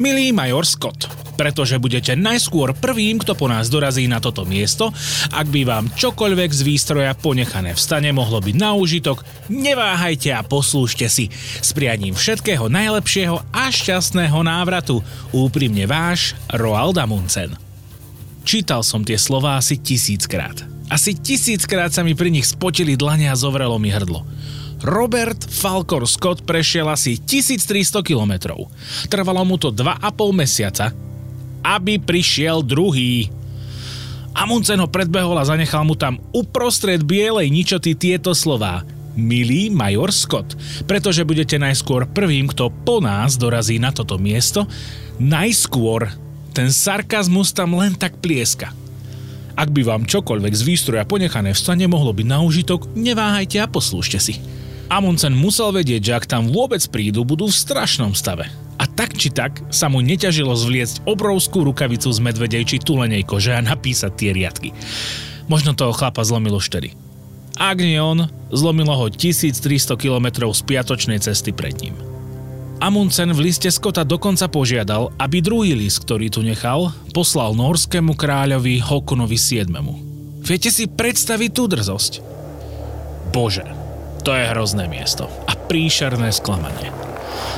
Milý 0.02 0.34
major 0.34 0.66
Scott, 0.66 1.06
pretože 1.38 1.78
budete 1.78 2.18
najskôr 2.18 2.74
prvým, 2.74 3.22
kto 3.22 3.38
po 3.38 3.46
nás 3.46 3.70
dorazí 3.70 4.10
na 4.10 4.18
toto 4.18 4.50
miesto, 4.50 4.90
ak 5.30 5.46
by 5.46 5.62
vám 5.62 5.94
čokoľvek 5.94 6.50
z 6.50 6.62
výstroja 6.66 7.14
ponechané 7.14 7.78
v 7.78 7.84
stane 7.86 8.10
mohlo 8.10 8.42
byť 8.42 8.56
na 8.58 8.74
úžitok, 8.74 9.22
neváhajte 9.54 10.34
a 10.34 10.42
poslúžte 10.42 11.06
si. 11.06 11.30
S 11.62 11.70
prianím 11.78 12.18
všetkého 12.18 12.66
najlepšieho 12.66 13.46
a 13.54 13.70
šťastného 13.70 14.42
návratu. 14.42 15.06
Úprimne 15.30 15.86
váš 15.86 16.34
Roald 16.50 16.98
Amundsen. 16.98 17.54
Čítal 18.42 18.82
som 18.82 19.06
tie 19.06 19.22
slová 19.22 19.62
asi 19.62 19.78
tisíckrát. 19.78 20.66
Asi 20.90 21.14
tisíckrát 21.14 21.94
sa 21.94 22.02
mi 22.02 22.18
pri 22.18 22.34
nich 22.34 22.50
spotili 22.50 22.98
dlane 22.98 23.30
a 23.30 23.38
zovrelo 23.38 23.78
mi 23.78 23.94
hrdlo. 23.94 24.26
Robert 24.82 25.38
Falcor 25.46 26.10
Scott 26.10 26.41
prešiel 26.41 26.89
asi 26.89 27.22
1300 27.22 28.02
kilometrov. 28.02 28.65
Trvalo 29.06 29.46
mu 29.46 29.62
to 29.62 29.70
2,5 29.70 30.02
mesiaca, 30.34 30.89
aby 31.62 32.02
prišiel 32.02 32.65
druhý. 32.65 33.30
Amundsen 34.34 34.82
ho 34.82 34.89
predbehol 34.89 35.38
a 35.38 35.46
zanechal 35.46 35.86
mu 35.86 35.94
tam 35.94 36.17
uprostred 36.34 37.06
bielej 37.06 37.54
ničoty 37.54 37.94
tieto 37.94 38.34
slová. 38.34 38.82
Milý 39.13 39.67
major 39.67 40.10
Scott, 40.10 40.56
pretože 40.88 41.28
budete 41.28 41.60
najskôr 41.60 42.08
prvým, 42.08 42.48
kto 42.48 42.72
po 42.72 43.04
nás 43.04 43.36
dorazí 43.36 43.76
na 43.76 43.91
toto 43.91 44.15
miesto, 44.15 44.65
najskôr 45.20 46.10
ten 46.56 46.72
sarkazmus 46.72 47.52
tam 47.52 47.76
len 47.76 47.94
tak 47.94 48.17
plieska. 48.24 48.72
Ak 49.52 49.70
by 49.70 49.84
vám 49.84 50.08
čokoľvek 50.08 50.54
z 50.56 50.63
výstroja 50.63 51.04
ponechané 51.04 51.52
v 51.52 51.60
stane 51.60 51.86
mohlo 51.91 52.15
byť 52.15 52.28
na 52.28 52.39
užitok, 52.39 52.88
neváhajte 52.96 53.60
a 53.60 53.67
poslúžte 53.67 54.17
si. 54.17 54.39
Amundsen 54.92 55.32
musel 55.32 55.72
vedieť, 55.72 56.02
že 56.04 56.16
ak 56.20 56.28
tam 56.28 56.52
vôbec 56.52 56.84
prídu, 56.92 57.24
budú 57.24 57.48
v 57.48 57.56
strašnom 57.56 58.12
stave. 58.12 58.52
A 58.76 58.84
tak 58.84 59.16
či 59.16 59.32
tak 59.32 59.64
sa 59.72 59.88
mu 59.88 60.04
neťažilo 60.04 60.52
zvliecť 60.52 61.08
obrovskú 61.08 61.64
rukavicu 61.64 62.12
z 62.12 62.20
medvedej 62.20 62.68
či 62.68 62.78
tulenej 62.84 63.24
kože 63.24 63.56
a 63.56 63.64
napísať 63.64 64.12
tie 64.20 64.36
riadky. 64.36 64.76
Možno 65.48 65.72
toho 65.80 65.96
chlapa 65.96 66.28
zlomilo 66.28 66.60
štery. 66.60 66.92
Ak 67.56 67.80
nie 67.80 67.96
on, 68.04 68.28
zlomilo 68.52 68.92
ho 68.92 69.08
1300 69.08 69.96
km 69.96 70.52
z 70.52 70.60
piatočnej 70.68 71.24
cesty 71.24 71.56
pred 71.56 71.80
ním. 71.80 71.96
Amundsen 72.84 73.32
v 73.32 73.48
liste 73.48 73.72
Skota 73.72 74.04
dokonca 74.04 74.52
požiadal, 74.52 75.16
aby 75.24 75.40
druhý 75.40 75.72
list, 75.72 76.04
ktorý 76.04 76.28
tu 76.28 76.44
nechal, 76.44 76.92
poslal 77.16 77.56
norskému 77.56 78.18
kráľovi 78.18 78.84
Hokunovi 78.84 79.40
VII. 79.40 80.44
Viete 80.44 80.68
si 80.68 80.90
predstaviť 80.90 81.50
tú 81.54 81.70
drzosť? 81.70 82.12
Bože, 83.32 83.81
to 84.22 84.32
je 84.38 84.50
hrozné 84.54 84.86
miesto 84.86 85.26
a 85.50 85.58
príšerné 85.58 86.30
sklamanie. 86.30 86.94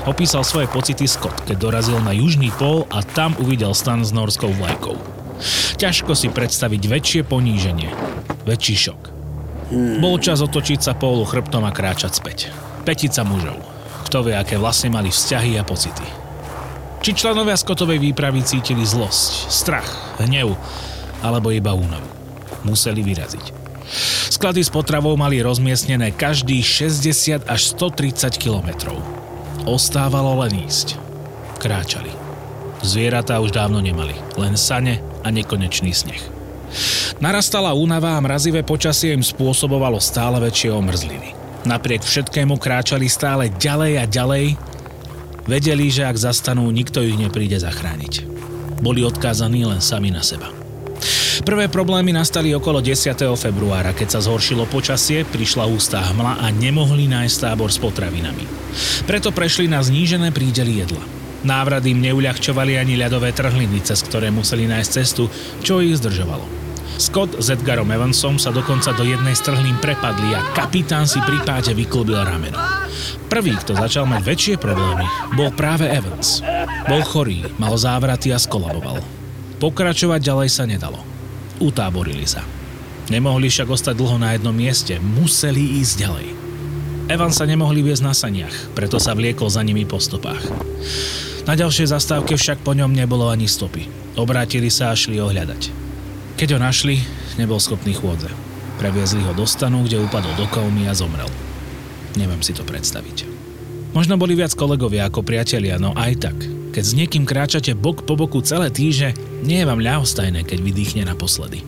Opísal 0.04 0.43
svoje 0.43 0.67
pocity 0.67 1.08
Scott, 1.08 1.47
keď 1.47 1.60
dorazil 1.60 1.99
na 2.04 2.12
južný 2.12 2.52
pól 2.56 2.88
a 2.91 3.04
tam 3.04 3.36
uvidel 3.39 3.71
stan 3.71 4.04
s 4.04 4.12
norskou 4.12 4.52
vlajkou. 4.52 4.95
Ťažko 5.80 6.15
si 6.15 6.28
predstaviť 6.32 6.82
väčšie 6.88 7.21
poníženie, 7.28 7.91
väčší 8.47 8.76
šok. 8.80 9.02
Bol 9.99 10.19
čas 10.19 10.43
otočiť 10.43 10.80
sa 10.80 10.93
pólu 10.95 11.23
chrbtom 11.23 11.63
a 11.63 11.71
kráčať 11.71 12.12
späť. 12.19 12.52
Petica 12.84 13.23
mužov, 13.23 13.58
kto 14.08 14.28
vie, 14.28 14.36
aké 14.36 14.60
vlastne 14.60 14.91
mali 14.91 15.08
vzťahy 15.08 15.56
a 15.60 15.63
pocity. 15.63 16.06
Či 17.04 17.12
členovia 17.15 17.60
Scottovej 17.60 17.99
výpravy 17.99 18.43
cítili 18.43 18.88
zlosť, 18.88 19.52
strach, 19.52 20.19
hnev 20.23 20.56
alebo 21.23 21.52
iba 21.52 21.76
únavu. 21.76 22.08
Museli 22.63 23.04
vyraziť. 23.04 23.62
Sklady 24.34 24.63
s 24.65 24.72
potravou 24.72 25.13
mali 25.19 25.43
rozmiestnené 25.43 26.15
každý 26.15 26.60
60 26.63 27.46
až 27.46 27.62
130 27.76 28.36
kilometrov. 28.39 28.98
Ostávalo 29.63 30.43
len 30.43 30.67
ísť. 30.67 31.00
Kráčali. 31.60 32.12
Zvieratá 32.84 33.39
už 33.39 33.56
dávno 33.56 33.80
nemali, 33.80 34.15
len 34.36 34.60
sane 34.60 35.00
a 35.24 35.32
nekonečný 35.32 35.96
sneh. 35.96 36.19
Narastala 37.24 37.72
únava 37.72 38.19
a 38.19 38.24
mrazivé 38.24 38.65
počasie 38.65 39.15
im 39.15 39.24
spôsobovalo 39.24 40.02
stále 40.04 40.41
väčšie 40.43 40.74
omrzliny. 40.74 41.32
Napriek 41.63 42.04
všetkému 42.04 42.60
kráčali 42.60 43.08
stále 43.08 43.48
ďalej 43.56 43.93
a 44.04 44.06
ďalej. 44.10 44.46
Vedeli, 45.48 45.88
že 45.88 46.04
ak 46.04 46.19
zastanú, 46.19 46.67
nikto 46.76 47.00
ich 47.00 47.15
nepríde 47.15 47.56
zachrániť. 47.56 48.28
Boli 48.84 49.08
odkázaní 49.08 49.63
len 49.63 49.80
sami 49.80 50.12
na 50.12 50.19
seba. 50.19 50.62
Prvé 51.41 51.65
problémy 51.65 52.13
nastali 52.13 52.54
okolo 52.54 52.78
10. 52.78 53.17
februára, 53.34 53.98
keď 53.98 54.13
sa 54.13 54.19
zhoršilo 54.22 54.69
počasie, 54.69 55.26
prišla 55.26 55.65
ústá 55.65 56.06
hmla 56.13 56.46
a 56.46 56.54
nemohli 56.54 57.10
nájsť 57.10 57.50
tábor 57.50 57.74
s 57.74 57.82
potravinami. 57.82 58.46
Preto 59.10 59.34
prešli 59.34 59.65
na 59.65 59.82
znížené 59.82 60.30
prídely 60.30 60.86
jedla. 60.86 61.02
Návrat 61.41 61.82
im 61.89 61.98
neuľahčovali 62.06 62.78
ani 62.78 63.02
ľadové 63.02 63.34
trhliny, 63.34 63.82
cez 63.82 64.06
ktoré 64.06 64.30
museli 64.30 64.69
nájsť 64.69 64.91
cestu, 64.93 65.26
čo 65.65 65.82
ich 65.82 65.98
zdržovalo. 65.98 66.46
Scott 67.02 67.41
s 67.41 67.50
Edgarom 67.50 67.89
Evansom 67.89 68.38
sa 68.38 68.54
dokonca 68.54 68.93
do 68.93 69.02
jednej 69.02 69.34
strhlín 69.34 69.82
prepadli 69.82 70.38
a 70.38 70.46
kapitán 70.54 71.10
si 71.10 71.17
pri 71.26 71.41
páde 71.41 71.74
vyklúbil 71.74 72.22
rameno. 72.22 72.62
Prvý, 73.28 73.58
kto 73.58 73.74
začal 73.74 74.06
mať 74.06 74.22
väčšie 74.22 74.56
problémy, 74.62 75.10
bol 75.34 75.50
práve 75.50 75.89
Evans. 75.89 76.46
Bol 76.86 77.02
chorý, 77.02 77.50
mal 77.58 77.74
závraty 77.74 78.30
a 78.30 78.38
skolaboval. 78.38 79.02
Pokračovať 79.58 80.22
ďalej 80.22 80.50
sa 80.54 80.69
nedalo. 80.69 81.12
Utáborili 81.61 82.25
sa. 82.25 82.41
Nemohli 83.11 83.51
však 83.51 83.67
ostať 83.67 83.95
dlho 83.99 84.17
na 84.17 84.33
jednom 84.33 84.55
mieste, 84.55 84.95
museli 84.97 85.83
ísť 85.83 85.95
ďalej. 85.99 86.27
Evan 87.11 87.35
sa 87.35 87.43
nemohli 87.43 87.83
viesť 87.83 88.03
na 88.07 88.15
saniach, 88.15 88.55
preto 88.71 88.95
sa 88.95 89.11
vliekol 89.11 89.51
za 89.51 89.59
nimi 89.59 89.83
po 89.83 89.99
stopách. 89.99 90.39
Na 91.43 91.59
ďalšej 91.59 91.91
zastávke 91.91 92.39
však 92.39 92.63
po 92.63 92.71
ňom 92.71 92.95
nebolo 92.95 93.27
ani 93.27 93.51
stopy. 93.51 93.91
Obrátili 94.15 94.71
sa 94.71 94.95
a 94.95 94.95
šli 94.95 95.19
ohľadať. 95.19 95.61
Keď 96.39 96.55
ho 96.55 96.59
našli, 96.63 97.03
nebol 97.35 97.59
schopný 97.59 97.91
chôdze. 97.91 98.31
Previezli 98.79 99.19
ho 99.27 99.35
do 99.35 99.43
stanu, 99.43 99.83
kde 99.83 99.99
upadol 99.99 100.31
do 100.39 100.47
kaumy 100.47 100.87
a 100.87 100.95
zomrel. 100.95 101.27
Neviem 102.15 102.39
si 102.39 102.55
to 102.55 102.63
predstaviť. 102.63 103.27
Možno 103.91 104.15
boli 104.15 104.33
viac 104.33 104.55
kolegovia 104.55 105.11
ako 105.11 105.21
priatelia, 105.21 105.75
no 105.75 105.91
aj 105.93 106.13
tak. 106.23 106.37
Keď 106.73 106.83
s 106.83 106.97
niekým 106.97 107.29
kráčate 107.29 107.77
bok 107.77 108.01
po 108.01 108.17
boku 108.17 108.41
celé 108.41 108.73
týže, 108.73 109.13
nie 109.45 109.62
je 109.62 109.69
vám 109.69 109.77
ľahostajné, 109.77 110.41
keď 110.41 110.57
vydýchne 110.57 111.05
naposledy. 111.05 111.62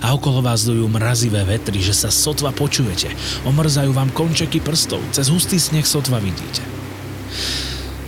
A 0.00 0.16
okolo 0.16 0.40
vás 0.40 0.64
dujú 0.64 0.88
mrazivé 0.88 1.44
vetry, 1.44 1.84
že 1.84 1.92
sa 1.92 2.08
sotva 2.08 2.56
počujete. 2.56 3.12
Omrzajú 3.44 3.92
vám 3.92 4.08
končeky 4.10 4.64
prstov, 4.64 5.04
cez 5.12 5.28
hustý 5.28 5.60
sneh 5.60 5.84
sotva 5.84 6.18
vidíte. 6.24 6.64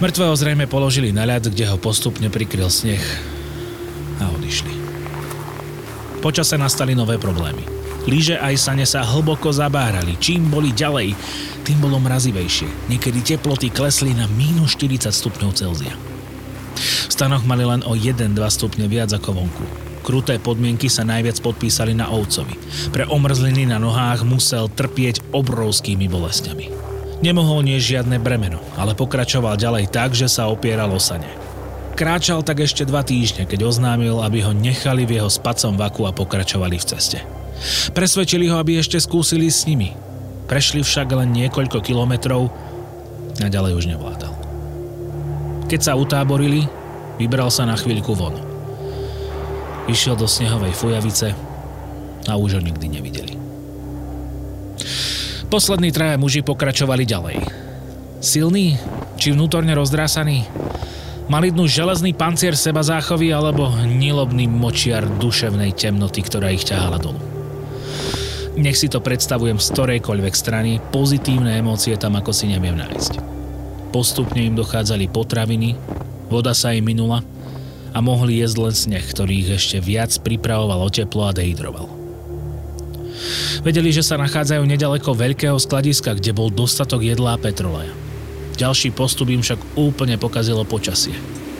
Mŕtvého 0.01 0.35
zrejme 0.35 0.64
položili 0.64 1.12
na 1.12 1.29
ľad, 1.29 1.53
kde 1.53 1.68
ho 1.68 1.77
postupne 1.77 2.33
prikryl 2.33 2.73
sneh 2.73 3.05
a 4.25 4.33
odišli. 4.33 4.73
Počase 6.25 6.57
nastali 6.57 6.97
nové 6.97 7.20
problémy. 7.20 7.84
Líže 8.05 8.37
aj 8.37 8.55
sane 8.61 8.85
sa 8.85 9.01
hlboko 9.01 9.49
zabárali. 9.49 10.21
Čím 10.21 10.53
boli 10.53 10.77
ďalej, 10.77 11.17
tým 11.64 11.79
bolo 11.81 11.97
mrazivejšie. 12.01 12.93
Niekedy 12.93 13.25
teploty 13.25 13.73
klesli 13.73 14.12
na 14.12 14.29
mínus 14.29 14.77
40 14.77 15.09
stupňov 15.09 15.51
Celzia. 15.57 15.97
V 16.77 17.12
stanoch 17.12 17.47
mali 17.49 17.64
len 17.64 17.81
o 17.87 17.97
1-2 17.97 18.37
stupne 18.53 18.85
viac 18.90 19.09
ako 19.14 19.31
vonku. 19.33 19.64
Kruté 20.05 20.37
podmienky 20.37 20.93
sa 20.93 21.01
najviac 21.01 21.40
podpísali 21.40 21.97
na 21.97 22.12
ovcovi. 22.12 22.53
Pre 22.93 23.09
omrzliny 23.09 23.64
na 23.64 23.81
nohách 23.81 24.21
musel 24.29 24.69
trpieť 24.69 25.25
obrovskými 25.33 26.05
bolestiami. 26.05 26.69
Nemohol 27.25 27.64
nie 27.64 27.81
žiadne 27.81 28.21
bremeno, 28.21 28.61
ale 28.77 28.93
pokračoval 28.93 29.57
ďalej 29.57 29.88
tak, 29.88 30.12
že 30.12 30.29
sa 30.29 30.53
opieral 30.53 30.93
o 30.93 31.01
sane. 31.01 31.44
Kráčal 31.95 32.43
tak 32.43 32.59
ešte 32.67 32.83
dva 32.83 33.07
týždne, 33.07 33.47
keď 33.47 33.71
oznámil, 33.71 34.19
aby 34.19 34.43
ho 34.43 34.51
nechali 34.51 35.07
v 35.07 35.23
jeho 35.23 35.31
spacom 35.31 35.79
vaku 35.79 36.11
a 36.11 36.13
pokračovali 36.13 36.75
v 36.75 36.89
ceste. 36.91 37.23
Presvedčili 37.95 38.51
ho, 38.51 38.59
aby 38.59 38.83
ešte 38.83 38.99
skúsili 38.99 39.47
s 39.47 39.63
nimi. 39.63 39.95
Prešli 40.51 40.83
však 40.83 41.15
len 41.15 41.31
niekoľko 41.31 41.79
kilometrov 41.79 42.51
a 43.39 43.47
ďalej 43.47 43.73
už 43.79 43.85
nevládal. 43.95 44.35
Keď 45.71 45.81
sa 45.81 45.95
utáborili, 45.95 46.67
vybral 47.17 47.49
sa 47.55 47.63
na 47.63 47.79
chvíľku 47.79 48.13
von. 48.19 48.37
Išiel 49.87 50.19
do 50.19 50.27
snehovej 50.27 50.75
fujavice 50.75 51.31
a 52.27 52.33
už 52.35 52.59
ho 52.59 52.61
nikdy 52.61 52.91
nevideli. 52.91 53.35
Poslední 55.47 55.95
traja 55.95 56.19
muži 56.19 56.43
pokračovali 56.43 57.07
ďalej. 57.07 57.39
Silný 58.19 58.75
či 59.15 59.31
vnútorne 59.31 59.79
rozdrásaný? 59.79 60.43
Malidnú 61.25 61.65
železný 61.65 62.13
pancier 62.13 62.53
seba 62.53 62.85
záchovy 62.85 63.33
alebo 63.33 63.73
nilobný 63.89 64.45
močiar 64.45 65.09
duševnej 65.09 65.73
temnoty, 65.73 66.21
ktorá 66.21 66.53
ich 66.53 66.69
ťahala 66.69 67.01
dolu. 67.01 67.17
Nech 68.61 68.77
si 68.77 68.93
to 68.93 69.01
predstavujem 69.01 69.57
z 69.57 69.67
ktorejkoľvek 69.73 70.35
strany, 70.37 70.85
pozitívne 70.93 71.57
emócie 71.57 71.97
tam 71.97 72.21
ako 72.21 72.31
si 72.31 72.53
neviem 72.53 72.77
nájsť. 72.77 73.19
Postupne 73.89 74.45
im 74.45 74.55
dochádzali 74.55 75.09
potraviny, 75.09 75.75
voda 76.29 76.53
sa 76.53 76.77
im 76.77 76.85
minula 76.85 77.25
a 77.97 77.99
mohli 78.05 78.45
jesť 78.45 78.57
len 78.61 78.75
sneh, 78.77 79.07
ktorý 79.09 79.49
ich 79.49 79.51
ešte 79.57 79.81
viac 79.81 80.13
pripravoval 80.21 80.87
o 80.87 80.91
teplo 80.93 81.25
a 81.25 81.33
dehydroval. 81.33 81.89
Vedeli, 83.65 83.97
že 83.97 84.05
sa 84.05 84.21
nachádzajú 84.21 84.61
nedaleko 84.61 85.17
veľkého 85.17 85.57
skladiska, 85.57 86.21
kde 86.21 86.37
bol 86.37 86.53
dostatok 86.53 87.01
jedla 87.01 87.35
a 87.35 87.41
petroleja. 87.41 87.97
Ďalší 88.55 88.95
postup 88.95 89.35
im 89.35 89.43
však 89.43 89.59
úplne 89.75 90.14
pokazilo 90.14 90.62
počasie. 90.62 91.14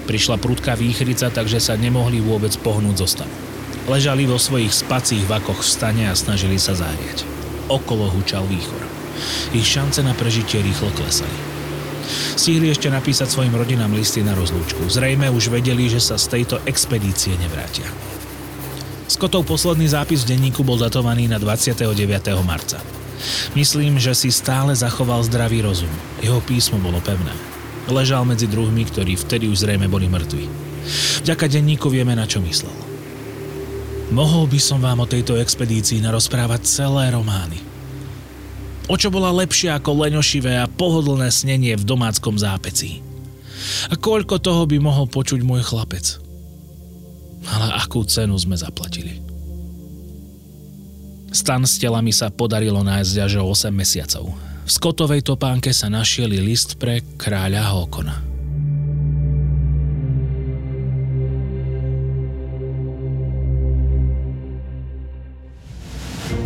Prišla 0.07 0.39
prudká 0.39 0.79
výchrica, 0.79 1.33
takže 1.33 1.59
sa 1.59 1.75
nemohli 1.75 2.23
vôbec 2.23 2.55
pohnúť 2.61 2.97
zo 3.03 3.09
stanu. 3.19 3.35
Ležali 3.91 4.25
vo 4.25 4.39
svojich 4.39 4.73
spacích 4.73 5.27
vakoch 5.27 5.61
v 5.61 5.69
stane 5.69 6.05
a 6.07 6.15
snažili 6.15 6.57
sa 6.57 6.73
zahrieť. 6.73 7.27
Okolo 7.67 8.09
hučal 8.15 8.47
výchor. 8.47 8.81
Ich 9.53 9.67
šance 9.67 10.01
na 10.01 10.15
prežitie 10.15 10.63
rýchlo 10.63 10.93
klesali. 10.95 11.55
Stihli 12.37 12.69
ešte 12.69 12.93
napísať 12.93 13.33
svojim 13.33 13.57
rodinám 13.57 13.93
listy 13.97 14.21
na 14.21 14.37
rozlúčku. 14.37 14.85
Zrejme 14.87 15.33
už 15.33 15.49
vedeli, 15.49 15.89
že 15.89 15.99
sa 15.99 16.21
z 16.21 16.41
tejto 16.41 16.61
expedície 16.69 17.35
nevrátia. 17.41 17.89
Scottov 19.09 19.49
posledný 19.49 19.89
zápis 19.89 20.25
v 20.25 20.37
denníku 20.37 20.65
bol 20.65 20.81
datovaný 20.81 21.29
na 21.29 21.41
29. 21.41 21.93
marca. 22.45 23.04
Myslím, 23.55 23.97
že 24.03 24.13
si 24.15 24.31
stále 24.35 24.75
zachoval 24.75 25.23
zdravý 25.27 25.63
rozum. 25.63 25.91
Jeho 26.21 26.43
písmo 26.43 26.81
bolo 26.83 26.99
pevné. 27.01 27.33
Ležal 27.87 28.25
medzi 28.25 28.49
druhmi, 28.49 28.89
ktorí 28.89 29.15
vtedy 29.15 29.47
už 29.49 29.65
zrejme 29.65 29.87
boli 29.87 30.09
mŕtvi. 30.09 30.49
Vďaka 31.25 31.49
denníku 31.49 31.89
vieme, 31.89 32.17
na 32.17 32.25
čo 32.25 32.41
myslel. 32.41 32.73
Mohol 34.13 34.53
by 34.53 34.61
som 34.61 34.79
vám 34.81 35.01
o 35.01 35.09
tejto 35.09 35.37
expedícii 35.41 36.01
narozprávať 36.05 36.69
celé 36.69 37.13
romány. 37.13 37.61
O 38.85 39.01
čo 39.01 39.09
bola 39.09 39.33
lepšia 39.33 39.81
ako 39.81 40.05
leňošivé 40.05 40.61
a 40.61 40.69
pohodlné 40.69 41.33
snenie 41.33 41.73
v 41.73 41.89
domáckom 41.89 42.37
zápecí. 42.37 43.01
A 43.89 43.97
koľko 43.97 44.37
toho 44.37 44.69
by 44.69 44.77
mohol 44.77 45.09
počuť 45.09 45.41
môj 45.41 45.65
chlapec. 45.65 46.21
Ale 47.49 47.81
akú 47.81 48.05
cenu 48.05 48.37
sme 48.37 48.57
zaplatili. 48.61 49.25
Stan 51.35 51.67
s 51.67 51.83
telami 51.83 52.15
sa 52.15 52.31
podarilo 52.31 52.87
nájsť 52.87 53.15
až 53.19 53.43
o 53.43 53.51
8 53.51 53.75
mesiacov. 53.75 54.31
V 54.65 54.71
Skotovej 54.71 55.27
topánke 55.27 55.75
sa 55.75 55.91
našiel 55.91 56.31
list 56.31 56.79
pre 56.79 57.03
kráľa 57.19 57.75
Hókona. 57.75 58.23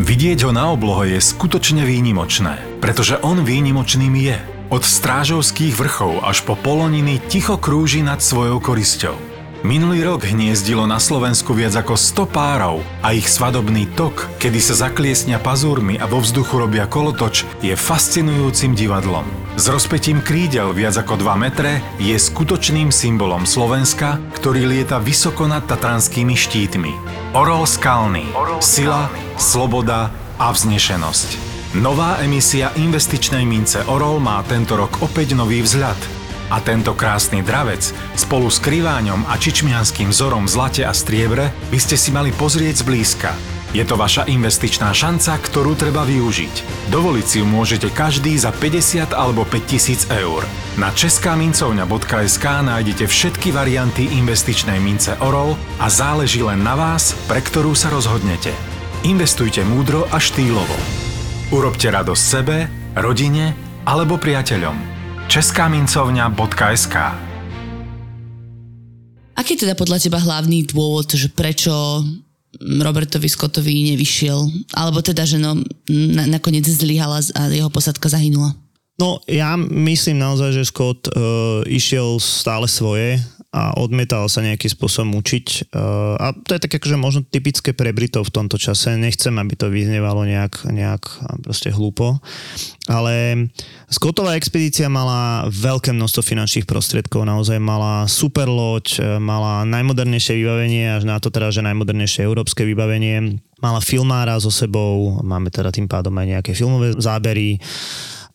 Vidieť 0.00 0.48
ho 0.48 0.56
na 0.56 0.72
oblohe 0.72 1.12
je 1.12 1.20
skutočne 1.20 1.84
výnimočné, 1.84 2.80
pretože 2.80 3.20
on 3.20 3.44
výnimočným 3.44 4.14
je. 4.16 4.40
Od 4.72 4.80
strážovských 4.80 5.76
vrchov 5.76 6.24
až 6.24 6.48
po 6.48 6.56
poloniny 6.56 7.20
ticho 7.28 7.60
krúži 7.60 8.00
nad 8.00 8.24
svojou 8.24 8.56
korisťou. 8.56 9.27
Minulý 9.66 10.06
rok 10.06 10.22
hniezdilo 10.22 10.86
na 10.86 11.02
Slovensku 11.02 11.50
viac 11.50 11.74
ako 11.74 11.98
100 11.98 12.30
párov 12.30 12.78
a 13.02 13.10
ich 13.10 13.26
svadobný 13.26 13.90
tok, 13.98 14.30
kedy 14.38 14.62
sa 14.62 14.86
zakliesnia 14.86 15.42
pazúrmi 15.42 15.98
a 15.98 16.06
vo 16.06 16.22
vzduchu 16.22 16.62
robia 16.62 16.86
kolotoč, 16.86 17.42
je 17.58 17.74
fascinujúcim 17.74 18.78
divadlom. 18.78 19.26
S 19.58 19.66
rozpetím 19.66 20.22
krídel 20.22 20.70
viac 20.70 21.02
ako 21.02 21.18
2 21.18 21.42
metre 21.42 21.82
je 21.98 22.14
skutočným 22.14 22.94
symbolom 22.94 23.42
Slovenska, 23.42 24.22
ktorý 24.38 24.62
lieta 24.62 25.02
vysoko 25.02 25.50
nad 25.50 25.66
tatranskými 25.66 26.38
štítmi. 26.38 26.94
Orol 27.34 27.66
skalný. 27.66 28.30
Sila, 28.62 29.10
sloboda 29.42 30.14
a 30.38 30.54
vznešenosť. 30.54 31.50
Nová 31.82 32.22
emisia 32.22 32.70
investičnej 32.78 33.42
mince 33.42 33.82
Orol 33.90 34.22
má 34.22 34.38
tento 34.46 34.78
rok 34.78 35.02
opäť 35.02 35.34
nový 35.34 35.66
vzhľad– 35.66 35.98
a 36.48 36.60
tento 36.64 36.96
krásny 36.96 37.44
dravec 37.44 37.92
spolu 38.16 38.48
s 38.48 38.58
kriváňom 38.60 39.28
a 39.28 39.36
čičmianským 39.36 40.10
vzorom 40.12 40.48
v 40.48 40.52
zlate 40.52 40.82
a 40.84 40.92
striebre 40.96 41.52
by 41.68 41.78
ste 41.80 41.96
si 42.00 42.10
mali 42.10 42.32
pozrieť 42.32 42.84
zblízka. 42.84 43.32
Je 43.76 43.84
to 43.84 44.00
vaša 44.00 44.24
investičná 44.32 44.96
šanca, 44.96 45.36
ktorú 45.44 45.76
treba 45.76 46.00
využiť. 46.08 46.88
Dovoliť 46.88 47.26
si 47.28 47.36
ju 47.44 47.46
môžete 47.46 47.92
každý 47.92 48.32
za 48.40 48.48
50 48.48 49.12
alebo 49.12 49.44
5000 49.44 50.08
eur. 50.24 50.40
Na 50.80 50.88
českámincovňa.sk 50.88 52.44
nájdete 52.64 53.04
všetky 53.04 53.52
varianty 53.52 54.08
investičnej 54.08 54.80
mince 54.80 55.12
Orol 55.20 55.52
a 55.76 55.92
záleží 55.92 56.40
len 56.40 56.64
na 56.64 56.80
vás, 56.80 57.12
pre 57.28 57.44
ktorú 57.44 57.76
sa 57.76 57.92
rozhodnete. 57.92 58.56
Investujte 59.04 59.60
múdro 59.68 60.08
a 60.08 60.16
štýlovo. 60.16 60.74
Urobte 61.52 61.92
radosť 61.92 62.24
sebe, 62.24 62.72
rodine 62.96 63.52
alebo 63.84 64.16
priateľom 64.16 64.97
českámincovňa.sk 65.28 66.96
Aký 69.36 69.54
je 69.54 69.68
teda 69.68 69.76
podľa 69.76 70.00
teba 70.00 70.18
hlavný 70.18 70.66
dôvod, 70.72 71.12
že 71.14 71.28
prečo 71.30 71.70
Robertovi 72.58 73.28
Scottovi 73.28 73.92
nevyšiel? 73.94 74.50
Alebo 74.74 75.04
teda, 75.04 75.28
že 75.28 75.36
no, 75.36 75.60
na, 75.92 76.24
nakoniec 76.26 76.64
zlyhala 76.66 77.20
a 77.36 77.40
jeho 77.52 77.68
posadka 77.68 78.08
zahynula? 78.08 78.56
No, 78.98 79.22
ja 79.30 79.54
myslím 79.54 80.18
naozaj, 80.18 80.58
že 80.58 80.66
Scott 80.66 81.06
uh, 81.06 81.62
išiel 81.70 82.18
stále 82.18 82.66
svoje 82.66 83.22
a 83.54 83.70
odmietal 83.78 84.26
sa 84.26 84.42
nejakým 84.42 84.74
spôsobom 84.74 85.22
učiť. 85.22 85.70
Uh, 85.70 86.18
a 86.18 86.26
to 86.34 86.58
je 86.58 86.66
tak 86.66 86.82
akože 86.82 86.98
možno 86.98 87.22
typické 87.22 87.70
pre 87.70 87.94
Britov 87.94 88.26
v 88.26 88.34
tomto 88.34 88.58
čase. 88.58 88.98
Nechcem, 88.98 89.30
aby 89.38 89.54
to 89.54 89.70
vyznevalo 89.70 90.26
nejak, 90.26 90.66
nejak 90.74 91.06
proste 91.46 91.70
hlúpo. 91.70 92.18
Ale 92.90 93.46
Scottová 93.86 94.34
expedícia 94.34 94.90
mala 94.90 95.46
veľké 95.46 95.94
množstvo 95.94 96.20
finančných 96.20 96.66
prostriedkov, 96.66 97.22
naozaj 97.22 97.62
mala 97.62 98.02
super 98.10 98.50
loď, 98.50 98.98
mala 99.22 99.62
najmodernejšie 99.62 100.42
vybavenie, 100.42 100.90
až 100.90 101.06
na 101.06 101.22
to 101.22 101.30
teda, 101.30 101.54
že 101.54 101.62
najmodernejšie 101.62 102.26
európske 102.26 102.66
vybavenie. 102.66 103.38
Mala 103.62 103.78
filmára 103.78 104.42
so 104.42 104.50
sebou, 104.50 105.22
máme 105.22 105.54
teda 105.54 105.70
tým 105.70 105.86
pádom 105.86 106.12
aj 106.18 106.26
nejaké 106.26 106.50
filmové 106.52 106.98
zábery 106.98 107.62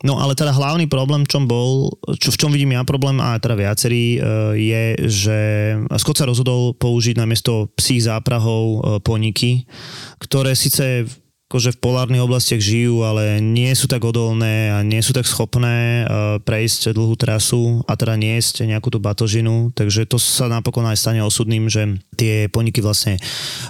No 0.03 0.19
ale 0.19 0.35
teda 0.35 0.51
hlavný 0.51 0.91
problém, 0.91 1.23
čom 1.23 1.47
bol, 1.47 1.95
čo, 2.19 2.35
v 2.35 2.39
čom 2.39 2.51
vidím 2.51 2.75
ja 2.75 2.83
problém, 2.83 3.23
a 3.23 3.39
teda 3.39 3.55
viacerý, 3.55 4.03
e, 4.03 4.17
je, 4.59 4.83
že 5.07 5.39
Scott 5.95 6.19
sa 6.19 6.27
rozhodol 6.27 6.75
použiť 6.75 7.15
namiesto 7.15 7.71
psích 7.79 8.11
záprahov 8.11 8.63
e, 8.67 8.79
poniky, 8.99 9.63
ktoré 10.19 10.59
síce 10.59 11.07
akože 11.53 11.77
v 11.77 11.81
polárnych 11.85 12.25
oblastiach 12.25 12.57
žijú, 12.57 13.05
ale 13.05 13.37
nie 13.37 13.69
sú 13.77 13.85
tak 13.85 14.01
odolné 14.01 14.73
a 14.73 14.81
nie 14.81 14.97
sú 15.05 15.13
tak 15.13 15.29
schopné 15.29 16.01
uh, 16.01 16.41
prejsť 16.41 16.97
dlhú 16.97 17.13
trasu 17.13 17.85
a 17.85 17.93
teda 17.93 18.17
niesť 18.17 18.65
nejakú 18.65 18.89
tú 18.89 18.97
batožinu, 18.97 19.69
takže 19.69 20.09
to 20.09 20.17
sa 20.17 20.49
napokon 20.49 20.81
aj 20.89 20.97
stane 20.97 21.21
osudným, 21.21 21.69
že 21.69 22.01
tie 22.17 22.49
poniky 22.49 22.81
vlastne 22.81 23.21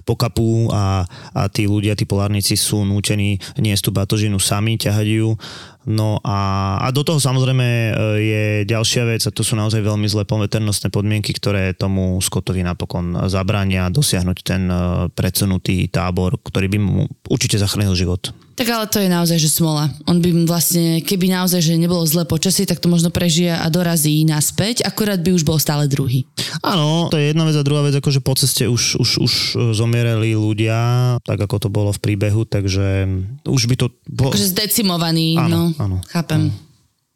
pokapú 0.07 0.71
a, 0.71 1.03
a 1.35 1.51
tí 1.51 1.67
ľudia, 1.67 1.99
tí 1.99 2.07
polárnici 2.07 2.55
sú 2.55 2.87
nútení 2.87 3.43
niesť 3.59 3.83
tú 3.83 3.91
batožinu 3.91 4.39
sami, 4.39 4.79
ťahať 4.79 5.07
ju 5.19 5.35
No 5.83 6.23
a, 6.23 6.79
a 6.79 6.87
do 6.95 7.03
toho 7.03 7.19
samozrejme 7.19 7.67
e, 7.67 7.91
je 8.23 8.43
ďalšia 8.63 9.03
vec 9.03 9.21
a 9.27 9.35
to 9.35 9.43
sú 9.43 9.59
naozaj 9.59 9.83
veľmi 9.83 10.07
zlé 10.07 10.23
poveternostné 10.23 10.87
podmienky, 10.87 11.35
ktoré 11.35 11.75
tomu 11.75 12.15
Scottovi 12.23 12.63
napokon 12.63 13.27
zabránia 13.27 13.91
dosiahnuť 13.91 14.37
ten 14.47 14.63
e, 14.71 14.75
predsunutý 15.11 15.91
tábor, 15.91 16.39
ktorý 16.39 16.71
by 16.71 16.79
mu 16.79 17.03
určite 17.27 17.59
zachránil 17.59 17.99
život. 17.99 18.31
Tak 18.53 18.67
ale 18.69 18.85
to 18.85 19.01
je 19.01 19.09
naozaj, 19.09 19.37
že 19.41 19.49
smola. 19.49 19.89
On 20.05 20.21
by 20.21 20.45
vlastne, 20.45 21.01
keby 21.01 21.25
naozaj, 21.33 21.61
že 21.65 21.73
nebolo 21.73 22.05
zlé 22.05 22.21
počasie, 22.29 22.69
tak 22.69 22.77
to 22.77 22.85
možno 22.85 23.09
prežije 23.09 23.49
a 23.49 23.65
dorazí 23.73 24.21
naspäť, 24.29 24.85
akurát 24.85 25.17
by 25.17 25.33
už 25.33 25.41
bol 25.41 25.57
stále 25.57 25.89
druhý. 25.89 26.29
Áno, 26.61 27.09
to 27.09 27.17
je 27.17 27.33
jedna 27.33 27.49
vec 27.49 27.57
a 27.57 27.65
druhá 27.65 27.81
vec, 27.81 27.97
akože 27.97 28.21
po 28.21 28.37
ceste 28.37 28.69
už, 28.69 29.01
už, 29.01 29.09
už 29.25 29.33
zomierali 29.73 30.37
ľudia, 30.37 31.17
tak 31.25 31.41
ako 31.41 31.65
to 31.65 31.69
bolo 31.73 31.89
v 31.89 31.99
príbehu, 32.01 32.45
takže 32.45 33.09
už 33.49 33.61
by 33.73 33.75
to... 33.75 33.89
Bolo... 34.05 34.29
Akože 34.29 34.53
zdecimovaný, 34.53 35.33
áno, 35.33 35.73
no, 35.73 35.81
áno, 35.81 35.97
chápem. 36.05 36.53
Áno. 36.53 36.72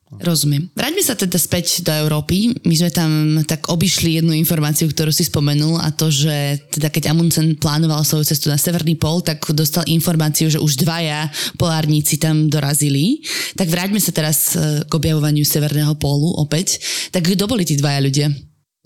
Rozumiem. 0.07 0.71
Vráťme 0.71 1.03
sa 1.03 1.19
teda 1.19 1.35
späť 1.35 1.83
do 1.83 1.91
Európy. 1.91 2.55
My 2.63 2.75
sme 2.79 2.91
tam 2.95 3.11
tak 3.43 3.67
obišli 3.67 4.23
jednu 4.23 4.31
informáciu, 4.39 4.87
ktorú 4.87 5.11
si 5.11 5.27
spomenul 5.27 5.83
a 5.83 5.91
to, 5.91 6.07
že 6.07 6.63
teda 6.71 6.87
keď 6.87 7.11
Amundsen 7.11 7.59
plánoval 7.59 8.07
svoju 8.07 8.23
cestu 8.23 8.47
na 8.47 8.55
Severný 8.55 8.95
pol, 8.95 9.19
tak 9.19 9.43
dostal 9.51 9.83
informáciu, 9.91 10.47
že 10.47 10.63
už 10.63 10.79
dvaja 10.79 11.27
polárníci 11.59 12.15
tam 12.15 12.47
dorazili. 12.47 13.19
Tak 13.59 13.67
vráťme 13.67 13.99
sa 13.99 14.15
teraz 14.15 14.55
e, 14.55 14.87
k 14.87 14.91
objavovaniu 14.95 15.43
Severného 15.43 15.99
pólu 15.99 16.39
opäť. 16.39 16.79
Tak 17.11 17.27
kto 17.27 17.43
boli 17.43 17.67
tí 17.67 17.75
dvaja 17.75 17.99
ľudia? 17.99 18.31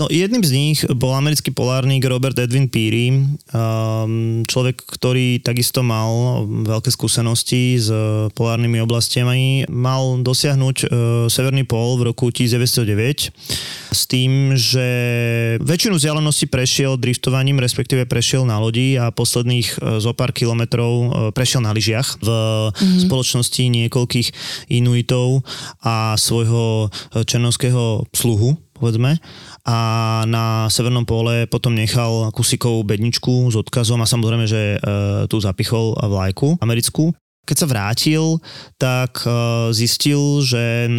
No 0.01 0.09
jedným 0.09 0.41
z 0.41 0.51
nich 0.57 0.79
bol 0.97 1.13
americký 1.13 1.53
polárnik 1.53 2.01
Robert 2.09 2.33
Edwin 2.33 2.65
Peary, 2.65 3.13
um, 3.53 4.41
človek, 4.49 4.81
ktorý 4.81 5.37
takisto 5.45 5.85
mal 5.85 6.41
veľké 6.49 6.89
skúsenosti 6.89 7.77
s 7.77 7.93
polárnymi 8.33 8.81
oblastiami. 8.81 9.69
Mal 9.69 10.25
dosiahnuť 10.25 10.77
uh, 10.81 10.89
Severný 11.29 11.69
pól 11.69 12.01
v 12.01 12.09
roku 12.09 12.33
1909 12.33 13.29
s 13.93 14.01
tým, 14.09 14.57
že 14.57 14.87
väčšinu 15.61 16.01
vzdialenosti 16.01 16.49
prešiel 16.49 16.97
driftovaním, 16.97 17.61
respektíve 17.61 18.09
prešiel 18.09 18.41
na 18.41 18.57
lodi 18.57 18.97
a 18.97 19.13
posledných 19.13 19.77
uh, 19.77 20.01
zo 20.01 20.17
pár 20.17 20.33
kilometrov 20.33 20.93
uh, 20.97 21.07
prešiel 21.29 21.61
na 21.61 21.77
lyžiach 21.77 22.25
v 22.25 22.29
mm-hmm. 22.73 23.05
spoločnosti 23.05 23.63
niekoľkých 23.69 24.27
Inuitov 24.73 25.45
a 25.85 26.17
svojho 26.17 26.89
černovského 27.13 28.09
sluhu 28.17 28.57
povedzme 28.81 29.21
a 29.61 29.77
na 30.25 30.65
Severnom 30.73 31.05
pole 31.05 31.45
potom 31.45 31.77
nechal 31.77 32.33
kusikovú 32.33 32.81
bedničku 32.81 33.53
s 33.53 33.55
odkazom 33.57 34.01
a 34.01 34.09
samozrejme, 34.09 34.45
že 34.49 34.61
e, 34.75 34.77
tu 35.29 35.37
zapichol 35.37 35.93
vlajku 35.97 36.57
americkú. 36.57 37.13
Keď 37.45 37.57
sa 37.57 37.69
vrátil, 37.69 38.23
tak 38.81 39.21
e, 39.21 39.29
zistil, 39.73 40.41
že 40.41 40.89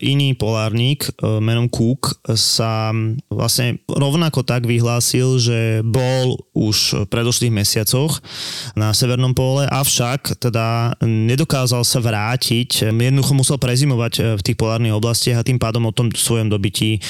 iný 0.00 0.36
polárnik 0.36 1.08
e, 1.08 1.10
menom 1.40 1.68
Cook 1.68 2.20
sa 2.36 2.92
vlastne 3.32 3.80
rovnako 3.88 4.44
tak 4.44 4.68
vyhlásil, 4.68 5.40
že 5.40 5.80
bol 5.80 6.36
už 6.52 7.04
v 7.04 7.08
predošlých 7.08 7.52
mesiacoch 7.52 8.20
na 8.76 8.92
Severnom 8.92 9.32
pole, 9.32 9.64
avšak 9.64 10.36
teda 10.36 10.96
nedokázal 11.04 11.82
sa 11.82 11.98
vrátiť, 12.04 12.92
jednoducho 12.92 13.32
musel 13.32 13.56
prezimovať 13.56 14.12
e, 14.18 14.20
v 14.36 14.44
tých 14.44 14.60
polárnych 14.60 14.96
oblastiach 14.96 15.40
a 15.40 15.46
tým 15.46 15.56
pádom 15.56 15.88
o 15.88 15.96
tom 15.96 16.12
svojom 16.12 16.52
dobití 16.52 17.00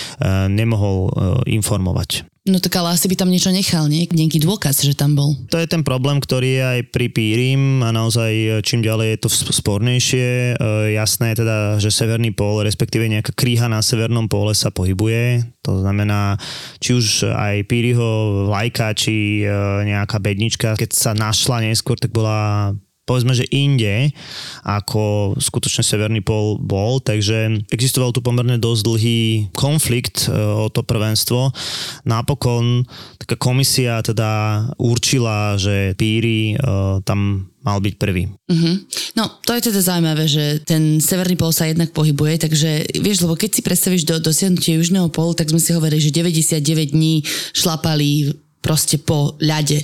nemohol 0.48 1.11
informovať. 1.46 2.32
No 2.42 2.59
tak 2.59 2.74
ale 2.74 2.98
asi 2.98 3.07
by 3.07 3.14
tam 3.14 3.31
niečo 3.31 3.55
nechal, 3.55 3.87
nie? 3.87 4.02
Nejaký 4.11 4.42
dôkaz, 4.42 4.83
že 4.83 4.98
tam 4.98 5.14
bol. 5.14 5.38
To 5.55 5.62
je 5.62 5.70
ten 5.70 5.87
problém, 5.87 6.18
ktorý 6.18 6.59
je 6.59 6.62
aj 6.74 6.81
pri 6.90 7.07
Pírim 7.07 7.87
a 7.87 7.94
naozaj 7.94 8.33
e, 8.35 8.50
čím 8.66 8.83
ďalej 8.83 9.14
je 9.14 9.18
to 9.22 9.28
spornejšie. 9.31 10.59
E, 10.59 10.98
jasné 10.98 11.31
je 11.31 11.46
teda, 11.46 11.78
že 11.78 11.94
severný 11.94 12.35
pól, 12.35 12.66
respektíve 12.66 13.07
nejaká 13.07 13.31
kríha 13.31 13.70
na 13.70 13.78
severnom 13.78 14.26
pole 14.26 14.59
sa 14.59 14.74
pohybuje. 14.74 15.55
To 15.62 15.87
znamená, 15.87 16.35
či 16.83 16.98
už 16.98 17.31
aj 17.31 17.62
Píriho 17.70 18.50
vlajka, 18.50 18.90
či 18.98 19.46
e, 19.46 19.55
nejaká 19.87 20.18
bednička, 20.18 20.74
keď 20.74 20.90
sa 20.98 21.14
našla 21.14 21.62
neskôr, 21.62 21.94
tak 21.94 22.11
bola 22.11 22.74
povedzme, 23.03 23.35
že 23.35 23.51
inde, 23.51 24.15
ako 24.62 25.35
skutočne 25.35 25.83
Severný 25.83 26.23
pol 26.23 26.57
bol, 26.62 27.03
takže 27.03 27.67
existoval 27.75 28.15
tu 28.15 28.23
pomerne 28.23 28.62
dosť 28.62 28.83
dlhý 28.87 29.21
konflikt 29.59 30.27
e, 30.27 30.35
o 30.35 30.71
to 30.71 30.87
prvenstvo. 30.87 31.51
Napokon 32.07 32.87
taká 33.19 33.35
komisia 33.35 33.99
teda 34.07 34.65
určila, 34.79 35.59
že 35.59 35.99
Píry 35.99 36.55
e, 36.55 36.57
tam 37.03 37.51
mal 37.62 37.79
byť 37.79 37.95
prvý. 37.99 38.27
Uh-huh. 38.27 38.75
No, 39.15 39.38
to 39.47 39.55
je 39.55 39.71
teda 39.71 39.81
zaujímavé, 39.83 40.27
že 40.27 40.45
ten 40.67 40.99
severný 40.99 41.38
pol 41.38 41.55
sa 41.55 41.71
jednak 41.71 41.95
pohybuje, 41.95 42.43
takže 42.43 42.99
vieš, 42.99 43.23
lebo 43.23 43.38
keď 43.38 43.51
si 43.55 43.61
predstavíš 43.62 44.03
do 44.07 44.19
dosiahnutia 44.19 44.79
južného 44.79 45.11
polu, 45.15 45.35
tak 45.35 45.51
sme 45.51 45.62
si 45.62 45.71
hovorili, 45.71 46.03
že 46.03 46.15
99 46.15 46.59
dní 46.95 47.23
šlapali 47.55 48.35
proste 48.62 48.99
po 48.99 49.35
ľade. 49.43 49.83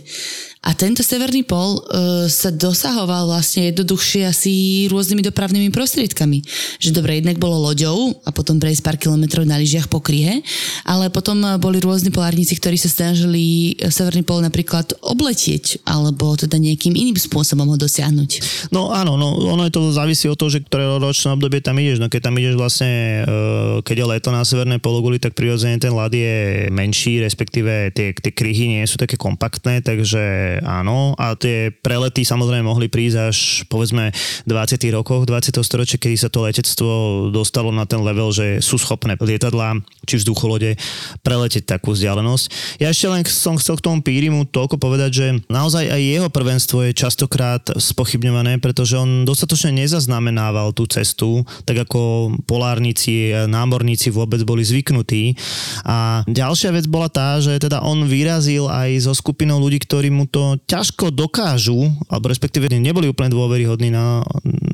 A 0.69 0.77
tento 0.77 1.01
severný 1.01 1.49
pol 1.49 1.81
uh, 1.81 2.29
sa 2.29 2.53
dosahoval 2.53 3.25
vlastne 3.33 3.73
jednoduchšie 3.73 4.29
asi 4.29 4.53
rôznymi 4.93 5.25
dopravnými 5.25 5.73
prostriedkami. 5.73 6.45
Že 6.77 6.91
dobre, 6.93 7.25
jednak 7.25 7.41
bolo 7.41 7.73
loďou 7.73 8.13
a 8.29 8.31
potom 8.37 8.61
prejsť 8.61 8.85
pár 8.85 9.01
kilometrov 9.01 9.49
na 9.49 9.57
lyžiach 9.57 9.89
po 9.89 10.05
kryhe, 10.05 10.45
ale 10.85 11.09
potom 11.09 11.41
boli 11.57 11.81
rôzni 11.81 12.13
polárnici, 12.13 12.53
ktorí 12.53 12.77
sa 12.77 12.93
snažili 12.93 13.73
severný 13.89 14.21
pol 14.29 14.45
napríklad 14.45 14.93
obletieť 15.01 15.81
alebo 15.89 16.37
teda 16.37 16.61
nejakým 16.61 16.93
iným 16.93 17.17
spôsobom 17.17 17.65
ho 17.65 17.81
dosiahnuť. 17.81 18.31
No 18.69 18.93
áno, 18.93 19.17
no 19.17 19.41
ono 19.41 19.65
je 19.65 19.73
to 19.73 19.89
závisí 19.97 20.29
od 20.29 20.37
toho, 20.37 20.53
že 20.53 20.61
ktoré 20.61 20.85
ročné 21.01 21.33
obdobie 21.33 21.65
tam 21.65 21.81
ideš. 21.81 21.97
No 21.97 22.13
keď 22.13 22.29
tam 22.29 22.37
ideš 22.37 22.61
vlastne, 22.61 23.25
uh, 23.25 23.81
keď 23.81 24.05
je 24.05 24.11
leto 24.13 24.29
na 24.29 24.45
severné 24.45 24.77
pologuli, 24.77 25.17
tak 25.17 25.33
prirodzene 25.33 25.81
ten 25.81 25.97
ľad 25.97 26.13
je 26.13 26.69
menší, 26.69 27.25
respektíve 27.25 27.89
tie, 27.97 28.13
tie 28.13 28.33
kryhy 28.37 28.69
nie 28.69 28.85
sú 28.85 29.01
také 29.01 29.17
kompaktné, 29.17 29.81
takže 29.81 30.58
áno. 30.63 31.15
A 31.19 31.35
tie 31.35 31.71
prelety 31.71 32.23
samozrejme 32.23 32.67
mohli 32.67 32.87
prísť 32.87 33.17
až 33.19 33.39
povedzme 33.67 34.15
v 34.15 34.49
20. 34.49 34.79
rokoch 34.95 35.27
20. 35.27 35.59
storočia, 35.65 35.99
kedy 35.99 36.17
sa 36.17 36.29
to 36.31 36.45
letectvo 36.45 37.29
dostalo 37.35 37.75
na 37.75 37.85
ten 37.85 38.01
level, 38.01 38.31
že 38.31 38.63
sú 38.63 38.79
schopné 38.79 39.19
lietadlá 39.19 39.81
či 40.07 40.23
vzducholode 40.23 40.79
preletieť 41.27 41.77
takú 41.79 41.93
vzdialenosť. 41.93 42.79
Ja 42.81 42.95
ešte 42.95 43.07
len 43.11 43.23
som 43.27 43.59
chcel 43.59 43.77
k 43.77 43.85
tomu 43.85 43.99
Pírimu 44.01 44.49
toľko 44.49 44.81
povedať, 44.81 45.11
že 45.11 45.27
naozaj 45.51 45.91
aj 45.91 46.01
jeho 46.01 46.29
prvenstvo 46.31 46.89
je 46.89 46.97
častokrát 46.97 47.61
spochybňované, 47.77 48.63
pretože 48.63 48.95
on 48.97 49.27
dostatočne 49.27 49.75
nezaznamenával 49.75 50.71
tú 50.73 50.87
cestu, 50.87 51.43
tak 51.67 51.89
ako 51.89 52.33
polárnici, 52.47 53.35
námorníci 53.35 54.15
vôbec 54.15 54.41
boli 54.47 54.63
zvyknutí. 54.63 55.35
A 55.83 56.23
ďalšia 56.31 56.71
vec 56.71 56.87
bola 56.87 57.11
tá, 57.11 57.43
že 57.43 57.59
teda 57.59 57.83
on 57.83 58.07
vyrazil 58.07 58.71
aj 58.71 59.11
so 59.11 59.13
skupinou 59.13 59.59
ľudí, 59.59 59.83
ktorí 59.83 60.09
mu 60.15 60.31
to 60.31 60.38
ťažko 60.67 61.11
dokážu, 61.15 61.91
alebo 62.09 62.31
respektíve 62.31 62.71
neboli 62.71 63.11
úplne 63.11 63.33
dôveryhodní 63.33 63.91
na, 63.93 64.23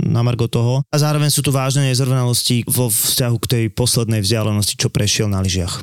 na 0.05 0.20
margo 0.20 0.50
toho. 0.50 0.85
A 0.90 0.96
zároveň 0.96 1.31
sú 1.31 1.40
tu 1.40 1.50
vážne 1.50 1.88
nezrovnalosti 1.88 2.66
vo 2.68 2.90
vzťahu 2.90 3.37
k 3.42 3.50
tej 3.50 3.64
poslednej 3.72 4.20
vzdialenosti, 4.22 4.74
čo 4.79 4.92
prešiel 4.92 5.31
na 5.31 5.40
lyžiach. 5.40 5.83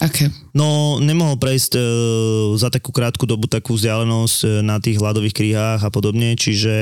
Okay. 0.00 0.32
No, 0.56 0.96
nemohol 1.04 1.36
prejsť 1.36 1.76
e, 1.76 1.82
za 2.56 2.72
takú 2.72 2.96
krátku 2.96 3.28
dobu 3.28 3.44
takú 3.44 3.76
vzdialenosť 3.76 4.38
e, 4.40 4.46
na 4.64 4.80
tých 4.80 4.96
hladových 4.96 5.36
kríhách 5.36 5.80
a 5.84 5.90
podobne, 5.92 6.32
čiže 6.32 6.72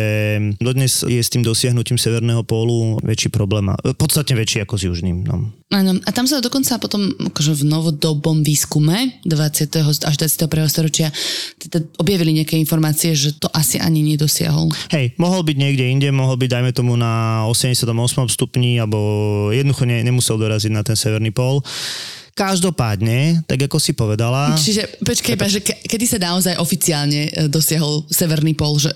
dodnes 0.63 1.03
je 1.03 1.19
s 1.19 1.27
tým 1.27 1.43
dosiahnutím 1.43 1.99
severného 1.99 2.47
pólu 2.47 3.03
väčší 3.03 3.35
problém. 3.35 3.75
E, 3.83 3.99
podstatne 3.99 4.39
väčší 4.39 4.63
ako 4.63 4.75
s 4.79 4.83
južným. 4.87 5.27
No. 5.27 5.51
Áno, 5.75 5.99
a 6.03 6.11
tam 6.15 6.31
sa 6.31 6.39
dokonca 6.39 6.79
potom 6.79 7.11
akože 7.35 7.59
v 7.59 7.65
novodobom 7.67 8.47
výskume 8.47 9.23
20. 9.27 10.07
až 10.07 10.17
21. 10.19 10.47
storočia 10.71 11.11
teda 11.59 11.83
objavili 11.99 12.31
nejaké 12.43 12.59
informácie, 12.63 13.19
že 13.19 13.39
to 13.43 13.51
asi 13.51 13.83
ani 13.83 14.07
nedosiahol. 14.07 14.71
Hej, 14.95 15.19
mohol 15.19 15.43
byť 15.43 15.57
niekde 15.59 15.85
inde, 15.87 16.09
mohol 16.15 16.39
byť 16.39 16.51
dajme 16.51 16.71
tomu 16.71 16.95
na 16.95 17.43
88 17.51 17.87
stupni, 18.31 18.79
alebo 18.79 18.99
jednoducho 19.51 19.83
ne, 19.87 19.99
nemusel 20.03 20.39
doraziť 20.39 20.71
na 20.71 20.83
ten 20.87 20.95
severný 20.95 21.35
pól. 21.35 21.63
Každopádne, 22.41 23.45
tak 23.45 23.69
ako 23.69 23.77
si 23.77 23.93
povedala... 23.93 24.57
Čiže 24.57 25.05
počkej, 25.05 25.37
Prepač. 25.37 25.53
že 25.53 25.61
kedy 25.61 26.05
sa 26.09 26.17
naozaj 26.17 26.57
oficiálne 26.57 27.29
e, 27.29 27.53
dosiahol 27.53 28.09
Severný 28.09 28.57
pol, 28.57 28.81
že 28.81 28.89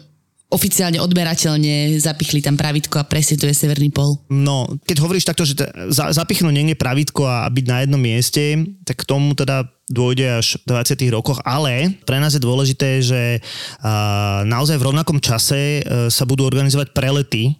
oficiálne 0.49 1.03
odberateľne 1.03 1.99
zapichli 1.99 2.39
tam 2.39 2.55
pravítko 2.55 3.03
a 3.03 3.05
presne 3.05 3.37
to 3.37 3.45
je 3.45 3.53
Severný 3.53 3.91
pol. 3.91 4.17
No, 4.31 4.71
keď 4.87 4.97
hovoríš 5.03 5.29
takto, 5.29 5.43
že 5.45 5.61
za, 5.93 6.15
zapichnúť 6.15 6.55
niekde 6.55 6.79
pravítko 6.79 7.27
a 7.27 7.45
byť 7.51 7.65
na 7.69 7.79
jednom 7.85 8.01
mieste, 8.01 8.63
tak 8.87 9.03
k 9.03 9.09
tomu 9.09 9.37
teda 9.37 9.69
dôjde 9.91 10.41
až 10.41 10.57
v 10.65 10.81
20. 10.81 11.13
rokoch, 11.13 11.43
ale 11.45 11.93
pre 12.09 12.17
nás 12.17 12.33
je 12.33 12.41
dôležité, 12.41 13.05
že 13.05 13.45
uh, 13.45 14.41
naozaj 14.49 14.81
v 14.81 14.87
rovnakom 14.89 15.21
čase 15.21 15.85
uh, 15.85 16.09
sa 16.09 16.25
budú 16.25 16.49
organizovať 16.49 16.97
prelety 16.97 17.53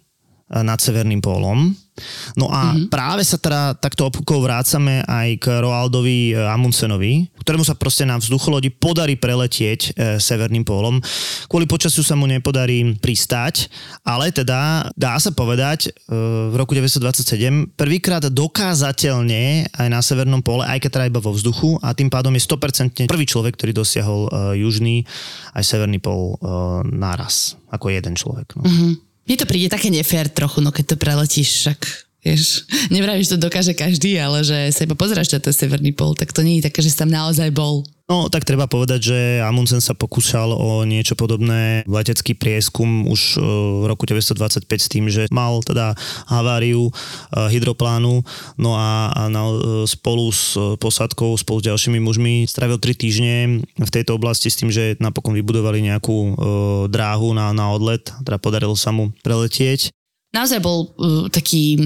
nad 0.51 0.77
Severným 0.77 1.21
pólom 1.23 1.73
No 2.35 2.51
a 2.51 2.75
mm-hmm. 2.75 2.91
práve 2.91 3.23
sa 3.23 3.39
teda 3.39 3.71
takto 3.79 4.11
opúkov 4.11 4.43
vrácame 4.43 4.99
aj 5.07 5.39
k 5.39 5.45
Roaldovi 5.63 6.35
e, 6.35 6.43
Amundsenovi, 6.43 7.31
ktorému 7.39 7.63
sa 7.63 7.79
proste 7.79 8.03
na 8.03 8.19
vzducholodi 8.19 8.67
podarí 8.67 9.15
preletieť 9.15 9.79
e, 9.79 10.19
severným 10.19 10.67
pólom. 10.67 10.99
Kvôli 11.47 11.63
počasiu 11.63 12.03
sa 12.03 12.19
mu 12.19 12.27
nepodarí 12.27 12.99
pristať, 12.99 13.71
ale 14.03 14.35
teda 14.35 14.91
dá 14.91 15.15
sa 15.23 15.31
povedať 15.31 15.87
e, 15.87 15.89
v 16.51 16.55
roku 16.59 16.75
1927 16.75 17.79
prvýkrát 17.79 18.27
dokázateľne 18.27 19.71
aj 19.71 19.87
na 19.87 20.03
severnom 20.03 20.43
pole, 20.43 20.67
aj 20.67 20.83
keď 20.83 20.89
teda 20.99 21.05
iba 21.15 21.23
vo 21.23 21.31
vzduchu 21.31 21.79
a 21.79 21.95
tým 21.95 22.11
pádom 22.11 22.35
je 22.35 22.43
100% 22.43 23.07
prvý 23.07 23.23
človek, 23.23 23.55
ktorý 23.55 23.71
dosiahol 23.71 24.27
e, 24.27 24.59
južný 24.59 25.07
aj 25.55 25.63
severný 25.63 26.03
pol 26.03 26.35
e, 26.35 26.51
naraz, 26.91 27.55
ako 27.71 27.87
jeden 27.87 28.19
človek. 28.19 28.51
No. 28.59 28.67
Mm-hmm. 28.67 29.04
Mne 29.25 29.41
to 29.41 29.49
príde 29.49 29.73
také 29.73 29.89
nefér 29.89 30.29
trochu, 30.29 30.61
no 30.61 30.69
keď 30.69 30.93
to 30.93 30.95
preletíš, 31.01 31.49
však 31.65 32.04
vieš, 32.25 32.65
nevravím, 32.89 33.21
že 33.21 33.37
to 33.37 33.45
dokáže 33.45 33.77
každý, 33.77 34.17
ale 34.17 34.41
že 34.41 34.73
sa 34.73 34.89
iba 34.89 34.97
pozráš 34.97 35.29
na 35.29 35.37
ten 35.37 35.53
severný 35.53 35.93
pol, 35.93 36.17
tak 36.17 36.33
to 36.33 36.41
nie 36.41 36.57
je 36.57 36.67
také, 36.67 36.81
že 36.81 36.97
tam 36.97 37.13
naozaj 37.13 37.53
bol. 37.53 37.85
No, 38.05 38.29
tak 38.29 38.45
treba 38.45 38.69
povedať, 38.69 39.09
že 39.09 39.17
Amundsen 39.41 39.81
sa 39.81 39.97
pokúšal 39.97 40.53
o 40.53 40.85
niečo 40.85 41.17
podobné 41.17 41.81
letecký 41.89 42.37
prieskum 42.37 43.09
už 43.09 43.21
e, 43.33 43.41
v 43.81 43.83
roku 43.89 44.05
1925 44.05 44.61
s 44.61 44.87
tým, 44.93 45.05
že 45.09 45.25
mal 45.33 45.57
teda 45.65 45.97
haváriu 46.29 46.85
e, 46.85 46.91
hydroplánu, 47.49 48.21
no 48.61 48.77
a, 48.77 49.09
a 49.09 49.21
na, 49.25 49.49
e, 49.49 49.89
spolu 49.89 50.29
s 50.29 50.53
posádkou, 50.53 51.33
spolu 51.33 51.65
s 51.65 51.67
ďalšími 51.73 51.97
mužmi 51.97 52.45
stravil 52.45 52.77
3 52.77 52.93
týždne 52.93 53.35
v 53.73 53.89
tejto 53.89 54.21
oblasti 54.21 54.53
s 54.53 54.61
tým, 54.61 54.69
že 54.69 55.01
napokon 55.01 55.33
vybudovali 55.33 55.81
nejakú 55.89 56.13
uh, 56.13 56.33
dráhu 56.87 57.33
na, 57.33 57.51
na 57.57 57.73
odlet, 57.73 58.05
teda 58.21 58.37
podarilo 58.37 58.77
sa 58.77 58.93
mu 58.93 59.11
preletieť. 59.25 59.89
Naozaj 60.35 60.59
bol 60.59 60.91
uh, 60.99 61.31
taký 61.31 61.79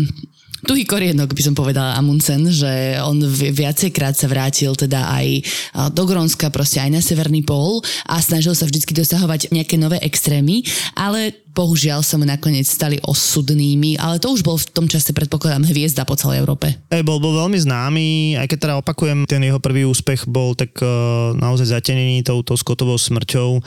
tuhý 0.65 0.83
korienok, 0.83 1.31
by 1.31 1.43
som 1.43 1.55
povedala 1.55 1.95
Amundsen, 1.95 2.51
že 2.51 2.99
on 2.99 3.21
vi- 3.23 3.53
viacejkrát 3.55 4.15
sa 4.17 4.27
vrátil 4.27 4.75
teda 4.75 5.07
aj 5.07 5.27
a, 5.71 5.88
do 5.88 6.03
Grónska, 6.03 6.51
proste 6.51 6.83
aj 6.83 6.91
na 6.91 7.01
Severný 7.03 7.47
pól 7.47 7.79
a 8.03 8.19
snažil 8.19 8.51
sa 8.51 8.67
vždycky 8.67 8.91
dosahovať 8.91 9.55
nejaké 9.55 9.79
nové 9.79 10.03
extrémy, 10.03 10.67
ale 10.99 11.31
bohužiaľ 11.53 12.05
sa 12.05 12.15
mu 12.15 12.23
nakoniec 12.23 12.63
stali 12.63 13.01
osudnými, 13.03 13.97
ale 14.00 14.21
to 14.21 14.31
už 14.31 14.45
bol 14.45 14.56
v 14.56 14.69
tom 14.69 14.85
čase, 14.85 15.12
predpokladám, 15.12 15.65
hviezda 15.65 16.06
po 16.06 16.15
celej 16.15 16.45
Európe. 16.45 16.71
Ej, 16.93 17.04
bol, 17.04 17.17
bol 17.17 17.35
veľmi 17.35 17.58
známy, 17.58 18.37
aj 18.39 18.47
keď 18.47 18.58
teda 18.60 18.75
opakujem, 18.79 19.25
ten 19.25 19.41
jeho 19.43 19.60
prvý 19.60 19.83
úspech 19.83 20.29
bol 20.29 20.54
tak 20.54 20.77
uh, 20.79 21.33
naozaj 21.35 21.73
zatenený 21.73 22.21
tou, 22.23 22.45
tou 22.45 22.56
Scottovou 22.56 22.95
smrťou 22.95 23.60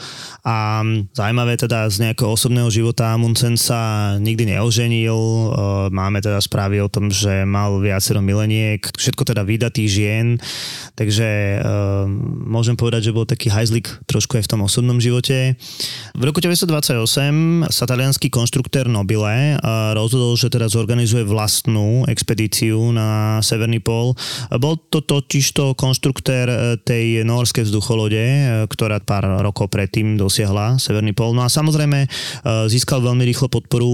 a 0.47 0.81
zaujímavé 1.13 1.59
teda 1.59 1.85
z 1.91 2.09
nejakého 2.09 2.33
osobného 2.33 2.69
života 2.71 3.13
Amundsen 3.13 3.59
sa 3.59 4.15
nikdy 4.17 4.55
neoženil, 4.55 5.13
uh, 5.17 5.47
máme 5.91 6.23
teda 6.23 6.39
správy 6.39 6.79
o 6.79 6.89
tom, 6.89 7.11
že 7.11 7.43
mal 7.43 7.77
viacero 7.83 8.23
mileniek, 8.23 8.79
všetko 8.95 9.27
teda 9.27 9.43
vydatých 9.43 9.89
žien, 9.89 10.27
takže 10.95 11.59
uh, 11.59 12.07
môžem 12.47 12.79
povedať, 12.79 13.11
že 13.11 13.15
bol 13.15 13.27
taký 13.27 13.51
hajzlik 13.51 13.91
trošku 14.07 14.39
aj 14.39 14.45
v 14.47 14.51
tom 14.55 14.61
osobnom 14.63 14.97
živote. 14.97 15.59
V 16.15 16.21
roku 16.23 16.39
1928 16.39 17.72
sa 17.73 17.89
talianský 17.89 18.29
konštruktér 18.29 18.85
Nobile 18.85 19.57
rozhodol, 19.97 20.37
že 20.37 20.53
teda 20.53 20.69
zorganizuje 20.69 21.25
vlastnú 21.25 22.05
expedíciu 22.05 22.93
na 22.93 23.41
Severný 23.41 23.81
pól. 23.81 24.13
Bol 24.61 24.77
to 24.93 25.01
totižto 25.01 25.73
konštruktér 25.73 26.45
e, 26.45 26.57
tej 26.77 27.25
norskej 27.25 27.65
vzducholode, 27.65 28.21
e, 28.21 28.43
ktorá 28.69 29.01
pár 29.01 29.41
rokov 29.41 29.73
predtým 29.73 30.13
dosiahla 30.13 30.77
Severný 30.77 31.17
pól. 31.17 31.33
No 31.33 31.41
a 31.41 31.49
samozrejme 31.49 32.05
e, 32.05 32.07
získal 32.69 33.01
veľmi 33.01 33.25
rýchlo 33.25 33.49
podporu 33.49 33.91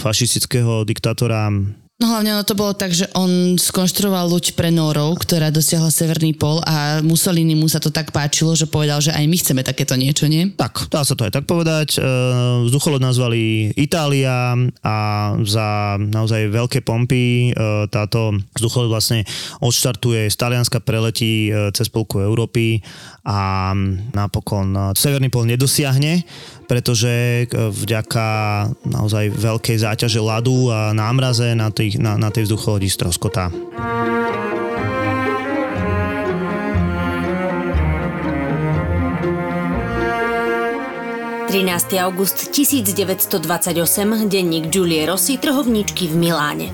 fašistického 0.00 0.88
diktátora 0.88 1.52
No 2.00 2.08
hlavne 2.08 2.32
ono 2.32 2.48
to 2.48 2.56
bolo 2.56 2.72
tak, 2.72 2.96
že 2.96 3.04
on 3.12 3.60
skonštruoval 3.60 4.32
loď 4.32 4.56
pre 4.56 4.72
Nórov, 4.72 5.20
ktorá 5.20 5.52
dosiahla 5.52 5.92
Severný 5.92 6.32
pol 6.32 6.64
a 6.64 7.04
Mussolini 7.04 7.52
mu 7.52 7.68
sa 7.68 7.76
to 7.76 7.92
tak 7.92 8.08
páčilo, 8.08 8.56
že 8.56 8.64
povedal, 8.64 9.04
že 9.04 9.12
aj 9.12 9.28
my 9.28 9.36
chceme 9.36 9.60
takéto 9.60 10.00
niečo, 10.00 10.24
nie? 10.24 10.48
Tak, 10.48 10.88
dá 10.88 11.04
sa 11.04 11.12
to 11.12 11.28
aj 11.28 11.36
tak 11.36 11.44
povedať. 11.44 12.00
E, 12.00 12.08
Vzducholod 12.64 13.04
nazvali 13.04 13.76
Itália 13.76 14.56
a 14.80 14.96
za 15.44 16.00
naozaj 16.00 16.48
veľké 16.48 16.80
pompy 16.80 17.52
e, 17.52 17.84
táto 17.92 18.32
vzducholod 18.56 18.88
vlastne 18.88 19.28
odštartuje 19.60 20.24
z 20.32 20.36
Talianska, 20.40 20.80
preletí 20.80 21.52
e, 21.52 21.68
cez 21.76 21.92
polku 21.92 22.24
Európy 22.24 22.80
a 23.28 23.76
napokon 24.16 24.96
Severný 24.96 25.28
pol 25.28 25.44
nedosiahne, 25.44 26.24
pretože 26.70 27.50
vďaka 27.50 28.26
naozaj 28.86 29.34
veľkej 29.34 29.82
záťaže 29.82 30.22
ľadu 30.22 30.70
a 30.70 30.94
námraze 30.94 31.58
na 31.58 31.74
tej, 31.74 31.98
na, 31.98 32.14
na 32.14 32.30
tej 32.30 32.46
vzducholodi 32.46 32.86
stroskotá. 32.86 33.50
13. 41.50 41.98
august 41.98 42.54
1928, 42.54 43.74
denník 44.30 44.70
Julie 44.70 45.02
Rossi, 45.02 45.34
trhovníčky 45.42 46.06
v 46.06 46.14
Miláne. 46.14 46.70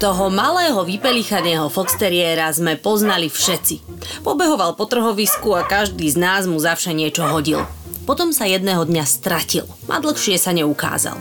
Toho 0.00 0.32
malého 0.32 0.80
vypelichaného 0.80 1.68
foxteriéra 1.68 2.48
sme 2.48 2.80
poznali 2.80 3.28
všetci. 3.28 3.84
Pobehoval 4.24 4.80
po 4.80 4.88
trhovisku 4.88 5.52
a 5.52 5.68
každý 5.68 6.08
z 6.08 6.16
nás 6.16 6.48
mu 6.48 6.56
zavše 6.56 6.96
niečo 6.96 7.28
hodil. 7.28 7.68
Potom 8.06 8.30
sa 8.30 8.46
jedného 8.46 8.86
dňa 8.86 9.04
stratil 9.04 9.66
a 9.90 9.98
dlhšie 9.98 10.38
sa 10.38 10.54
neukázal. 10.54 11.18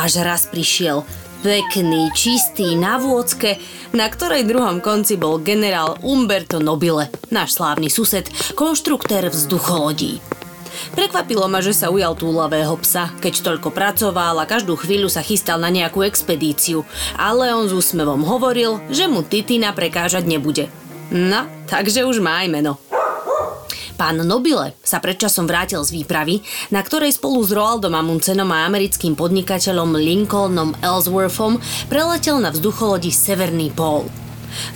Až 0.00 0.24
raz 0.24 0.48
prišiel 0.48 1.04
pekný, 1.44 2.08
čistý, 2.16 2.78
na 2.78 2.96
vôcke, 2.96 3.58
na 3.92 4.08
ktorej 4.08 4.48
druhom 4.48 4.78
konci 4.78 5.18
bol 5.20 5.42
generál 5.42 5.98
Umberto 6.00 6.62
Nobile, 6.62 7.10
náš 7.34 7.58
slávny 7.58 7.90
sused, 7.90 8.30
konštruktér 8.54 9.28
vzducholodí. 9.28 10.22
Prekvapilo 10.96 11.50
ma, 11.52 11.60
že 11.60 11.76
sa 11.76 11.92
ujal 11.92 12.16
túlavého 12.16 12.72
psa, 12.80 13.12
keď 13.20 13.44
toľko 13.44 13.74
pracoval 13.74 14.40
a 14.40 14.48
každú 14.48 14.78
chvíľu 14.78 15.12
sa 15.12 15.20
chystal 15.20 15.60
na 15.60 15.68
nejakú 15.68 16.00
expedíciu, 16.06 16.86
ale 17.18 17.52
on 17.52 17.68
s 17.68 17.76
úsmevom 17.76 18.24
hovoril, 18.24 18.80
že 18.88 19.04
mu 19.04 19.20
Titina 19.20 19.76
prekážať 19.76 20.24
nebude. 20.24 20.72
No, 21.12 21.44
takže 21.68 22.08
už 22.08 22.24
má 22.24 22.40
aj 22.40 22.48
meno. 22.48 22.80
Pán 23.94 24.20
Nobile 24.24 24.74
sa 24.82 24.98
predčasom 24.98 25.44
vrátil 25.46 25.80
z 25.84 26.02
výpravy, 26.02 26.42
na 26.74 26.80
ktorej 26.82 27.16
spolu 27.16 27.40
s 27.44 27.54
Roaldom 27.54 27.92
Amundsenom 27.92 28.48
a 28.50 28.66
americkým 28.66 29.14
podnikateľom 29.14 29.96
Lincolnom 29.96 30.76
Ellsworthom 30.80 31.60
preletel 31.88 32.40
na 32.40 32.52
vzducholodi 32.52 33.12
Severný 33.12 33.72
pól. 33.72 34.08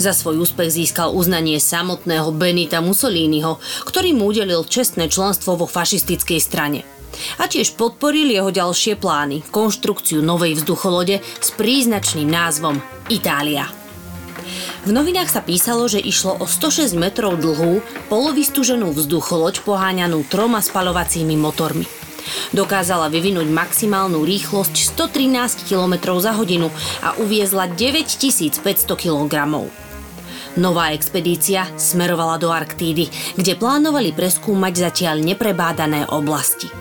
Za 0.00 0.16
svoj 0.16 0.48
úspech 0.48 0.72
získal 0.72 1.12
uznanie 1.12 1.60
samotného 1.60 2.32
Benita 2.32 2.80
Mussoliniho, 2.80 3.60
ktorý 3.84 4.16
mu 4.16 4.32
udelil 4.32 4.64
čestné 4.64 5.12
členstvo 5.12 5.60
vo 5.60 5.68
fašistickej 5.68 6.40
strane. 6.40 6.80
A 7.40 7.48
tiež 7.48 7.76
podporil 7.76 8.28
jeho 8.28 8.52
ďalšie 8.52 8.96
plány, 9.00 9.44
konštrukciu 9.48 10.20
novej 10.20 10.60
vzducholode 10.60 11.20
s 11.20 11.48
príznačným 11.56 12.28
názvom 12.28 12.80
Itália. 13.08 13.76
V 14.86 14.90
novinách 14.94 15.30
sa 15.32 15.42
písalo, 15.42 15.90
že 15.90 15.99
išlo 15.99 16.38
o 16.38 16.47
106 16.47 16.94
metrov 16.94 17.38
dlhú, 17.38 17.82
polovystúženú 18.07 18.94
vzducholoď 18.94 19.66
poháňanú 19.66 20.22
troma 20.26 20.62
spalovacími 20.62 21.34
motormi. 21.34 21.86
Dokázala 22.51 23.07
vyvinúť 23.07 23.47
maximálnu 23.51 24.22
rýchlosť 24.26 24.74
113 24.99 25.66
km 25.66 26.18
za 26.18 26.34
hodinu 26.34 26.70
a 27.03 27.14
uviezla 27.22 27.70
9500 27.70 28.62
kg. 28.99 29.34
Nová 30.57 30.97
expedícia 30.97 31.68
smerovala 31.76 32.40
do 32.40 32.49
Arktídy, 32.49 33.12
kde 33.36 33.53
plánovali 33.61 34.16
preskúmať 34.16 34.88
zatiaľ 34.88 35.20
neprebádané 35.20 36.09
oblasti. 36.09 36.72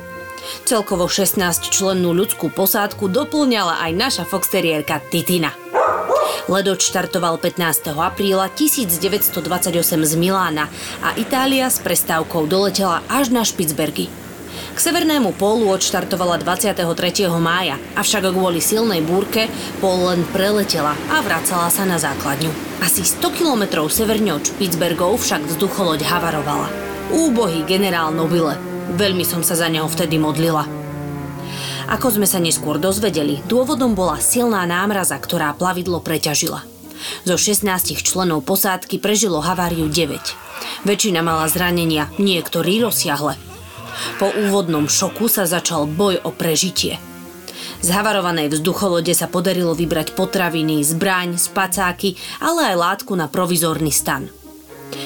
Celkovo 0.63 1.09
16 1.11 1.41
člennú 1.73 2.15
ľudskú 2.15 2.53
posádku 2.53 3.11
doplňala 3.11 3.83
aj 3.83 3.91
naša 3.91 4.23
foxterierka 4.23 5.01
Titina. 5.11 5.51
Ledo 6.45 6.77
štartoval 6.77 7.41
15. 7.41 7.89
apríla 7.97 8.53
1928 8.53 9.41
z 10.05 10.13
Milána 10.13 10.69
a 11.01 11.17
Itália 11.17 11.65
s 11.65 11.81
prestávkou 11.81 12.45
doletela 12.45 13.01
až 13.09 13.33
na 13.33 13.41
Špicbergy. 13.41 14.05
K 14.53 14.77
severnému 14.77 15.33
pólu 15.41 15.73
odštartovala 15.73 16.37
23. 16.37 16.85
mája, 17.41 17.81
avšak 17.97 18.29
kvôli 18.29 18.61
silnej 18.61 19.01
búrke 19.01 19.49
pól 19.81 20.13
len 20.13 20.21
preletela 20.37 20.93
a 21.09 21.25
vracala 21.25 21.73
sa 21.73 21.81
na 21.81 21.97
základňu. 21.97 22.53
Asi 22.77 23.01
100 23.01 23.25
kilometrov 23.41 23.89
severne 23.89 24.37
od 24.37 24.45
Špicbergov 24.45 25.25
však 25.25 25.49
vzducholoď 25.49 26.05
havarovala. 26.05 26.69
Úbohý 27.09 27.65
generál 27.65 28.13
Nobile. 28.13 28.53
Veľmi 28.93 29.25
som 29.25 29.41
sa 29.41 29.57
za 29.57 29.65
neho 29.65 29.89
vtedy 29.89 30.21
modlila. 30.21 30.84
Ako 31.85 32.09
sme 32.09 32.25
sa 32.25 32.41
neskôr 32.41 32.81
dozvedeli, 32.81 33.45
dôvodom 33.45 33.93
bola 33.93 34.17
silná 34.17 34.65
námraza, 34.65 35.21
ktorá 35.21 35.53
plavidlo 35.53 36.01
preťažila. 36.01 36.65
Zo 37.29 37.37
16 37.37 38.01
členov 38.01 38.41
posádky 38.41 38.97
prežilo 38.97 39.37
haváriu 39.37 39.85
9. 39.85 40.89
Väčšina 40.89 41.21
mala 41.21 41.45
zranenia, 41.45 42.09
niektorí 42.17 42.81
rozsiahle. 42.81 43.37
Po 44.17 44.27
úvodnom 44.33 44.89
šoku 44.89 45.29
sa 45.29 45.45
začal 45.45 45.85
boj 45.85 46.25
o 46.25 46.33
prežitie. 46.33 46.97
Z 47.85 47.93
havarovanej 47.93 48.49
vzducholode 48.49 49.13
sa 49.13 49.29
podarilo 49.29 49.77
vybrať 49.77 50.17
potraviny, 50.17 50.81
zbraň, 50.81 51.37
spacáky, 51.37 52.17
ale 52.41 52.73
aj 52.73 52.75
látku 52.81 53.13
na 53.13 53.29
provizórny 53.29 53.93
stan. 53.93 54.25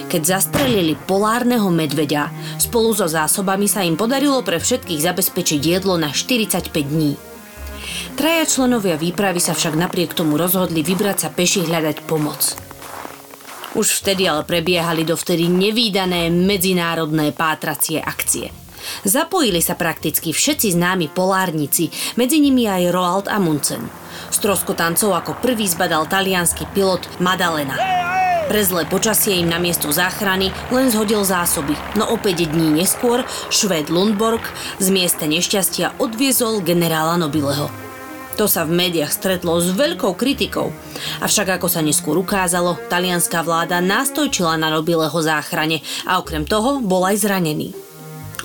Keď 0.10 0.22
zastrelili 0.26 0.98
polárneho 0.98 1.70
medveďa, 1.70 2.34
spolu 2.58 2.98
so 2.98 3.06
zásobami 3.06 3.70
sa 3.70 3.86
im 3.86 3.94
podarilo 3.94 4.42
pre 4.42 4.58
všetkých 4.58 5.06
zabezpečiť 5.06 5.62
jedlo 5.62 5.96
na 6.02 6.10
45 6.10 6.74
dní. 6.74 7.14
Traja 8.20 8.44
členovia 8.44 9.00
výpravy 9.00 9.40
sa 9.40 9.56
však 9.56 9.80
napriek 9.80 10.12
tomu 10.12 10.36
rozhodli 10.36 10.84
vybrať 10.84 11.18
sa 11.24 11.30
peši 11.32 11.64
hľadať 11.64 12.04
pomoc. 12.04 12.58
Už 13.78 14.02
vtedy 14.02 14.26
ale 14.26 14.44
prebiehali 14.44 15.06
dovtedy 15.06 15.46
nevýdané 15.46 16.34
medzinárodné 16.34 17.32
pátracie 17.32 18.02
akcie. 18.02 18.50
Zapojili 19.06 19.62
sa 19.62 19.78
prakticky 19.78 20.34
všetci 20.34 20.74
známi 20.74 21.12
polárnici, 21.14 21.94
medzi 22.18 22.42
nimi 22.42 22.66
aj 22.66 22.92
Roald 22.92 23.28
Amundsen. 23.30 23.86
Stroskotancov 24.34 25.14
ako 25.16 25.32
prvý 25.40 25.70
zbadal 25.70 26.10
talianský 26.10 26.66
pilot 26.74 27.06
Madalena. 27.22 27.78
Pre 28.50 28.66
zlé 28.66 28.90
počasie 28.90 29.38
im 29.38 29.46
na 29.46 29.62
miesto 29.62 29.94
záchrany 29.94 30.50
len 30.74 30.90
zhodil 30.90 31.22
zásoby, 31.22 31.78
no 31.94 32.10
opäť 32.10 32.50
dní 32.50 32.82
neskôr 32.82 33.22
Švéd 33.54 33.94
Lundborg 33.94 34.42
z 34.82 34.90
miesta 34.90 35.30
nešťastia 35.30 36.02
odviezol 36.02 36.66
generála 36.66 37.22
Nobileho. 37.22 37.70
To 38.42 38.50
sa 38.50 38.66
v 38.66 38.74
médiách 38.74 39.14
stretlo 39.14 39.62
s 39.62 39.70
veľkou 39.70 40.18
kritikou. 40.18 40.74
Avšak 41.22 41.62
ako 41.62 41.70
sa 41.70 41.86
neskôr 41.86 42.18
ukázalo, 42.18 42.82
talianská 42.90 43.46
vláda 43.46 43.86
nastojčila 43.86 44.58
na 44.58 44.74
Nobileho 44.74 45.20
záchrane 45.22 45.86
a 46.10 46.18
okrem 46.18 46.42
toho 46.42 46.82
bol 46.82 47.06
aj 47.06 47.22
zranený. 47.22 47.78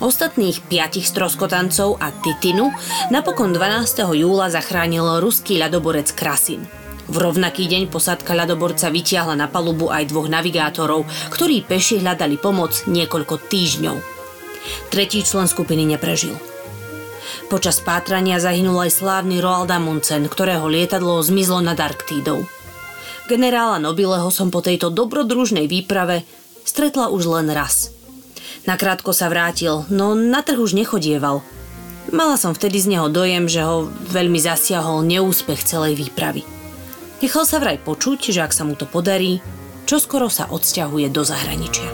Ostatných 0.05 0.69
piatich 0.69 1.09
stroskotancov 1.09 1.97
a 1.97 2.13
Titinu 2.13 2.69
napokon 3.09 3.57
12. 3.57 4.21
júla 4.21 4.53
zachránil 4.53 5.25
ruský 5.25 5.57
ľadoborec 5.57 6.13
Krasin. 6.13 6.84
V 7.05 7.17
rovnaký 7.21 7.69
deň 7.69 7.93
posádka 7.93 8.33
ľadoborca 8.33 8.89
vytiahla 8.89 9.37
na 9.37 9.45
palubu 9.45 9.93
aj 9.93 10.09
dvoch 10.09 10.29
navigátorov, 10.33 11.05
ktorí 11.29 11.61
peši 11.61 12.01
hľadali 12.01 12.41
pomoc 12.41 12.89
niekoľko 12.89 13.45
týždňov. 13.45 13.97
Tretí 14.89 15.21
člen 15.21 15.45
skupiny 15.45 15.85
neprežil. 15.85 16.33
Počas 17.53 17.85
pátrania 17.85 18.41
zahynul 18.41 18.89
aj 18.89 19.05
slávny 19.05 19.45
Roald 19.45 19.69
Amundsen, 19.69 20.25
ktorého 20.33 20.65
lietadlo 20.65 21.21
zmizlo 21.21 21.61
nad 21.61 21.77
Arktídou. 21.77 22.49
Generála 23.29 23.77
Nobileho 23.81 24.33
som 24.33 24.49
po 24.49 24.65
tejto 24.65 24.89
dobrodružnej 24.89 25.69
výprave 25.69 26.25
stretla 26.65 27.13
už 27.13 27.29
len 27.29 27.53
raz. 27.53 27.93
Nakrátko 28.65 29.13
sa 29.13 29.29
vrátil, 29.29 29.85
no 29.93 30.17
na 30.17 30.41
trh 30.41 30.57
už 30.57 30.73
nechodieval. 30.73 31.45
Mala 32.13 32.41
som 32.41 32.57
vtedy 32.57 32.81
z 32.81 32.97
neho 32.97 33.13
dojem, 33.13 33.45
že 33.45 33.61
ho 33.61 33.89
veľmi 33.89 34.41
zasiahol 34.41 35.05
neúspech 35.05 35.61
celej 35.65 36.01
výpravy. 36.01 36.64
Nechal 37.25 37.49
sa 37.49 37.57
vraj 37.57 37.81
počuť, 37.81 38.37
že 38.37 38.45
ak 38.45 38.53
sa 38.53 38.68
mu 38.68 38.77
to 38.77 38.85
podarí, 38.85 39.41
čoskoro 39.89 40.29
sa 40.29 40.45
odsťahuje 40.45 41.09
do 41.09 41.25
zahraničia. 41.25 41.89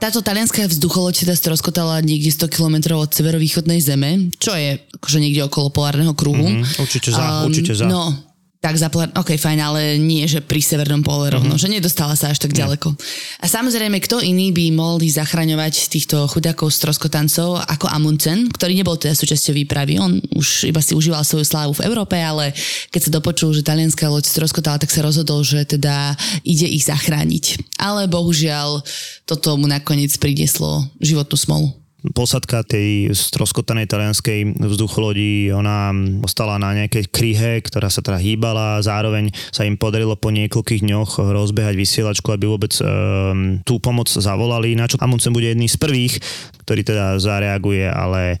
Táto 0.00 0.24
talianská 0.24 0.64
vzducholoď 0.72 1.28
teda 1.28 1.36
stroskotala 1.36 2.00
niekde 2.00 2.32
100 2.32 2.48
km 2.48 2.96
od 2.96 3.12
severovýchodnej 3.12 3.84
zeme, 3.84 4.32
čo 4.40 4.56
je 4.56 4.80
akože 4.96 5.18
niekde 5.20 5.44
okolo 5.44 5.68
polárneho 5.68 6.16
kruhu. 6.16 6.40
Mhm, 6.40 6.80
určite 6.80 7.12
za, 7.12 7.44
určite 7.44 7.76
za. 7.76 7.84
No, 7.84 8.16
tak 8.64 8.80
za 8.80 8.88
polár... 8.88 9.12
OK, 9.12 9.36
fajn, 9.36 9.60
ale 9.60 10.00
nie, 10.00 10.24
že 10.24 10.40
pri 10.40 10.64
severnom 10.64 11.04
pole 11.04 11.28
rovno, 11.28 11.52
Mhm. 11.52 11.60
že 11.60 11.68
nedostala 11.68 12.16
sa 12.16 12.32
až 12.32 12.40
tak 12.40 12.56
ďaleko. 12.56 12.96
A 13.44 13.46
samozrejme, 13.46 14.00
kto 14.00 14.24
iný 14.24 14.56
by 14.56 14.72
mohol 14.72 15.04
ísť 15.04 15.20
zachraňovať 15.20 15.92
týchto 15.92 16.24
chudákov 16.32 16.72
stroskotancov 16.72 17.60
ako 17.60 17.92
Amundsen, 17.92 18.48
ktorý 18.48 18.72
nebol 18.72 18.96
teda 18.96 19.12
súčasťou 19.12 19.52
výpravy. 19.52 20.00
On 20.00 20.16
už 20.32 20.64
iba 20.72 20.80
si 20.80 20.96
užíval 20.96 21.20
svoju 21.28 21.44
slávu 21.44 21.76
v 21.76 21.84
Európe, 21.84 22.16
ale 22.16 22.56
keď 22.88 23.00
sa 23.04 23.10
dopočul, 23.12 23.52
že 23.52 23.60
talianská 23.60 24.08
loď 24.08 24.24
stroskotala, 24.32 24.80
tak 24.80 24.88
sa 24.88 25.04
rozhodol, 25.04 25.44
že 25.44 25.68
teda 25.68 26.16
ide 26.40 26.64
ich 26.64 26.88
zachrániť. 26.88 27.76
Ale 27.76 28.08
bohužiaľ, 28.08 28.80
toto 29.28 29.60
mu 29.60 29.68
nakoniec 29.68 30.16
prinieslo 30.16 30.88
životnú 31.04 31.36
smolu. 31.36 31.83
Posadka 32.12 32.60
tej 32.60 33.16
stroskotanej 33.16 33.88
talianskej 33.88 34.60
vzducholodi, 34.60 35.48
ona 35.56 35.88
ostala 36.20 36.60
na 36.60 36.76
nejakej 36.76 37.08
kryhe, 37.08 37.64
ktorá 37.64 37.88
sa 37.88 38.04
teda 38.04 38.20
hýbala, 38.20 38.84
zároveň 38.84 39.32
sa 39.48 39.64
im 39.64 39.80
podarilo 39.80 40.12
po 40.12 40.28
niekoľkých 40.28 40.84
dňoch 40.84 41.24
rozbehať 41.24 41.72
vysielačku, 41.72 42.28
aby 42.28 42.44
vôbec 42.44 42.76
um, 42.84 43.56
tú 43.64 43.80
pomoc 43.80 44.12
zavolali, 44.12 44.76
na 44.76 44.84
čo 44.84 45.00
Amundsen 45.00 45.32
bude 45.32 45.48
jedný 45.48 45.64
z 45.64 45.80
prvých, 45.80 46.20
ktorý 46.68 46.84
teda 46.84 47.16
zareaguje, 47.16 47.88
ale 47.88 48.36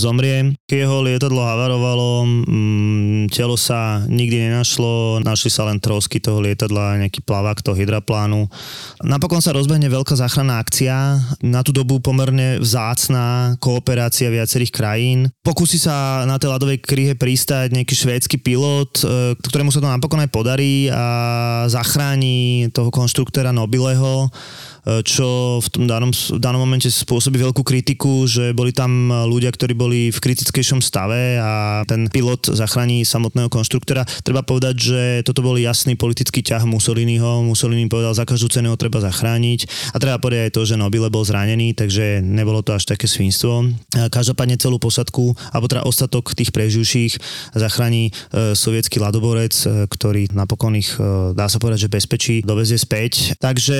zomrie. 0.00 0.56
Jeho 0.66 1.04
lietadlo 1.04 1.44
havarovalo, 1.44 2.24
mm, 2.24 3.32
telo 3.32 3.56
sa 3.60 4.02
nikdy 4.08 4.48
nenašlo, 4.48 5.20
našli 5.20 5.52
sa 5.52 5.68
len 5.68 5.76
trosky 5.76 6.22
toho 6.22 6.40
lietadla, 6.40 7.00
nejaký 7.04 7.20
plavák 7.24 7.60
toho 7.60 7.76
hydroplánu. 7.76 8.48
Napokon 9.04 9.44
sa 9.44 9.52
rozbehne 9.52 9.92
veľká 9.92 10.16
záchranná 10.16 10.60
akcia, 10.60 11.20
na 11.44 11.60
tú 11.60 11.76
dobu 11.76 12.00
pomerne 12.00 12.60
vzácná 12.60 13.56
kooperácia 13.60 14.32
viacerých 14.32 14.72
krajín. 14.72 15.28
Pokúsi 15.44 15.76
sa 15.76 16.24
na 16.24 16.40
tej 16.40 16.52
ľadovej 16.56 16.78
kryhe 16.80 17.14
pristať 17.16 17.72
nejaký 17.72 17.94
švédsky 17.94 18.36
pilot, 18.40 19.04
e, 19.04 19.36
ktorému 19.36 19.72
sa 19.72 19.84
to 19.84 19.88
napokon 19.88 20.22
aj 20.24 20.30
podarí 20.32 20.88
a 20.88 21.06
zachráni 21.68 22.68
toho 22.72 22.88
konštruktéra 22.88 23.52
Nobileho, 23.52 24.32
čo 25.04 25.58
v 25.60 25.68
tom 25.68 25.84
danom, 25.84 26.10
v 26.12 26.40
danom 26.40 26.64
momente 26.64 26.88
spôsobí 26.88 27.36
veľkú 27.36 27.62
kritiku, 27.64 28.24
že 28.24 28.52
boli 28.56 28.72
tam 28.72 29.12
ľudia, 29.12 29.52
ktorí 29.52 29.72
boli 29.76 30.00
v 30.08 30.18
kritickejšom 30.18 30.80
stave 30.80 31.36
a 31.36 31.82
ten 31.84 32.08
pilot 32.08 32.52
zachráni 32.52 33.04
samotného 33.04 33.52
konštruktora. 33.52 34.04
Treba 34.24 34.40
povedať, 34.44 34.74
že 34.76 35.02
toto 35.24 35.44
bol 35.44 35.56
jasný 35.60 35.94
politický 35.96 36.40
ťah 36.40 36.64
Mussoliniho. 36.64 37.44
Mussolini 37.44 37.86
povedal, 37.90 38.16
za 38.16 38.24
každú 38.24 38.48
cenu 38.48 38.72
ho 38.72 38.78
treba 38.80 39.00
zachrániť. 39.04 39.92
A 39.92 39.96
treba 40.00 40.20
povedať 40.20 40.50
aj 40.50 40.54
to, 40.54 40.62
že 40.64 40.80
Nobile 40.80 41.12
bol 41.12 41.24
zranený, 41.24 41.76
takže 41.76 42.24
nebolo 42.24 42.64
to 42.64 42.76
až 42.76 42.88
také 42.88 43.04
svinstvo. 43.04 43.68
A 43.96 44.08
Každopádne 44.10 44.60
celú 44.60 44.76
posadku, 44.76 45.32
alebo 45.54 45.70
teda 45.70 45.86
ostatok 45.86 46.36
tých 46.36 46.52
preživších 46.52 47.16
zachráni 47.56 48.10
e, 48.10 48.52
sovietský 48.52 49.00
ladoborec, 49.00 49.54
ktorý 49.88 50.32
napokon 50.34 50.76
ich, 50.76 50.92
dá 51.34 51.46
sa 51.48 51.56
povedať, 51.56 51.88
že 51.88 51.92
bezpečí, 51.92 52.34
dovezie 52.44 52.76
späť. 52.76 53.34
Takže 53.40 53.78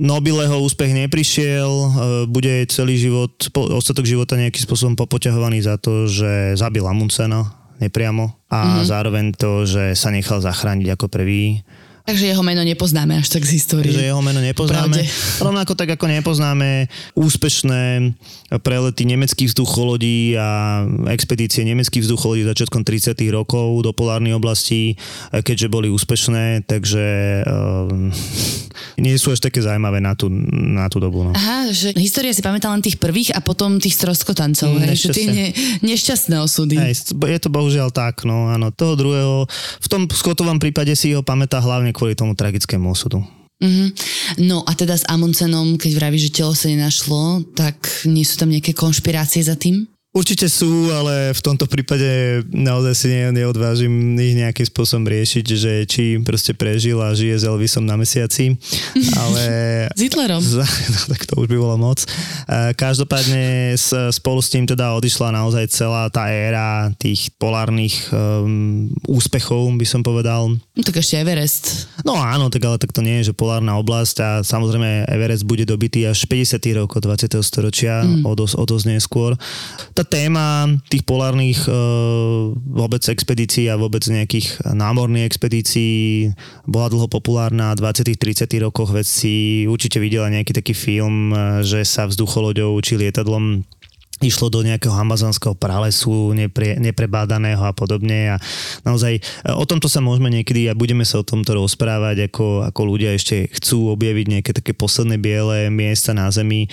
Nobileho 0.00 0.62
úspech 0.64 0.92
neprišiel, 0.94 1.70
e, 1.70 1.88
bude 2.30 2.64
celý 2.70 2.96
život, 2.96 3.32
ostatok 3.54 4.08
života 4.08 4.38
nejakým 4.38 4.64
spôsobom 4.64 4.94
popoťahovaný 4.96 5.62
za 5.64 5.76
to, 5.76 6.06
že 6.06 6.56
zabil 6.56 6.82
Amundsena 6.86 7.60
nepriamo 7.80 8.36
a 8.52 8.58
mm-hmm. 8.60 8.86
zároveň 8.86 9.24
to, 9.34 9.64
že 9.64 9.96
sa 9.96 10.12
nechal 10.12 10.38
zachrániť 10.44 10.94
ako 10.94 11.06
prvý. 11.08 11.64
Takže 12.00 12.24
jeho 12.26 12.42
meno 12.42 12.60
nepoznáme 12.60 13.14
až 13.14 13.28
tak 13.28 13.44
z 13.44 13.56
histórie. 13.56 13.92
že 13.92 14.08
jeho 14.08 14.18
meno 14.18 14.38
nepoznáme. 14.38 14.90
Pravde. 14.90 15.02
Rovnako 15.38 15.72
tak 15.74 15.88
ako 15.94 16.06
nepoznáme 16.08 16.90
úspešné 17.14 18.12
prelety 18.58 19.06
nemeckých 19.06 19.48
vzducholodí 19.48 20.34
a 20.34 20.82
expedície 21.06 21.62
nemeckých 21.62 22.02
vzducholodí 22.02 22.42
začiatkom 22.42 22.82
30. 22.82 23.14
rokov 23.30 23.62
do 23.80 23.92
polárnej 23.92 24.32
oblasti, 24.32 24.98
keďže 25.30 25.68
boli 25.68 25.86
úspešné, 25.86 26.66
takže 26.66 27.04
um, 27.46 28.10
nie 28.96 29.14
sú 29.14 29.30
až 29.30 29.40
také 29.40 29.60
zaujímavé 29.60 30.00
na 30.00 30.16
tú, 30.16 30.26
na 30.50 30.88
tú 30.88 30.98
dobu. 30.98 31.22
No. 31.22 31.32
Aha, 31.32 31.70
že 31.70 31.94
história 31.94 32.32
si 32.32 32.40
pamätá 32.40 32.68
len 32.68 32.80
tých 32.80 32.96
prvých 32.96 33.30
a 33.32 33.40
potom 33.40 33.78
tých 33.78 33.94
stroskotancov, 33.94 34.68
Mm, 34.70 34.82
hej, 34.82 34.96
že 34.96 35.10
nešťastie. 35.10 35.30
ne, 35.30 35.46
nešťastné 35.82 36.36
osudy. 36.38 36.76
Hej, 36.76 36.94
je 37.10 37.38
to 37.38 37.48
bohužiaľ 37.48 37.90
tak, 37.90 38.22
no 38.22 38.48
áno. 38.48 38.70
Toho 38.70 38.94
druhého, 38.94 39.34
v 39.78 39.88
tom 39.88 40.06
Scottovom 40.06 40.58
prípade 40.58 40.94
si 40.94 41.10
ho 41.10 41.20
pamätá 41.20 41.58
hlavne 41.58 41.89
kvôli 41.92 42.18
tomu 42.18 42.34
tragickému 42.34 42.90
osudu. 42.90 43.22
Mhm. 43.60 43.86
No 44.48 44.64
a 44.64 44.72
teda 44.72 44.96
s 44.96 45.04
Amundsenom, 45.04 45.76
keď 45.76 45.92
vraví, 46.00 46.16
že 46.16 46.32
telo 46.32 46.56
sa 46.56 46.72
nenašlo, 46.72 47.44
tak 47.52 47.76
nie 48.08 48.24
sú 48.24 48.40
tam 48.40 48.48
nejaké 48.48 48.72
konšpirácie 48.72 49.44
za 49.44 49.54
tým? 49.54 49.84
Určite 50.10 50.50
sú, 50.50 50.90
ale 50.90 51.30
v 51.30 51.38
tomto 51.38 51.70
prípade 51.70 52.42
naozaj 52.50 52.94
si 52.98 53.06
ne, 53.14 53.30
neodvážim 53.30 54.18
ich 54.18 54.34
nejakým 54.34 54.66
spôsobom 54.66 55.06
riešiť, 55.06 55.46
že 55.46 55.72
či 55.86 56.18
proste 56.18 56.50
prežil 56.50 56.98
a 56.98 57.14
žije 57.14 57.38
s 57.38 57.46
Elvisom 57.46 57.86
na 57.86 57.94
mesiaci, 57.94 58.58
ale... 59.22 59.42
S 59.94 60.00
Hitlerom. 60.02 60.42
No, 60.90 60.98
tak 61.14 61.30
to 61.30 61.38
už 61.38 61.46
by 61.46 61.56
bolo 61.62 61.78
moc. 61.78 62.02
E, 62.02 62.74
Každopádne 62.74 63.78
s- 63.78 63.94
spolu 64.10 64.42
s 64.42 64.50
ním 64.50 64.66
teda 64.66 64.98
odišla 64.98 65.30
naozaj 65.30 65.70
celá 65.70 66.10
tá 66.10 66.26
éra 66.26 66.90
tých 66.98 67.30
polárnych 67.38 68.10
um, 68.10 68.90
úspechov, 69.06 69.70
by 69.78 69.86
som 69.86 70.02
povedal. 70.02 70.58
No 70.74 70.82
tak 70.82 70.98
ešte 70.98 71.22
Everest. 71.22 71.86
No 72.02 72.18
áno, 72.18 72.50
tak 72.50 72.66
ale 72.66 72.82
tak 72.82 72.90
to 72.90 72.98
nie 72.98 73.22
je, 73.22 73.30
že 73.30 73.38
polárna 73.38 73.78
oblasť 73.78 74.16
a 74.18 74.30
samozrejme 74.42 75.06
Everest 75.06 75.46
bude 75.46 75.62
dobitý 75.62 76.10
až 76.10 76.26
50. 76.26 76.58
rokov 76.74 77.06
20. 77.06 77.30
storočia, 77.46 78.02
mm. 78.02 78.26
o, 78.26 78.34
dosť, 78.34 78.58
o 78.58 78.64
dosť 78.66 78.84
neskôr. 78.90 79.38
Tá 80.00 80.16
téma 80.16 80.64
tých 80.88 81.04
polárnych 81.04 81.68
e, 81.68 81.72
vôbec 82.56 83.04
expedícií 83.04 83.68
a 83.68 83.76
vôbec 83.76 84.00
nejakých 84.00 84.72
námorných 84.72 85.28
expedícií 85.28 86.32
bola 86.64 86.88
dlho 86.88 87.04
populárna. 87.04 87.76
V 87.76 87.84
20. 87.84 88.16
30. 88.16 88.48
rokoch 88.64 88.96
vedci 88.96 89.68
určite 89.68 90.00
videla 90.00 90.32
nejaký 90.32 90.56
taký 90.56 90.72
film, 90.72 91.36
e, 91.36 91.60
že 91.68 91.84
sa 91.84 92.08
vzducholoďou 92.08 92.80
či 92.80 92.96
lietadlom 92.96 93.60
išlo 94.24 94.52
do 94.52 94.64
nejakého 94.64 94.92
amazonského 94.92 95.52
pralesu 95.56 96.32
nepre, 96.36 96.76
neprebádaného 96.80 97.60
a 97.60 97.72
podobne 97.76 98.32
a 98.32 98.40
naozaj 98.84 99.20
e, 99.20 99.20
o 99.52 99.64
tomto 99.64 99.88
sa 99.88 100.04
môžeme 100.04 100.28
niekedy 100.28 100.68
a 100.68 100.76
budeme 100.76 101.04
sa 101.04 101.20
o 101.20 101.28
tomto 101.28 101.56
rozprávať, 101.56 102.32
ako, 102.32 102.64
ako 102.68 102.80
ľudia 102.88 103.16
ešte 103.16 103.52
chcú 103.52 103.92
objaviť 103.96 104.26
nejaké 104.32 104.52
také 104.56 104.72
posledné 104.72 105.20
biele 105.20 105.68
miesta 105.68 106.12
na 106.12 106.28
Zemi 106.32 106.68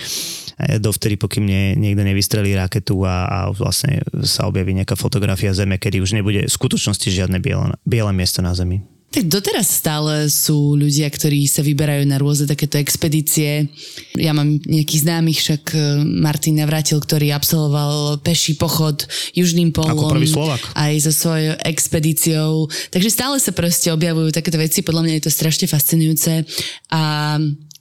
dovtedy, 0.82 1.14
pokým 1.14 1.46
nie, 1.46 1.78
niekto 1.78 2.02
nevystrelí 2.02 2.54
raketu 2.58 3.06
a, 3.06 3.26
a 3.26 3.38
vlastne 3.54 4.02
sa 4.26 4.50
objaví 4.50 4.74
nejaká 4.74 4.98
fotografia 4.98 5.54
Zeme, 5.54 5.78
kedy 5.78 6.02
už 6.02 6.18
nebude 6.18 6.46
v 6.46 6.50
skutočnosti 6.50 7.08
žiadne 7.08 7.38
biele, 7.38 7.78
biele 7.86 8.10
miesto 8.10 8.42
na 8.42 8.52
Zemi. 8.52 8.82
Tak 9.08 9.24
doteraz 9.24 9.72
stále 9.72 10.28
sú 10.28 10.76
ľudia, 10.76 11.08
ktorí 11.08 11.48
sa 11.48 11.64
vyberajú 11.64 12.04
na 12.04 12.20
rôzne 12.20 12.44
takéto 12.44 12.76
expedície. 12.76 13.64
Ja 14.12 14.36
mám 14.36 14.60
nejakých 14.68 15.08
známych, 15.08 15.40
však 15.40 15.62
e, 15.72 15.80
Martin 16.04 16.60
Navrátil, 16.60 17.00
ktorý 17.00 17.32
absolvoval 17.32 18.20
peší 18.20 18.60
pochod 18.60 19.08
južným 19.32 19.72
polom. 19.72 19.96
Ako 19.96 20.12
prvý 20.12 20.28
Slovák. 20.28 20.60
Aj 20.76 20.92
so 21.00 21.08
svojou 21.08 21.56
expedíciou. 21.64 22.68
Takže 22.92 23.08
stále 23.08 23.40
sa 23.40 23.56
proste 23.56 23.88
objavujú 23.88 24.28
takéto 24.28 24.60
veci. 24.60 24.84
Podľa 24.84 25.08
mňa 25.08 25.14
je 25.16 25.24
to 25.24 25.32
strašne 25.32 25.64
fascinujúce. 25.64 26.44
A 26.92 27.02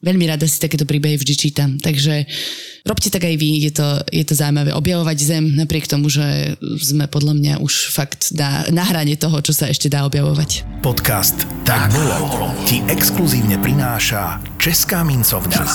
veľmi 0.01 0.25
rada 0.29 0.45
si 0.45 0.61
takéto 0.61 0.85
príbehy 0.85 1.17
vždy 1.17 1.33
čítam. 1.33 1.69
Takže 1.81 2.25
robte 2.85 3.09
tak 3.09 3.25
aj 3.25 3.35
vy, 3.35 3.65
je 3.67 3.71
to, 3.73 3.87
je 4.13 4.23
to 4.23 4.33
zaujímavé 4.37 4.71
objavovať 4.73 5.17
Zem, 5.17 5.45
napriek 5.57 5.89
tomu, 5.89 6.07
že 6.07 6.55
sme 6.79 7.09
podľa 7.09 7.33
mňa 7.35 7.53
už 7.59 7.91
fakt 7.91 8.31
na, 8.37 8.63
na 8.69 8.85
hrane 8.85 9.17
toho, 9.17 9.41
čo 9.41 9.51
sa 9.51 9.67
ešte 9.67 9.89
dá 9.89 10.05
objavovať. 10.05 10.63
Podcast 10.85 11.43
Tak 11.65 11.91
bolo 11.91 12.53
ti 12.69 12.79
exkluzívne 12.85 13.57
prináša 13.59 14.37
Česká 14.61 15.01
mincovňa. 15.01 15.65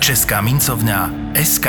Česká 0.00 0.38
mincovňa 0.40 1.00
SK. 1.36 1.68